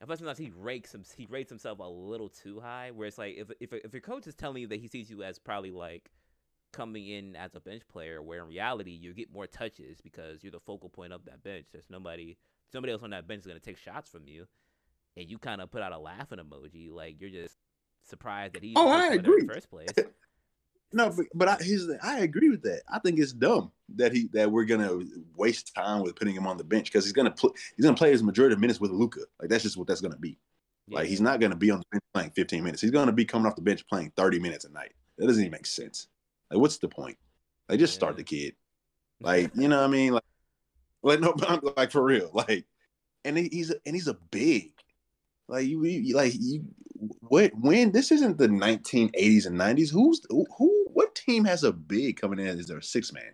[0.01, 1.03] I feel like sometimes he rakes him.
[1.15, 2.91] He rates himself a little too high.
[2.91, 5.23] Where it's like if if if your coach is telling you that he sees you
[5.23, 6.11] as probably like
[6.77, 10.51] coming in as a bench player, where in reality you get more touches because you're
[10.51, 11.65] the focal point of that bench.
[11.71, 12.37] There's nobody,
[12.71, 14.45] somebody else on that bench is gonna take shots from you,
[15.17, 17.57] and you kind of put out a laughing emoji, like you're just
[18.03, 18.73] surprised that he.
[18.75, 19.45] Oh, I agree.
[19.45, 19.89] first place.
[20.93, 22.83] No, but, but I, he's, I agree with that.
[22.89, 25.01] I think it's dumb that he that we're gonna
[25.35, 28.09] waste time with putting him on the bench because he's gonna play he's gonna play
[28.09, 29.19] his majority of minutes with Luka.
[29.37, 30.37] Like that's just what that's gonna be.
[30.87, 30.99] Yeah.
[30.99, 32.81] Like he's not gonna be on the bench playing 15 minutes.
[32.81, 34.93] He's gonna be coming off the bench playing 30 minutes a night.
[35.17, 36.07] That doesn't even make sense.
[36.51, 37.17] Like what's the point?
[37.69, 37.99] Like just yeah.
[37.99, 38.55] start the kid.
[39.19, 40.13] Like you know what I mean?
[40.13, 40.23] Like
[41.03, 41.35] like no,
[41.77, 42.29] like for real.
[42.33, 42.65] Like
[43.25, 44.71] and he's and he's a big.
[45.47, 46.65] Like you, you like you
[47.21, 52.19] what when this isn't the 1980s and 90s who's who what team has a big
[52.19, 53.33] coming in as their six man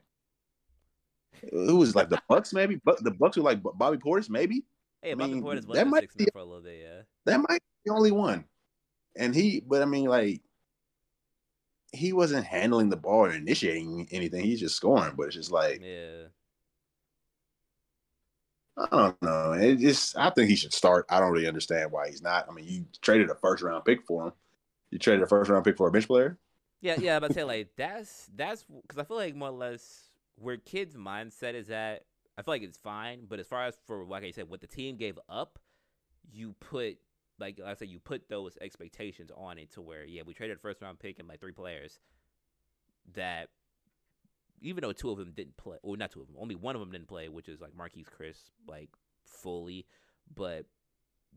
[1.52, 4.64] who was like the bucks maybe but the bucks were like bobby portis maybe
[5.02, 7.38] hey I bobby mean, portis was that might be, for a little bit yeah that
[7.38, 8.46] might be the only one
[9.16, 10.42] and he but i mean like
[11.94, 15.82] he wasn't handling the ball or initiating anything he's just scoring but it's just like
[15.84, 16.28] yeah
[18.78, 19.54] I don't know.
[19.54, 21.06] It just I think he should start.
[21.10, 22.48] I don't really understand why he's not.
[22.50, 24.34] I mean, you traded a first round pick for him.
[24.90, 26.38] You traded a first round pick for a bench player.
[26.82, 27.20] Yeah, yeah.
[27.20, 31.54] But say like that's that's because I feel like more or less where Kidd's mindset
[31.54, 32.06] is at.
[32.38, 34.68] I feel like it's fine, but as far as for like I said, what the
[34.68, 35.60] team gave up,
[36.32, 36.98] you put
[37.40, 40.60] like I said, you put those expectations on it to where yeah, we traded a
[40.60, 42.00] first round pick and like three players
[43.16, 43.50] that
[44.62, 46.80] even though two of them didn't play, or not two of them, only one of
[46.80, 48.90] them didn't play, which is like Marquese Chriss, like
[49.26, 49.86] fully.
[50.34, 50.66] But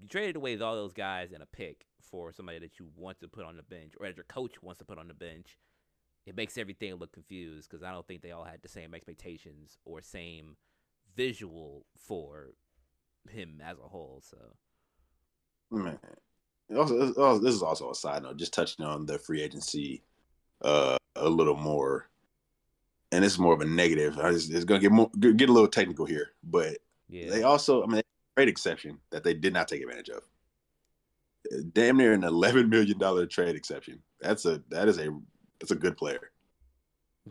[0.01, 3.29] you traded away all those guys and a pick for somebody that you want to
[3.29, 5.59] put on the bench, or that your coach wants to put on the bench.
[6.25, 9.79] It makes everything look confused because I don't think they all had the same expectations
[9.85, 10.57] or same
[11.15, 12.51] visual for
[13.31, 14.23] him as a whole.
[14.29, 14.37] So,
[15.71, 15.99] man,
[16.77, 18.37] also, this is also a side note.
[18.37, 20.03] Just touching on the free agency
[20.63, 22.09] uh, a little more
[23.13, 24.19] and it's more of a negative.
[24.21, 26.79] It's, it's going to get more get a little technical here, but
[27.09, 27.31] yeah.
[27.31, 28.03] they also, I mean,
[28.37, 30.23] trade exception that they did not take advantage of.
[31.73, 34.03] Damn near an eleven million dollar trade exception.
[34.21, 35.09] That's a that is a
[35.61, 36.31] that's a good player.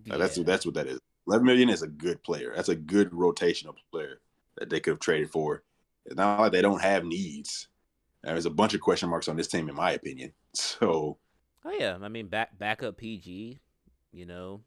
[0.05, 0.17] Yeah.
[0.17, 0.99] That's that's what that is.
[1.27, 2.53] Eleven million is a good player.
[2.55, 4.21] That's a good rotational player
[4.57, 5.63] that they could have traded for.
[6.05, 7.67] It's not like they don't have needs.
[8.25, 10.33] There's a bunch of question marks on this team, in my opinion.
[10.57, 11.17] So,
[11.65, 13.59] oh yeah, I mean, back backup PG,
[14.13, 14.61] you know,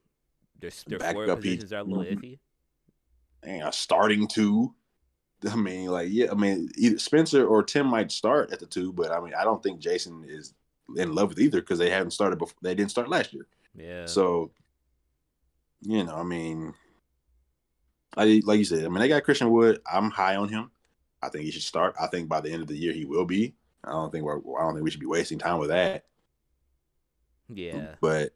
[0.59, 2.19] their their forward positions are a little mm-hmm.
[2.19, 2.39] iffy.
[3.43, 4.75] And starting two.
[5.51, 8.93] I mean, like, yeah, I mean, either Spencer or Tim might start at the two,
[8.93, 10.53] but I mean, I don't think Jason is
[10.97, 12.59] in love with either because they haven't started before.
[12.61, 13.47] They didn't start last year.
[13.75, 14.05] Yeah.
[14.05, 14.51] So,
[15.81, 16.75] you know, I mean,
[18.15, 19.81] like, like you said, I mean, they got Christian Wood.
[19.91, 20.71] I'm high on him.
[21.23, 21.95] I think he should start.
[22.01, 23.55] I think by the end of the year he will be.
[23.85, 24.39] I don't think we're.
[24.39, 26.05] I don't think we should be wasting time with that.
[27.49, 27.95] Yeah.
[28.01, 28.35] But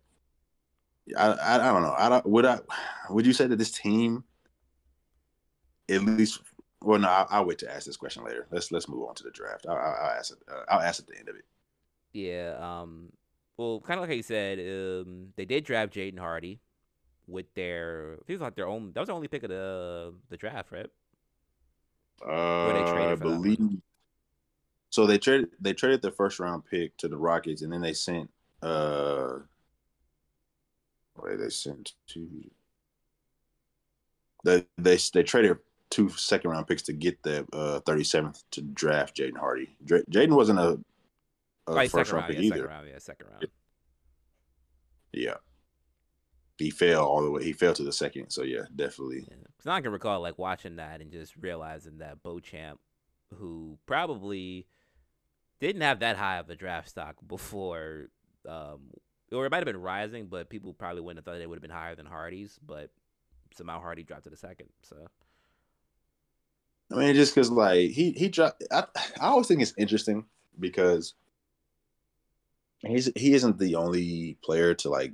[1.16, 1.94] I, I, I don't know.
[1.96, 2.26] I don't.
[2.26, 2.60] Would I?
[3.10, 4.24] Would you say that this team,
[5.88, 6.40] at least?
[6.80, 7.08] Well, no.
[7.08, 8.46] I'll, I'll wait to ask this question later.
[8.50, 9.66] Let's let's move on to the draft.
[9.68, 10.38] I'll, I'll ask it.
[10.50, 11.44] Uh, I'll ask at the end of it.
[12.12, 12.56] Yeah.
[12.58, 13.12] Um.
[13.56, 16.60] Well, kind of like you said, um, they did draft Jaden Hardy
[17.26, 18.14] with their.
[18.14, 18.92] It feels like their own.
[18.92, 20.88] That was the only pick of the the draft, right?
[22.26, 23.80] Uh, I believe.
[24.90, 25.50] So they traded.
[25.60, 28.30] They traded the first round pick to the Rockets, and then they sent.
[28.62, 29.38] Uh,
[31.16, 32.50] Wait, they sent two.
[34.44, 35.58] They they they traded
[35.90, 39.76] two second round picks to get the uh, 37th to draft Jaden Hardy.
[39.84, 40.80] Jaden wasn't a,
[41.66, 42.56] a right, first round, round pick yeah, either.
[42.56, 43.46] Second round, yeah, second round.
[45.12, 45.34] Yeah.
[46.62, 47.44] He fell all the way.
[47.44, 48.30] He fell to the second.
[48.30, 49.26] So yeah, definitely.
[49.28, 49.36] Yeah.
[49.58, 52.80] Cause I can recall like watching that and just realizing that Beauchamp,
[53.34, 54.66] who probably
[55.60, 58.08] didn't have that high of a draft stock before
[58.48, 58.90] um,
[59.32, 61.62] or it might have been rising, but people probably wouldn't have thought it would have
[61.62, 62.58] been higher than Hardy's.
[62.64, 62.90] But
[63.54, 64.68] somehow Hardy dropped to the second.
[64.82, 64.96] So,
[66.92, 68.84] I mean, just because like he he dropped, I,
[69.20, 70.26] I always think it's interesting
[70.58, 71.14] because
[72.80, 75.12] he's he isn't the only player to like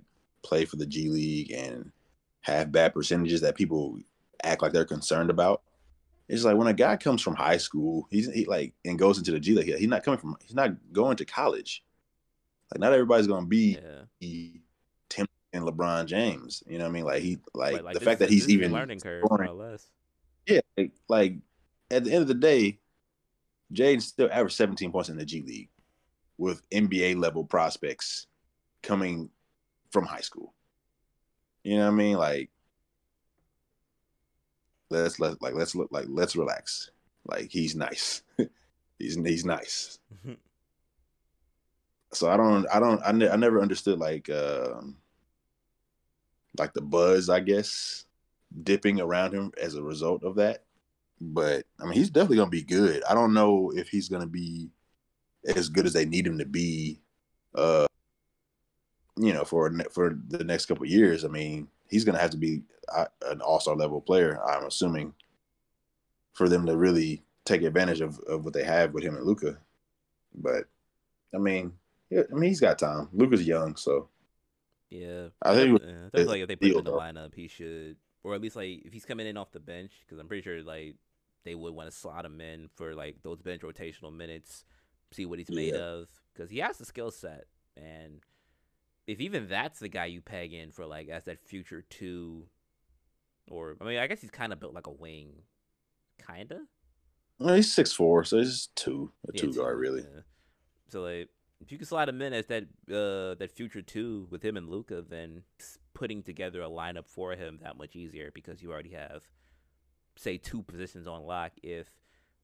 [0.48, 1.92] play for the G League and
[2.40, 3.98] have bad percentages that people
[4.42, 5.62] act like they're concerned about.
[6.28, 9.30] It's like when a guy comes from high school, he's he like and goes into
[9.30, 9.74] the G League.
[9.76, 10.36] He's not coming from.
[10.42, 11.84] He's not going to college.
[12.72, 13.78] Like not everybody's gonna be
[14.20, 14.60] yeah.
[15.08, 16.62] Tim and LeBron James.
[16.66, 17.04] You know what I mean?
[17.04, 19.86] Like he like, like, like the this, fact that he's even learning curve scoring, less.
[20.46, 21.34] Yeah, like, like
[21.90, 22.78] at the end of the day,
[23.72, 25.70] Jaden still averaged 17 points in the G League
[26.36, 28.26] with NBA level prospects
[28.82, 29.30] coming
[29.90, 30.54] from high school.
[31.62, 32.16] You know what I mean?
[32.16, 32.50] Like
[34.90, 36.90] let's let like let's look like let's relax.
[37.26, 38.22] Like he's nice.
[38.98, 39.98] he's he's nice.
[42.12, 44.96] so I don't, I don't, I, ne- I never understood like, um,
[46.58, 48.06] like the buzz, I guess,
[48.62, 50.64] dipping around him as a result of that.
[51.20, 53.02] But I mean, he's definitely gonna be good.
[53.08, 54.70] I don't know if he's gonna be
[55.54, 57.00] as good as they need him to be,
[57.54, 57.86] uh,
[59.18, 62.36] you know, for for the next couple years, I mean, he's going to have to
[62.36, 62.62] be
[62.94, 64.40] uh, an all star level player.
[64.44, 65.14] I'm assuming
[66.32, 69.58] for them to really take advantage of, of what they have with him and Luka.
[70.34, 70.64] But
[71.34, 71.72] I mean,
[72.10, 73.08] yeah, I mean, he's got time.
[73.12, 74.08] Luka's young, so
[74.90, 75.28] yeah.
[75.42, 78.40] I think yeah, like if they put him in the lineup, he should, or at
[78.40, 80.96] least like if he's coming in off the bench, because I'm pretty sure like
[81.44, 84.64] they would want to slot him in for like those bench rotational minutes,
[85.12, 85.80] see what he's made yeah.
[85.80, 87.46] of, because he has the skill set,
[87.76, 88.20] and
[89.08, 92.44] if even that's the guy you peg in for like as that future two,
[93.50, 95.32] or I mean, I guess he's kind of built like a wing,
[96.24, 96.60] kinda.
[97.38, 100.02] Well, he's six four, so he's two, a yeah, two guard really.
[100.02, 100.20] Yeah.
[100.90, 101.30] So like,
[101.60, 104.68] if you can slide him in as that uh that future two with him and
[104.68, 105.42] Luka, then
[105.94, 109.22] putting together a lineup for him that much easier because you already have,
[110.16, 111.52] say, two positions on lock.
[111.62, 111.90] If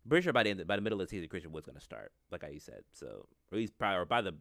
[0.08, 1.84] pretty sure by the end, by the middle of the season, Christian Wood's going to
[1.84, 2.84] start, like I said.
[2.94, 4.34] So, or at least prior, or by the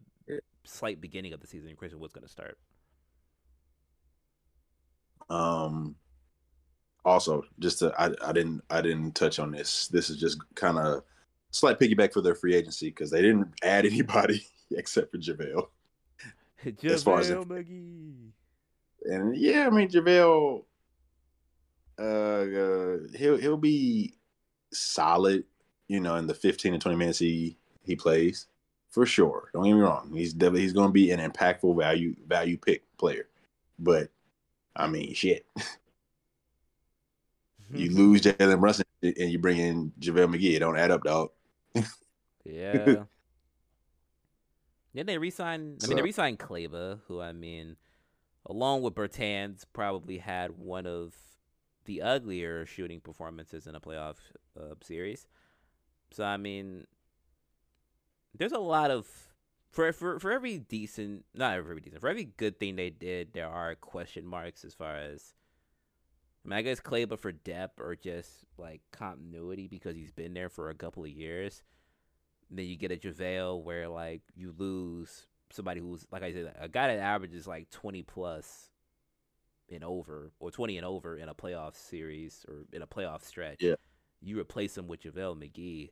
[0.65, 2.57] slight beginning of the season, Christian Wood's going to start.
[5.29, 5.95] Um.
[7.05, 9.87] Also, just to, I, I didn't I didn't touch on this.
[9.89, 11.03] This is just kind of
[11.51, 15.67] slight piggyback for their free agency because they didn't add anybody except for JaVale.
[16.65, 18.29] JaVale as far as McGee.
[19.05, 20.63] And yeah, I mean JaVale
[21.99, 24.15] uh, uh he'll he'll be
[24.71, 25.43] solid,
[25.87, 28.47] you know, in the 15 to 20 minutes he he plays
[28.93, 29.49] for sure.
[29.53, 30.11] Don't get me wrong.
[30.13, 33.27] He's definitely he's going to be an impactful value value pick player.
[33.79, 34.09] But
[34.75, 35.47] I mean, shit.
[37.73, 40.55] you lose Jalen Brunson and you bring in JaVale McGee.
[40.55, 41.31] It don't add up, dog.
[42.45, 43.03] yeah.
[44.95, 45.79] Then they resign.
[45.83, 47.77] I mean, they resign Kleber, who I mean,
[48.45, 51.15] along with Bertans, probably had one of
[51.85, 54.17] the uglier shooting performances in a playoff
[54.55, 55.25] uh, series.
[56.11, 56.85] So I mean,
[58.37, 59.07] there's a lot of
[59.71, 63.47] for for for every decent, not every decent, for every good thing they did, there
[63.49, 65.33] are question marks as far as.
[66.45, 70.49] I mean, I guess Kleber for depth or just like continuity because he's been there
[70.49, 71.63] for a couple of years.
[72.49, 76.53] And then you get a JaVale where like you lose somebody who's like I said,
[76.59, 78.69] a guy that averages like twenty plus
[79.71, 83.61] and over or 20 and over in a playoff series or in a playoff stretch,
[83.61, 83.75] yeah.
[84.21, 85.89] you replace him with JaVale McGee.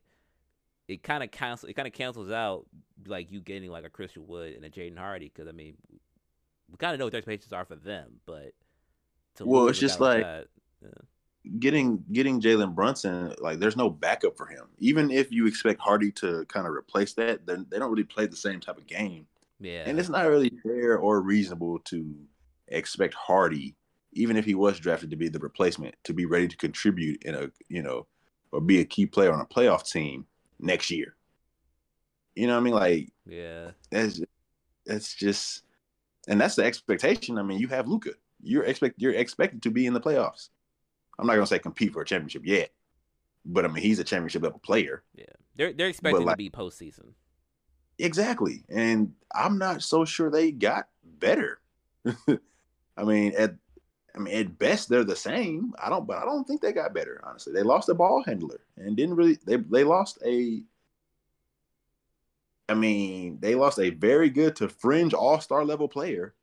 [0.94, 1.70] It kind of cancels.
[1.70, 2.66] It kind of cancels out
[3.06, 5.76] like you getting like a Christian Wood and a Jaden Hardy because I mean,
[6.70, 8.52] we kind of know what their expectations are for them, but
[9.40, 10.46] well, it's just like that,
[10.82, 10.88] yeah.
[11.58, 13.34] getting getting Jalen Brunson.
[13.38, 14.66] Like, there's no backup for him.
[14.78, 18.26] Even if you expect Hardy to kind of replace that, then they don't really play
[18.26, 19.26] the same type of game.
[19.60, 22.14] Yeah, and it's not really fair or reasonable to
[22.68, 23.76] expect Hardy,
[24.12, 27.34] even if he was drafted to be the replacement, to be ready to contribute in
[27.34, 28.06] a you know,
[28.50, 30.26] or be a key player on a playoff team
[30.62, 31.14] next year.
[32.34, 32.74] You know what I mean?
[32.74, 34.20] Like, yeah, that's
[34.86, 35.62] that's just,
[36.28, 37.36] and that's the expectation.
[37.38, 38.10] I mean, you have Luka.
[38.42, 40.48] You're expect you're expected to be in the playoffs.
[41.18, 42.70] I'm not gonna say compete for a championship yet,
[43.44, 45.04] but I mean he's a championship level player.
[45.14, 45.26] Yeah,
[45.56, 47.12] they're they're expecting like, to be postseason.
[47.98, 51.60] Exactly, and I'm not so sure they got better.
[52.96, 53.54] I mean, at
[54.14, 55.74] I mean, at best they're the same.
[55.82, 57.20] I don't, but I don't think they got better.
[57.24, 59.38] Honestly, they lost a ball handler and didn't really.
[59.46, 60.62] They they lost a.
[62.68, 66.34] I mean, they lost a very good to fringe all star level player.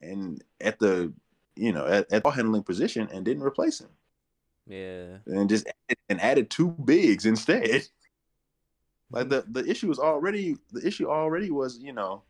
[0.00, 1.12] And at the,
[1.56, 3.88] you know, at, at ball handling position, and didn't replace him.
[4.66, 5.18] Yeah.
[5.26, 5.66] And just
[6.08, 7.86] and added two bigs instead.
[9.10, 12.24] Like the the issue was already the issue already was you know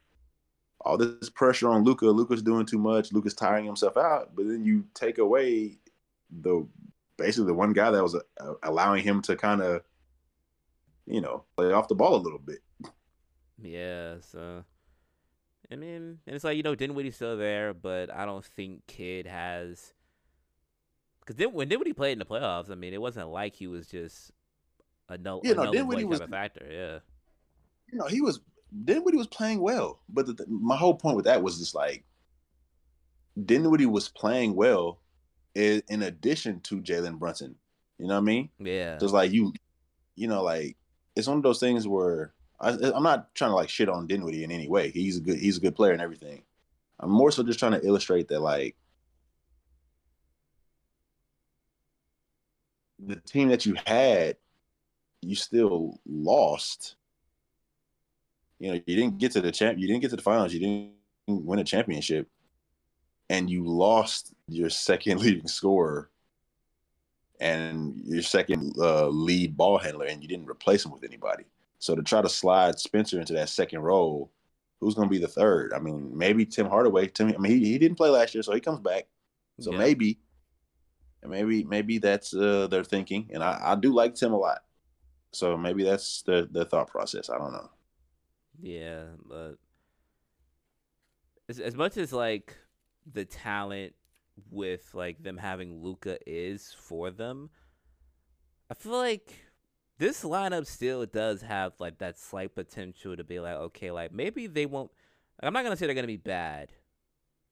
[0.80, 2.06] all this pressure on Luka.
[2.06, 3.12] Luka's doing too much.
[3.12, 4.34] Luka's tiring himself out.
[4.34, 5.78] But then you take away
[6.30, 6.66] the
[7.16, 9.82] basically the one guy that was uh, allowing him to kind of,
[11.06, 12.60] you know, play off the ball a little bit.
[13.60, 14.16] Yeah.
[14.20, 14.64] So,
[15.70, 19.26] I mean, and it's like you know Dinwiddie's still there, but I don't think Kidd
[19.26, 19.94] has.
[21.20, 23.86] Because then when Dinwiddie played in the playoffs, I mean, it wasn't like he was
[23.86, 24.32] just
[25.08, 26.66] a no, yeah, no, Dinwiddie was a factor.
[26.70, 26.98] Yeah.
[27.92, 28.40] You know, he was
[28.84, 32.04] Dinwiddie was playing well, but the, the, my whole point with that was just like
[33.44, 35.00] Dinwiddie was playing well
[35.54, 37.54] in, in addition to Jalen Brunson.
[37.98, 38.50] You know what I mean?
[38.58, 38.98] Yeah.
[38.98, 39.52] Just like you,
[40.16, 40.76] you know, like
[41.16, 44.44] it's one of those things where I, am not trying to like shit on Dinwiddie
[44.44, 44.90] in any way.
[44.90, 46.42] He's a good he's a good player and everything.
[47.00, 48.76] I'm more so just trying to illustrate that like
[52.98, 54.36] the team that you had,
[55.22, 56.96] you still lost
[58.58, 60.60] you know, you didn't get to the champ, you didn't get to the finals, you
[60.60, 60.92] didn't
[61.26, 62.28] win a championship,
[63.30, 66.10] and you lost your second leading scorer
[67.40, 71.44] and your second uh, lead ball handler, and you didn't replace him with anybody.
[71.78, 74.32] So to try to slide Spencer into that second role
[74.80, 75.72] who's going to be the third?
[75.72, 77.08] I mean, maybe Tim Hardaway.
[77.08, 79.06] Tim, I mean, he, he didn't play last year, so he comes back.
[79.60, 79.78] So Yeah.
[79.78, 80.18] maybe,
[81.24, 83.30] maybe, maybe that's uh, their thinking.
[83.32, 84.60] And I, I do like Tim a lot.
[85.32, 87.28] So maybe that's the the thought process.
[87.28, 87.68] I don't know.
[88.60, 89.58] Yeah, but
[91.48, 92.56] as as much as like
[93.10, 93.94] the talent
[94.50, 97.50] with like them having Luka is for them,
[98.70, 99.34] I feel like
[99.98, 104.46] this lineup still does have like that slight potential to be like, okay, like maybe
[104.46, 104.90] they won't.
[105.42, 106.72] I'm not gonna say they're gonna be bad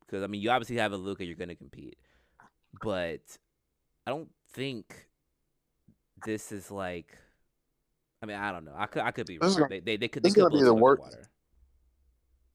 [0.00, 1.98] because I mean you obviously have a Luka, you're gonna compete,
[2.82, 3.22] but
[4.06, 5.08] I don't think
[6.24, 7.16] this is like.
[8.22, 8.74] I mean, I don't know.
[8.76, 9.52] I could, I could be wrong.
[9.55, 10.22] gonna- They, they, they could.
[10.22, 11.30] this is gonna be the worst- water.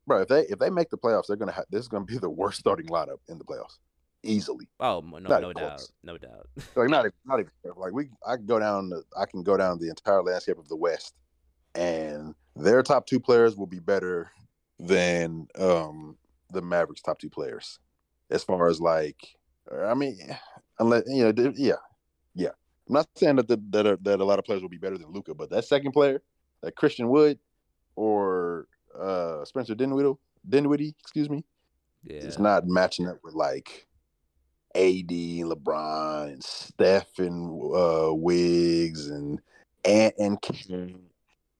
[0.07, 2.17] Bro, if they if they make the playoffs, they're gonna have this is gonna be
[2.17, 3.77] the worst starting lineup in the playoffs,
[4.23, 4.67] easily.
[4.79, 5.91] Oh no, Not no doubt, close.
[6.03, 6.47] no doubt.
[6.75, 9.55] Like not even not even like we I can go down the, I can go
[9.57, 11.13] down the entire landscape of the West,
[11.75, 14.31] and their top two players will be better
[14.79, 16.17] than um
[16.49, 17.77] the Mavericks' top two players,
[18.31, 19.19] as far as like
[19.85, 20.17] I mean,
[20.79, 21.75] unless you know, yeah,
[22.33, 22.49] yeah.
[22.91, 24.97] I'm not saying that the, that a, that a lot of players will be better
[24.97, 26.21] than Luka, but that second player,
[26.61, 27.39] like Christian Wood
[27.95, 28.67] or
[28.99, 30.19] uh Spencer Dinwiddie,
[30.49, 31.45] Dinwiddie, excuse me,
[32.03, 33.87] yeah, it's not matching up with like
[34.75, 39.39] AD LeBron and Steph and uh, Wiggs and
[39.85, 41.03] Ant and King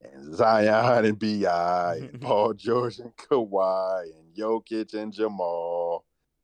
[0.02, 6.04] and Zion and Bi and Paul George and Kawhi and Jokic and Jamal.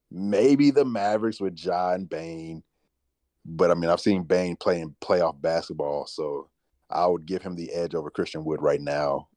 [0.10, 2.64] Maybe the Mavericks with John Bane,
[3.48, 6.50] but I mean I've seen Bane playing playoff basketball, so
[6.90, 9.28] I would give him the edge over Christian Wood right now.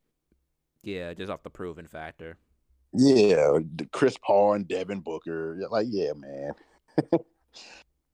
[0.82, 2.36] yeah, just off the proven factor.
[2.92, 3.58] Yeah,
[3.92, 5.56] Chris Paul and Devin Booker.
[5.70, 6.52] Like, yeah, man.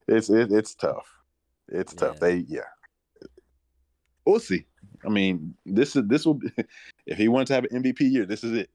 [0.08, 1.06] it's it, it's tough.
[1.68, 2.20] It's tough.
[2.20, 2.60] They yeah.
[4.26, 4.66] We'll see.
[5.04, 6.50] I mean, this is this will be
[7.06, 8.70] if he wants to have an MVP year, this is it.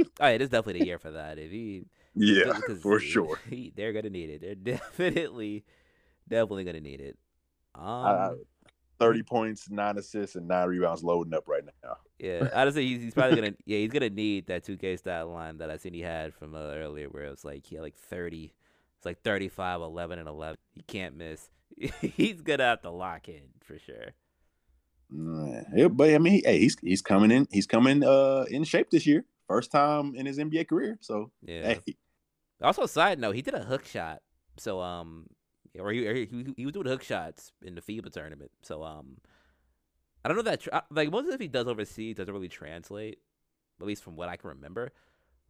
[0.00, 1.38] All right, it's definitely the year for that.
[1.38, 1.84] If he,
[2.14, 3.38] Yeah, for he- sure.
[3.50, 4.40] he- they're gonna need it.
[4.40, 5.64] They're definitely,
[6.28, 7.18] definitely gonna need it.
[7.74, 8.30] Um, Uh,
[8.98, 11.96] Thirty points, nine assists, and nine rebounds loading up right now.
[12.18, 15.70] yeah, honestly, he's, he's probably gonna, yeah, he's gonna need that 2K stat line that
[15.70, 18.52] I seen he had from uh, earlier, where it was like he had like 30,
[18.96, 20.56] it's like 35, 11, and 11.
[20.74, 21.48] He can't miss.
[22.00, 24.14] he's gonna have to lock in for sure.
[25.14, 27.46] Mm, Yeah, but I mean, he- hey, he's he's coming in.
[27.52, 29.24] He's coming uh in shape this year.
[29.46, 30.98] First time in his NBA career.
[31.00, 31.74] So Yeah.
[31.86, 31.96] hey,
[32.60, 34.22] Also, side note, he did a hook shot.
[34.58, 35.28] So, um,
[35.78, 38.50] or he, or he, he- was doing hook shots in the FIBA tournament.
[38.62, 39.18] So, um,
[40.24, 43.18] I don't know that tra- like most of if he does overseas doesn't really translate,
[43.80, 44.92] at least from what I can remember.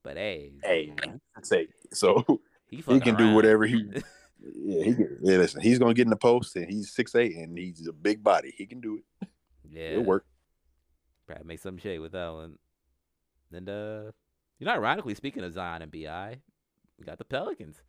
[0.02, 0.92] But hey, hey,
[1.42, 2.24] say so
[2.68, 3.84] he, he can do whatever he.
[4.40, 7.34] Yeah, he can, yeah, listen, he's gonna get in the post, and he's six eight,
[7.34, 8.54] and he's a big body.
[8.56, 9.28] He can do it.
[9.68, 10.26] yeah, It'll work.
[11.26, 12.56] Probably make some shade with that one.
[13.52, 14.12] And uh,
[14.60, 16.36] you know, ironically, speaking of Zion and Bi,
[17.00, 17.82] we got the Pelicans.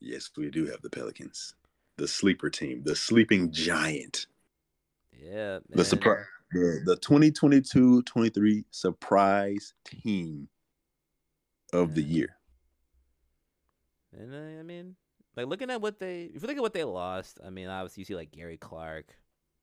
[0.00, 1.54] Yes, we do have the Pelicans,
[1.96, 4.26] the sleeper team, the sleeping giant,
[5.12, 10.48] Yeah, the surprise, the, the 2022-23 surprise team
[11.72, 12.36] of the year.
[14.16, 14.96] And uh, I mean,
[15.36, 18.02] like looking at what they, if you look at what they lost, I mean, obviously
[18.02, 19.16] you see like Gary Clark,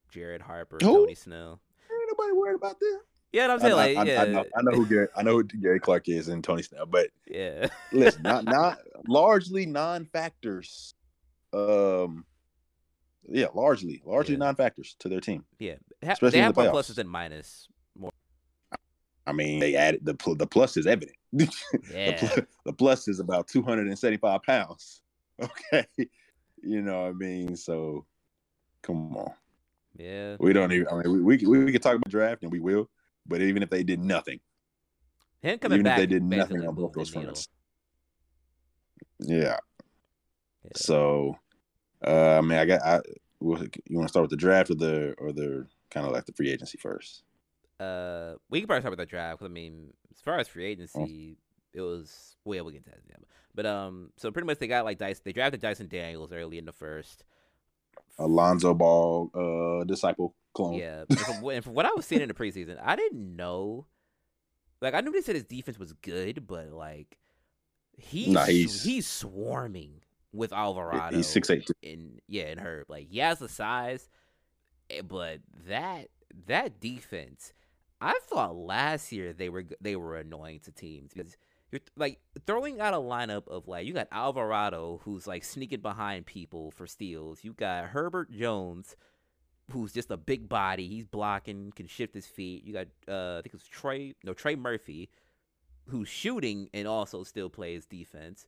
[0.10, 1.00] Jared Harper, Who?
[1.02, 1.60] Tony Snell.
[1.90, 3.00] Ain't nobody worried about that.
[3.36, 5.34] Yeah, I'm saying I- like, I- yeah, I know, I know who Gary, I know
[5.34, 8.80] who Gary Clark is and Tony Snell, but yeah, listen, not not
[9.10, 10.94] largely non-factors.
[11.52, 12.24] Um,
[13.28, 14.40] yeah, largely, largely Yeah.
[14.40, 15.44] non-factors to their team.
[15.60, 15.76] yeah.
[16.02, 17.68] Especially they have the pluses than minus.
[17.98, 18.12] More,
[19.28, 21.18] I mean, they added the the plus is evident.
[21.34, 21.54] the,
[21.94, 25.02] yeah, pl- the plus is about two hundred and seventy-five pounds.
[25.74, 25.86] Okay,
[26.64, 27.58] you know what I mean.
[27.58, 28.06] So,
[28.82, 29.34] come on,
[29.98, 30.38] yeah.
[30.40, 30.88] we don't even.
[30.88, 32.90] I mean, we we, we can talk about draft and we will,
[33.28, 34.40] but even if they did nothing,
[35.42, 37.48] Him coming even back, if they did nothing on both those fronts,
[39.20, 39.58] yeah.
[40.64, 40.72] Yeah.
[40.76, 41.38] So,
[42.06, 42.82] uh, I mean, I got.
[42.82, 43.02] I,
[43.42, 46.34] you want to start with the draft or the or the kind of like the
[46.34, 47.24] free agency first?
[47.80, 49.40] Uh, we can probably start with the draft.
[49.40, 50.52] 'cause, I mean, as far as Oh.
[50.52, 51.38] free agency,
[51.74, 53.00] it was well, we get to that.
[53.54, 55.20] But um, so pretty much they got like Dice.
[55.20, 57.24] They drafted Dyson Daniels early in the first.
[58.18, 60.74] Alonzo Ball, uh, disciple clone.
[60.76, 63.86] Yeah, and from, from what I was seeing in the preseason, I didn't know.
[64.82, 67.18] Like I knew they said his defense was good, but like
[67.98, 70.02] he's Nah, he's, he's- swarming
[70.34, 71.16] with Alvarado.
[71.16, 71.70] he's six eight.
[71.84, 72.86] and yeah, and Herb.
[72.90, 74.10] Like he has the size,
[74.90, 76.10] eh, but that
[76.48, 77.54] that defense,
[78.02, 81.38] I thought last year they were they were annoying to teams because
[81.72, 86.26] you're like throwing out a lineup of like you got Alvarado who's like sneaking behind
[86.26, 87.44] people for steals.
[87.46, 88.98] You got Herbert Jones,
[89.72, 90.88] who's just a big body.
[90.88, 92.64] He's blocking, can shift his feet.
[92.64, 95.10] You got uh, I think it's Trey, no Trey Murphy,
[95.88, 98.48] who's shooting and also still plays defense.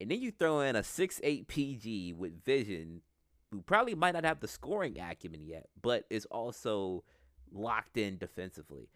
[0.00, 3.02] And then you throw in a six eight PG with vision,
[3.50, 7.04] who probably might not have the scoring acumen yet, but is also
[7.52, 8.88] locked in defensively.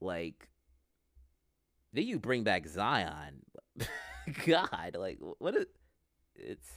[0.00, 0.48] Like,
[1.92, 3.42] then you bring back Zion.
[4.46, 5.66] God, like what is
[6.34, 6.68] it's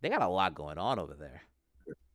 [0.00, 1.42] they got a lot going on over there.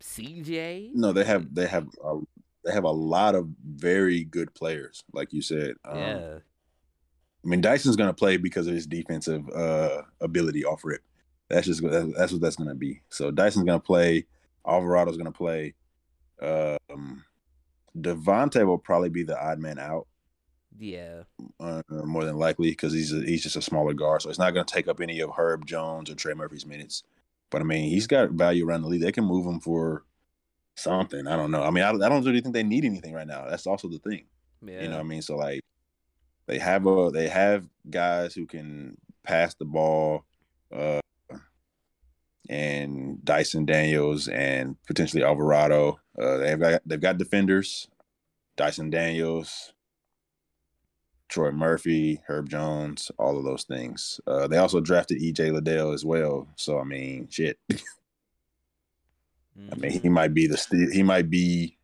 [0.03, 0.91] CJ?
[0.93, 2.19] No, they have they have a,
[2.65, 5.75] they have a lot of very good players, like you said.
[5.85, 6.37] Um, Yeah.
[7.45, 11.01] I mean, Dyson's going to play because of his defensive uh, ability off rip.
[11.49, 13.01] That's just that's what that's going to be.
[13.09, 14.25] So Dyson's going to play.
[14.65, 15.73] Alvarado's going to play.
[16.41, 17.23] Um,
[17.97, 20.07] Devontae will probably be the odd man out,
[20.79, 21.23] Yeah.
[21.59, 24.21] uh, more than likely, because he's a, he's just a smaller guard.
[24.21, 27.03] So it's not going to take up any of Herb Jones or Trey Murphy's minutes.
[27.53, 29.01] But I mean, he's got value around the league.
[29.01, 30.03] They can move him for
[30.75, 31.27] something.
[31.27, 31.61] I don't know.
[31.61, 33.45] I mean, I, I don't really think they need anything right now.
[33.47, 34.25] That's also the thing.
[34.65, 34.81] Yeah.
[34.81, 35.21] You know what I mean?
[35.21, 35.61] So like
[36.47, 40.25] they have a they have guys who can pass the ball
[40.75, 40.99] uh
[42.49, 45.99] and Dyson Daniels and potentially Alvarado.
[46.19, 47.87] Uh they've got they've got defenders,
[48.57, 49.72] Dyson Daniels,
[51.33, 54.21] Trey Murphy, Herb Jones, all of those things.
[54.27, 56.47] Uh they also drafted EJ Liddell as well.
[56.55, 57.57] So I mean shit.
[59.71, 61.77] I mean he might be the he might be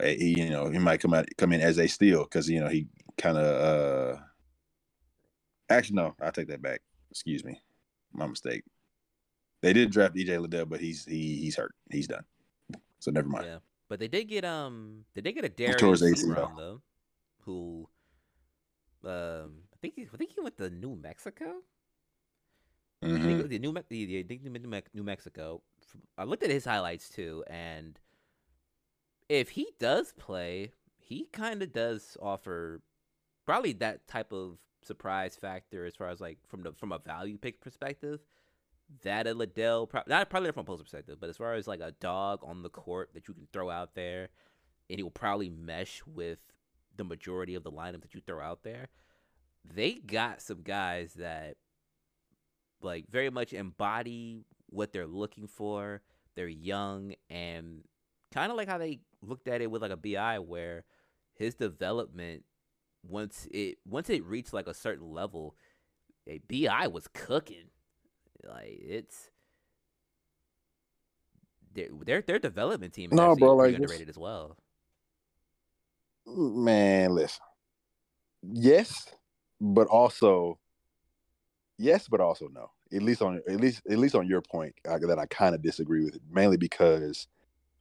[0.00, 2.68] he, you know, he might come out come in as a steal because you know
[2.68, 2.86] he
[3.16, 3.44] kind of.
[3.44, 4.20] uh
[5.70, 6.80] Actually, no, I take that back.
[7.10, 7.60] Excuse me,
[8.12, 8.62] my mistake.
[9.60, 11.74] They did draft EJ Liddell, but he's he he's hurt.
[11.90, 12.24] He's done.
[13.00, 13.46] So never mind.
[13.46, 13.58] Yeah.
[13.88, 16.00] But they did get um they did get a Darius.
[16.00, 16.80] Seabron, though,
[17.40, 17.88] who
[19.04, 21.62] um I think he, I think he went to New Mexico.
[23.02, 23.48] Mm-hmm.
[23.48, 25.62] the New, the, the, I think New, New Mexico.
[26.16, 27.98] I looked at his highlights too, and
[29.28, 32.82] if he does play, he kind of does offer
[33.46, 37.38] probably that type of surprise factor as far as like from the from a value
[37.38, 38.20] pick perspective.
[39.02, 41.80] That a Liddell, pro- not probably from a post perspective, but as far as like
[41.80, 44.30] a dog on the court that you can throw out there,
[44.88, 46.38] and he will probably mesh with
[46.98, 48.88] the majority of the lineup that you throw out there.
[49.74, 51.56] They got some guys that
[52.82, 56.02] like very much embody what they're looking for.
[56.34, 57.82] They're young and
[58.32, 60.84] kind of like how they looked at it with like a BI where
[61.34, 62.44] his development
[63.08, 65.56] once it once it reached like a certain level,
[66.26, 67.70] a BI was cooking.
[68.46, 69.30] Like it's
[71.74, 74.56] their their, their development team is No, bro, like, underrated as well.
[76.36, 77.40] Man, listen.
[78.42, 79.06] Yes,
[79.60, 80.58] but also
[81.78, 82.70] yes, but also no.
[82.92, 86.04] At least on at least at least on your point that I kind of disagree
[86.04, 87.26] with, it, mainly because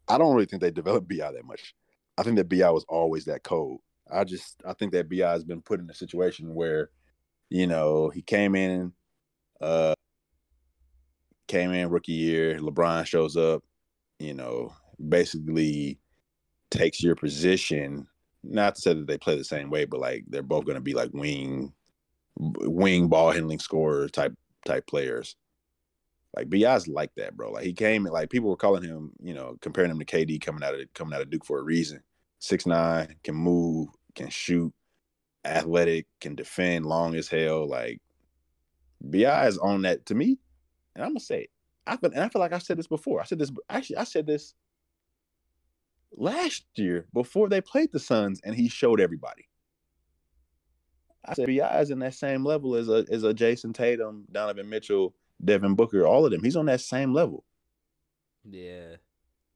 [0.07, 1.75] I don't really think they developed Bi that much.
[2.17, 3.81] I think that Bi was always that cold.
[4.11, 6.89] I just I think that Bi has been put in a situation where,
[7.49, 8.93] you know, he came in,
[9.61, 9.93] uh,
[11.47, 12.59] came in rookie year.
[12.59, 13.63] LeBron shows up,
[14.19, 14.73] you know,
[15.09, 15.99] basically
[16.71, 18.07] takes your position.
[18.43, 20.81] Not to say that they play the same way, but like they're both going to
[20.81, 21.73] be like wing,
[22.37, 24.33] wing ball handling scorer type
[24.65, 25.35] type players.
[26.35, 27.51] Like Bi's like that, bro.
[27.51, 30.39] Like he came and like people were calling him, you know, comparing him to KD
[30.39, 32.01] coming out of coming out of Duke for a reason.
[32.39, 34.71] Six nine, can move, can shoot,
[35.43, 37.67] athletic, can defend, long as hell.
[37.67, 38.01] Like
[39.01, 40.37] Bi is on that to me,
[40.95, 41.49] and I'm gonna say it.
[41.87, 43.21] I feel, and I feel like I said this before.
[43.21, 43.97] I said this actually.
[43.97, 44.53] I said this
[46.17, 49.47] last year before they played the Suns, and he showed everybody.
[51.25, 54.69] I said Bi is in that same level as a as a Jayson Tatum, Donovan
[54.69, 55.13] Mitchell,
[55.43, 56.43] Devin Booker, all of them.
[56.43, 57.43] He's on that same level,
[58.49, 58.95] Yeah.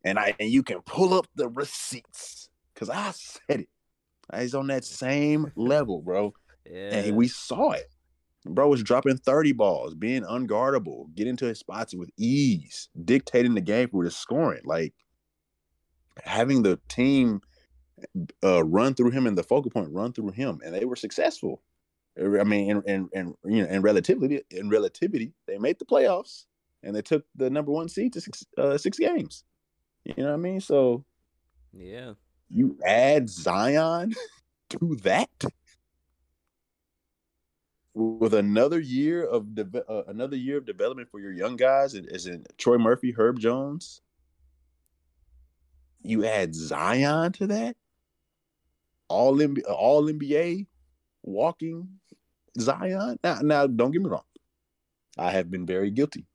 [0.04, 3.70] and I and you can pull up the receipts because I said it.
[4.38, 6.34] He's on that same level, bro.
[6.66, 6.96] Yeah.
[6.96, 7.90] And we saw it.
[8.46, 13.62] Bro was dropping 30 balls, being unguardable, getting to his spots with ease, dictating the
[13.62, 14.62] game with his scoring.
[14.66, 14.94] Like
[16.24, 17.42] having the team
[18.44, 21.62] uh, run through him and the focal point run through him, and they were successful.
[22.18, 26.46] I mean, and and, in you know, in relativity, in relativity, they made the playoffs
[26.84, 29.44] and they took the number one seed to six, uh, six games.
[30.04, 30.62] You know what I mean?
[30.62, 31.06] So
[31.74, 32.14] yeah.
[32.50, 34.14] you add Zion
[34.70, 35.30] to that
[37.94, 42.26] with another year of de- uh, another year of development for your young guys, as
[42.26, 44.02] in Trey Murphy, Herb Jones.
[46.04, 47.76] You add Zion to that,
[49.08, 50.68] all NBA, all NBA,
[51.24, 51.88] walking
[52.60, 53.20] Zion.
[53.24, 54.24] Now, now, don't get me wrong.
[55.18, 56.26] I have been very guilty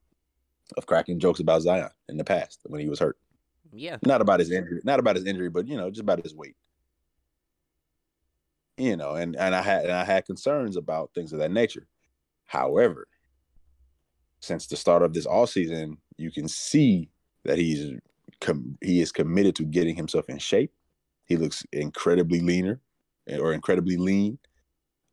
[0.76, 3.18] of cracking jokes about Zion in the past when he was hurt.
[3.72, 3.96] Yeah.
[4.04, 6.56] Not about his injury, not about his injury, but you know, just about his weight.
[8.76, 11.86] You know, and and I had and I had concerns about things of that nature.
[12.44, 13.08] However,
[14.40, 17.10] since the start of this all season, you can see
[17.44, 17.92] that he's
[18.40, 20.72] com- he is committed to getting himself in shape.
[21.24, 22.80] He looks incredibly leaner
[23.40, 24.38] or incredibly lean.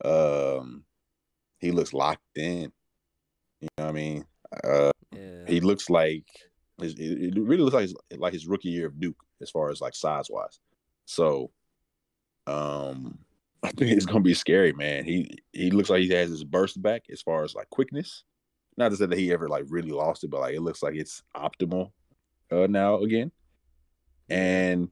[0.05, 0.83] Um,
[1.59, 2.71] he looks locked in.
[3.61, 4.25] You know what I mean?
[4.63, 5.45] Uh, Yeah.
[5.47, 6.25] he looks like
[6.81, 9.79] it it really looks like his, like his rookie year of Duke as far as
[9.79, 10.59] like size wise.
[11.05, 11.51] So,
[12.47, 13.19] um,
[13.63, 15.05] I think it's gonna be scary, man.
[15.05, 18.23] He he looks like he has his burst back as far as like quickness.
[18.75, 20.95] Not to say that he ever like really lost it, but like it looks like
[20.95, 21.91] it's optimal
[22.53, 23.31] uh now again.
[24.29, 24.89] And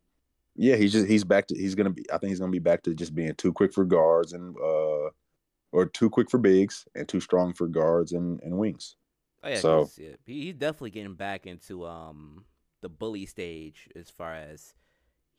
[0.56, 2.84] yeah, he's just he's back to he's gonna be I think he's gonna be back
[2.84, 5.10] to just being too quick for guards and uh
[5.74, 8.98] or too quick for bigs and too strong for guards and, and wings.
[9.44, 12.46] Oh yeah, So- yeah, he's definitely getting back into um
[12.82, 14.74] the bully stage as far as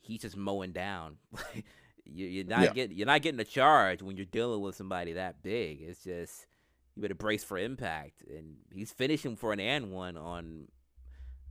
[0.01, 1.17] he's just mowing down.
[2.05, 2.73] you, you're not Yeah.
[2.73, 5.83] getting you're not getting a charge when you're dealing with somebody that big.
[5.83, 6.47] It's just
[6.97, 10.69] you better brace for impact, and he's finishing for an and one on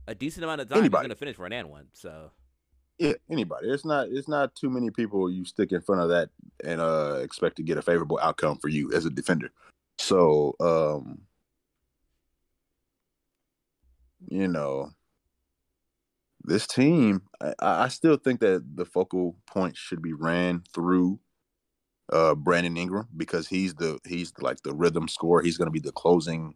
[0.06, 0.78] a decent amount of time.
[0.78, 1.04] Anybody.
[1.04, 1.86] He's gonna finish for an and one.
[1.92, 2.30] So
[2.98, 3.68] Yeah, anybody.
[3.68, 6.30] It's not it's not too many people you stick in front of that
[6.64, 9.50] and uh expect to get a favorable outcome for you as a defender.
[9.98, 11.22] So um
[14.28, 14.90] you know
[16.44, 21.20] this team I, I still think that the focal point should be ran through
[22.12, 25.42] uh Brandon Ingram because he's the he's like the rhythm scorer.
[25.42, 26.54] He's gonna be the closing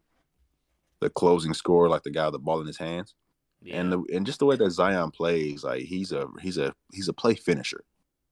[1.00, 3.14] the closing scorer, like the guy with the ball in his hands
[3.62, 6.74] yeah, and the and just the way that Zion plays, like he's a he's a
[6.92, 7.82] he's a play finisher.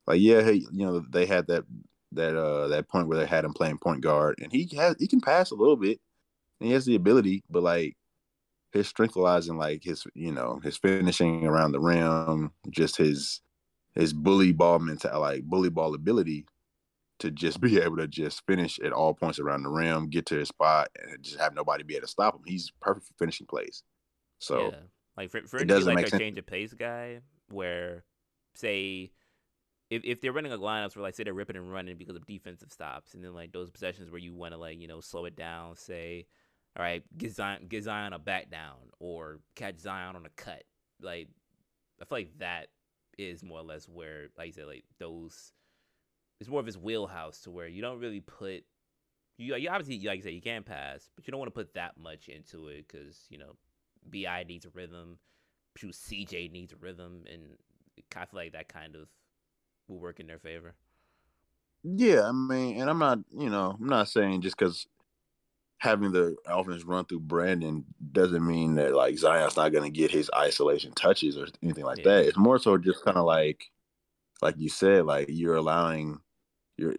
[0.06, 1.64] Like yeah, hey, you know they had that
[2.12, 5.08] that uh that point where they had him playing point guard, and he has he
[5.08, 6.00] can pass a little bit,
[6.60, 7.96] and he has the ability, but like
[8.72, 13.40] his strength lies in like his you know his finishing around the rim, just his
[13.94, 16.46] his bully ball mentality, like bully ball ability
[17.20, 20.36] to just be able to just finish at all points around the rim, get to
[20.36, 22.42] his spot, and just have nobody be able to stop him.
[22.46, 23.82] He's perfect for finishing plays.
[24.38, 24.70] So.
[24.70, 24.76] yeah.
[25.16, 26.20] Like for for it him to be doesn't like make a sense.
[26.20, 27.20] change of pace guy,
[27.50, 28.04] where
[28.54, 29.12] say
[29.90, 32.26] if if they're running a lineups where like say they're ripping and running because of
[32.26, 35.24] defensive stops, and then like those possessions where you want to like you know slow
[35.24, 36.26] it down, say,
[36.76, 40.64] all right, get Zion get Zion a back down or catch Zion on a cut.
[41.00, 41.28] Like
[42.00, 42.68] I feel like that
[43.18, 45.52] is more or less where like you said like those
[46.40, 48.64] it's more of his wheelhouse to where you don't really put
[49.38, 51.74] you you obviously like you said you can pass, but you don't want to put
[51.74, 53.56] that much into it because you know
[54.10, 55.18] Bi needs a rhythm,
[55.78, 57.58] CJ needs a rhythm, and
[58.16, 59.08] I feel like that kind of
[59.88, 60.74] will work in their favor.
[61.82, 64.86] Yeah, I mean, and I'm not, you know, I'm not saying just because
[65.78, 70.10] having the offense run through Brandon doesn't mean that like Zion's not going to get
[70.10, 72.04] his isolation touches or anything like Yeah.
[72.04, 72.26] that.
[72.26, 73.70] It's more so just kind of like,
[74.40, 76.20] like you said, like you're allowing
[76.78, 76.94] your,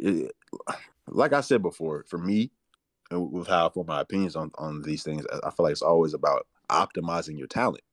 [1.07, 2.51] like I said before, for me,
[3.11, 6.13] with how I form my opinions on on these things, I feel like it's always
[6.13, 7.83] about optimizing your talent.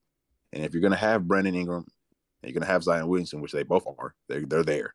[0.53, 1.87] And if you're going to have Brandon Ingram,
[2.43, 4.95] and you're going to have Zion Williamson, which they both are, they're they're there.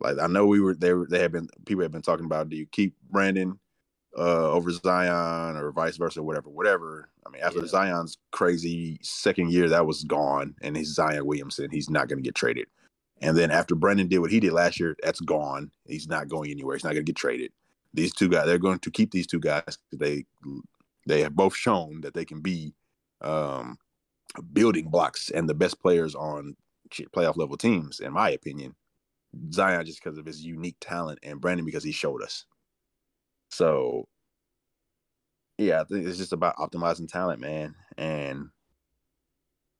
[0.00, 2.48] Like I know we were they were they have been people have been talking about
[2.48, 3.58] do you keep Brandon
[4.16, 7.10] uh over Zion or vice versa, whatever, whatever.
[7.26, 7.66] I mean, after Yeah.
[7.66, 11.70] Zion's crazy second year, that was gone, and he's Zion Williamson.
[11.70, 12.66] He's not going to get traded.
[13.20, 15.70] And then after Brandon did what he did last year, that's gone.
[15.86, 16.76] He's not going anywhere.
[16.76, 17.52] He's not going to get traded.
[17.92, 20.24] These two guys, they're going to keep these two guys because they
[21.06, 22.72] they have both shown that they can be
[23.20, 23.78] um,
[24.52, 26.56] building blocks and the best players on
[26.90, 28.74] ch- playoff level teams, in my opinion.
[29.52, 32.46] Zion just because of his unique talent, and Brandon because he showed us.
[33.50, 34.08] So,
[35.58, 37.74] yeah, I think it's just about optimizing talent, man.
[37.96, 38.48] And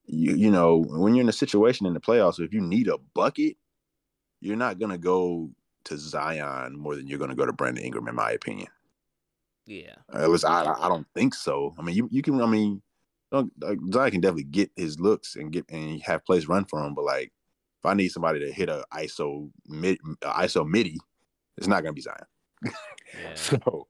[0.04, 2.98] you, you know, when you're in a situation in the playoffs, if you need a
[3.14, 3.56] bucket,
[4.40, 5.50] you're not gonna go
[5.84, 8.68] to Zion more than you're gonna go to Brandon Ingram, in my opinion.
[9.66, 11.74] Yeah, At least I, I don't think so.
[11.78, 12.40] I mean, you, you can.
[12.40, 12.80] I mean,
[13.30, 16.94] like, Zion can definitely get his looks and get and have plays run for him.
[16.94, 17.32] But like,
[17.80, 20.98] if I need somebody to hit a ISO mid ISO midi,
[21.56, 22.24] it's not gonna be Zion.
[22.64, 22.72] yeah.
[23.34, 23.88] So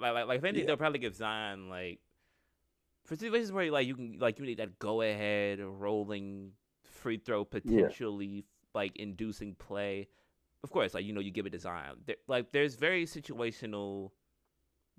[0.00, 0.66] like, like, like if anything, Yeah.
[0.66, 2.00] they'll probably give Zion like
[3.04, 6.52] for situations where like you can like you need that go ahead rolling
[6.84, 8.44] free throw potentially
[8.74, 10.08] like inducing play.
[10.62, 11.96] Of course, like you know you give it to Zion.
[12.06, 14.10] There, like there's very situational,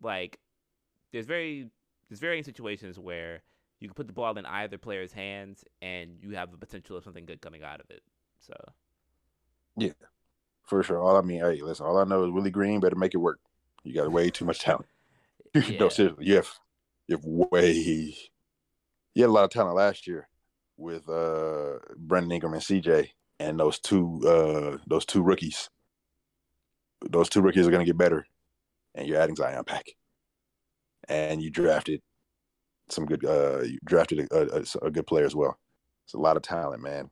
[0.02, 0.40] like
[1.12, 1.70] there's very
[2.10, 3.42] there's varying situations where
[3.80, 7.04] you can put the ball in either player's hands and you have the potential of
[7.04, 8.02] something good coming out of it.
[8.40, 8.54] So
[9.78, 9.92] Yeah.
[10.64, 13.14] for sure, all I mean, hey, listen, all I know is Willie Green better make
[13.14, 13.40] it work.
[13.84, 14.88] You got way too much talent.
[15.56, 15.80] Yeah.
[15.80, 16.50] no, seriously, you have
[17.08, 17.72] you have way
[19.14, 20.28] you had a lot of talent last year.
[20.78, 25.70] with uh Brandon Ingram and CJ and those two uh those two rookies.
[27.10, 28.26] Those two rookies are gonna get better.
[28.96, 29.86] And you're adding Zion back.
[31.10, 32.02] And you drafted
[32.90, 35.58] some good uh you drafted a, a, a good player as well.
[36.06, 37.10] It's a lot of talent, man.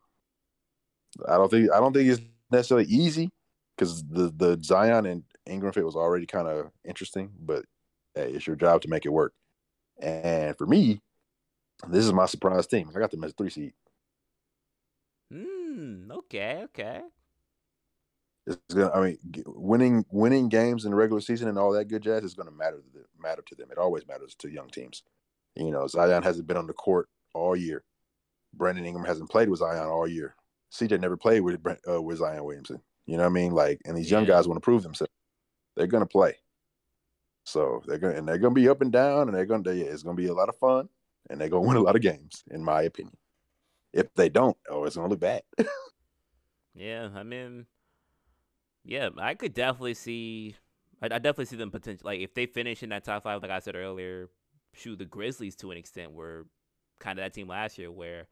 [1.27, 2.21] I don't think I don't think it's
[2.51, 3.31] necessarily easy
[3.75, 7.65] because the the Zion and Ingram fit was already kind of interesting, but
[8.15, 9.33] hey, it's your job to make it work.
[9.99, 11.01] And for me,
[11.87, 12.89] this is my surprise team.
[12.95, 13.73] I got them as three seed.
[15.31, 16.11] Hmm.
[16.11, 16.61] Okay.
[16.65, 17.01] Okay.
[18.45, 18.91] It's gonna.
[18.91, 22.33] I mean, winning winning games in the regular season and all that good jazz is
[22.33, 23.69] going to matter to them, matter to them.
[23.71, 25.03] It always matters to young teams.
[25.55, 27.83] You know, Zion hasn't been on the court all year.
[28.53, 30.35] Brandon Ingram hasn't played with Zion all year.
[30.71, 31.59] CJ never played with
[31.89, 32.81] uh, with Zion Williamson.
[33.05, 33.51] You know what I mean?
[33.51, 35.11] Like, and these young guys want to prove themselves.
[35.75, 36.37] They're gonna play.
[37.45, 40.03] So they're gonna and they're gonna be up and down, and they're gonna they, it's
[40.03, 40.89] gonna be a lot of fun,
[41.29, 43.15] and they're gonna win a lot of games, in my opinion.
[43.91, 45.43] If they don't, oh, it's gonna look bad.
[46.73, 47.65] yeah, I mean,
[48.83, 50.55] yeah, I could definitely see.
[51.01, 52.05] I, I definitely see them potential.
[52.05, 54.29] Like if they finish in that top five, like I said earlier,
[54.73, 56.47] shoot the Grizzlies to an extent were
[56.99, 58.27] kind of that team last year where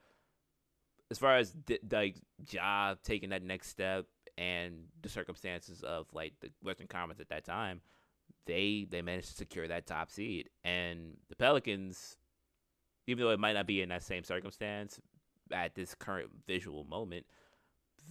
[1.10, 1.53] as far as
[1.91, 2.15] like
[2.49, 4.06] Ja taking that next step
[4.38, 7.82] and the circumstances of like the Western Conference at that time,
[8.45, 10.49] they they managed to secure that top seed.
[10.64, 12.18] And the Pelicans,
[13.07, 14.99] even though it might not be in that same circumstance
[15.52, 17.26] at this current visual moment,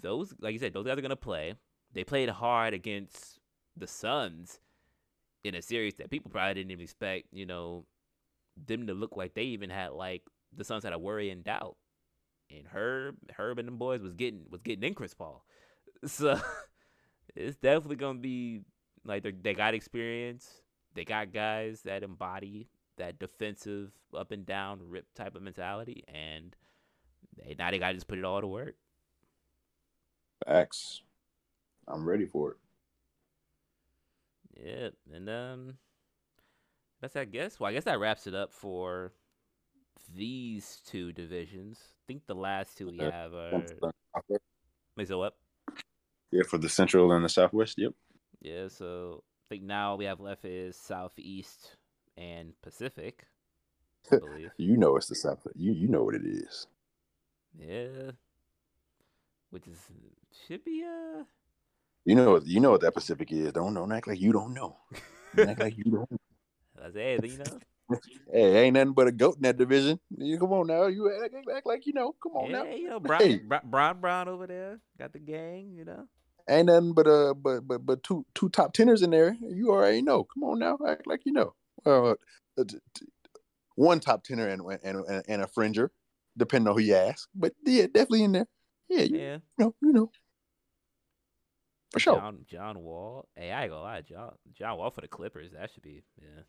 [0.00, 1.54] those like you said, those guys are gonna play.
[1.92, 3.40] They played hard against
[3.76, 4.60] the Suns
[5.42, 7.86] in a series that people probably didn't even expect, you know,
[8.66, 10.22] them to look like they even had like
[10.56, 11.76] the Suns had a worry and doubt.
[12.50, 15.44] And Herb, Herb and them boys was getting was getting in Chris Paul.
[16.06, 16.40] So
[17.36, 18.62] it's definitely gonna be
[19.04, 20.48] like they got experience.
[20.94, 26.56] They got guys that embody that defensive up and down rip type of mentality, and
[27.36, 28.76] they now they got to just put it all to work.
[30.46, 31.02] Facts.
[31.92, 32.56] I'm ready for it.
[34.64, 35.74] Yeah, and um,
[37.00, 37.58] that's I guess.
[37.58, 39.12] Well, I guess that wraps it up for
[40.14, 41.78] these two divisions.
[41.82, 43.62] I think the last two we have are.
[44.96, 45.36] Wait, so what?
[46.30, 47.76] Yeah, for the Central and the Southwest.
[47.78, 47.92] Yep.
[48.40, 51.76] Yeah, so I think now we have left is Southeast
[52.16, 53.26] and Pacific.
[54.12, 54.50] I believe.
[54.56, 55.46] you know it's the South.
[55.54, 56.66] You you know what it is.
[57.58, 58.12] Yeah.
[59.50, 59.78] Which is
[60.46, 61.24] should be uh.
[62.10, 63.52] You know you know what that Pacific is.
[63.52, 64.78] Don't don't act like you don't know.
[65.36, 66.20] Don't act like you don't.
[66.84, 67.98] I say, you know.
[68.32, 70.00] hey, ain't nothing but a goat in that division.
[70.18, 70.86] You come on now.
[70.86, 72.16] You act, act like you know.
[72.20, 72.64] Come on yeah, now.
[72.64, 73.40] You know, Bron, hey.
[73.62, 75.72] Bron Bron over there got the gang.
[75.72, 76.08] You know.
[76.48, 79.36] Ain't nothing but uh, but but but two two top teners in there.
[79.40, 80.24] You already know.
[80.24, 81.54] Come on now, act like you know.
[81.86, 82.14] Uh
[83.76, 85.92] one top tenor and and and a fringer,
[86.36, 87.28] depending on who you ask.
[87.36, 88.48] But yeah, definitely in there.
[88.88, 89.38] Yeah, you, yeah.
[89.58, 90.10] You know, you know.
[91.90, 92.16] For sure.
[92.16, 93.28] John, John Wall.
[93.34, 95.50] Hey, I ain't gonna lie, John John Wall for the Clippers.
[95.52, 96.42] That should be yeah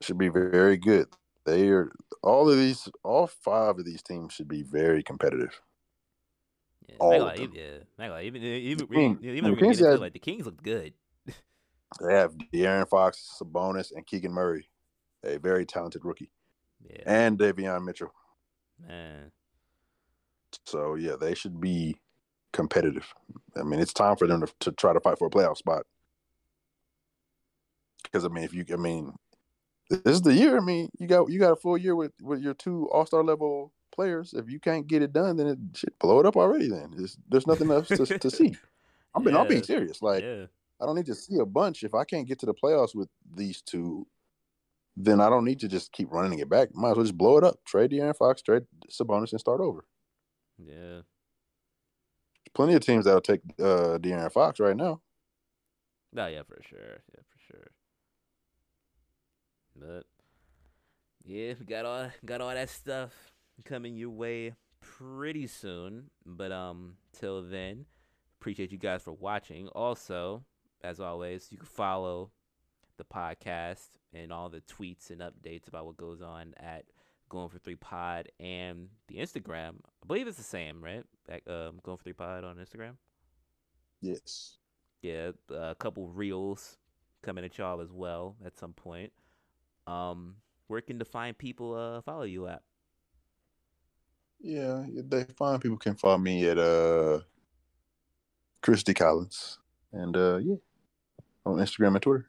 [0.00, 1.08] should be very good.
[1.44, 1.92] They are
[2.22, 5.60] all of these, all five of these teams should be very competitive.
[6.88, 7.52] Yeah, all of them.
[7.54, 10.92] yeah, even even even, even the Kings have, like the Kings look good.
[11.26, 14.68] they have De'Aaron Fox, Sabonis, and Keegan Murray,
[15.24, 16.30] a very talented rookie,
[16.88, 17.02] yeah.
[17.06, 18.12] and Davion Mitchell.
[18.86, 19.30] Man,
[20.64, 21.96] so yeah, they should be
[22.56, 23.12] competitive.
[23.56, 25.84] I mean, it's time for them to, to try to fight for a playoff spot.
[28.02, 29.12] Because I mean, if you, I mean,
[29.90, 30.56] this is the year.
[30.56, 33.22] I mean, you got you got a full year with with your two All Star
[33.22, 34.32] level players.
[34.32, 36.68] If you can't get it done, then it should blow it up already.
[36.68, 38.56] Then it's, there's nothing else to, to see.
[39.14, 39.42] I'm being, yeah.
[39.42, 40.02] I'm being serious.
[40.02, 40.46] Like yeah.
[40.80, 41.82] I don't need to see a bunch.
[41.82, 44.06] If I can't get to the playoffs with these two,
[44.96, 46.74] then I don't need to just keep running it back.
[46.74, 47.56] Might as well just blow it up.
[47.66, 49.84] Trade De'Aaron Fox, trade Sabonis, and start over.
[50.58, 51.00] Yeah.
[52.56, 55.02] Plenty of teams that'll take uh De'Aaron Fox right now.
[56.10, 57.02] No, yeah, for sure.
[57.14, 57.70] Yeah, for sure.
[59.78, 60.04] But
[61.22, 63.12] yeah, got all got all that stuff
[63.66, 66.04] coming your way pretty soon.
[66.24, 67.84] But um, till then,
[68.40, 69.68] appreciate you guys for watching.
[69.68, 70.42] Also,
[70.82, 72.30] as always, you can follow
[72.96, 76.86] the podcast and all the tweets and updates about what goes on at
[77.28, 79.74] Going for Three Pod and the Instagram.
[80.02, 81.04] I believe it's the same, right?
[81.26, 82.92] Back, um, Going for Three Pod on Instagram.
[84.00, 84.58] Yes.
[85.02, 86.76] Yeah, a couple reels
[87.22, 89.12] coming at y'all as well at some point.
[89.86, 90.36] Um,
[90.68, 92.62] where can the find people uh follow you at?
[94.40, 97.20] Yeah, they find people can follow me at uh
[98.62, 99.58] Christy Collins.
[99.92, 100.56] And uh yeah.
[101.44, 102.26] On Instagram and Twitter.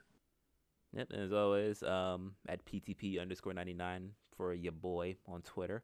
[0.94, 5.84] Yep, and as always, um at PTP underscore ninety nine for your boy on Twitter.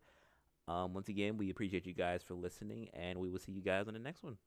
[0.67, 3.87] Um, once again, we appreciate you guys for listening, and we will see you guys
[3.87, 4.37] on the next one.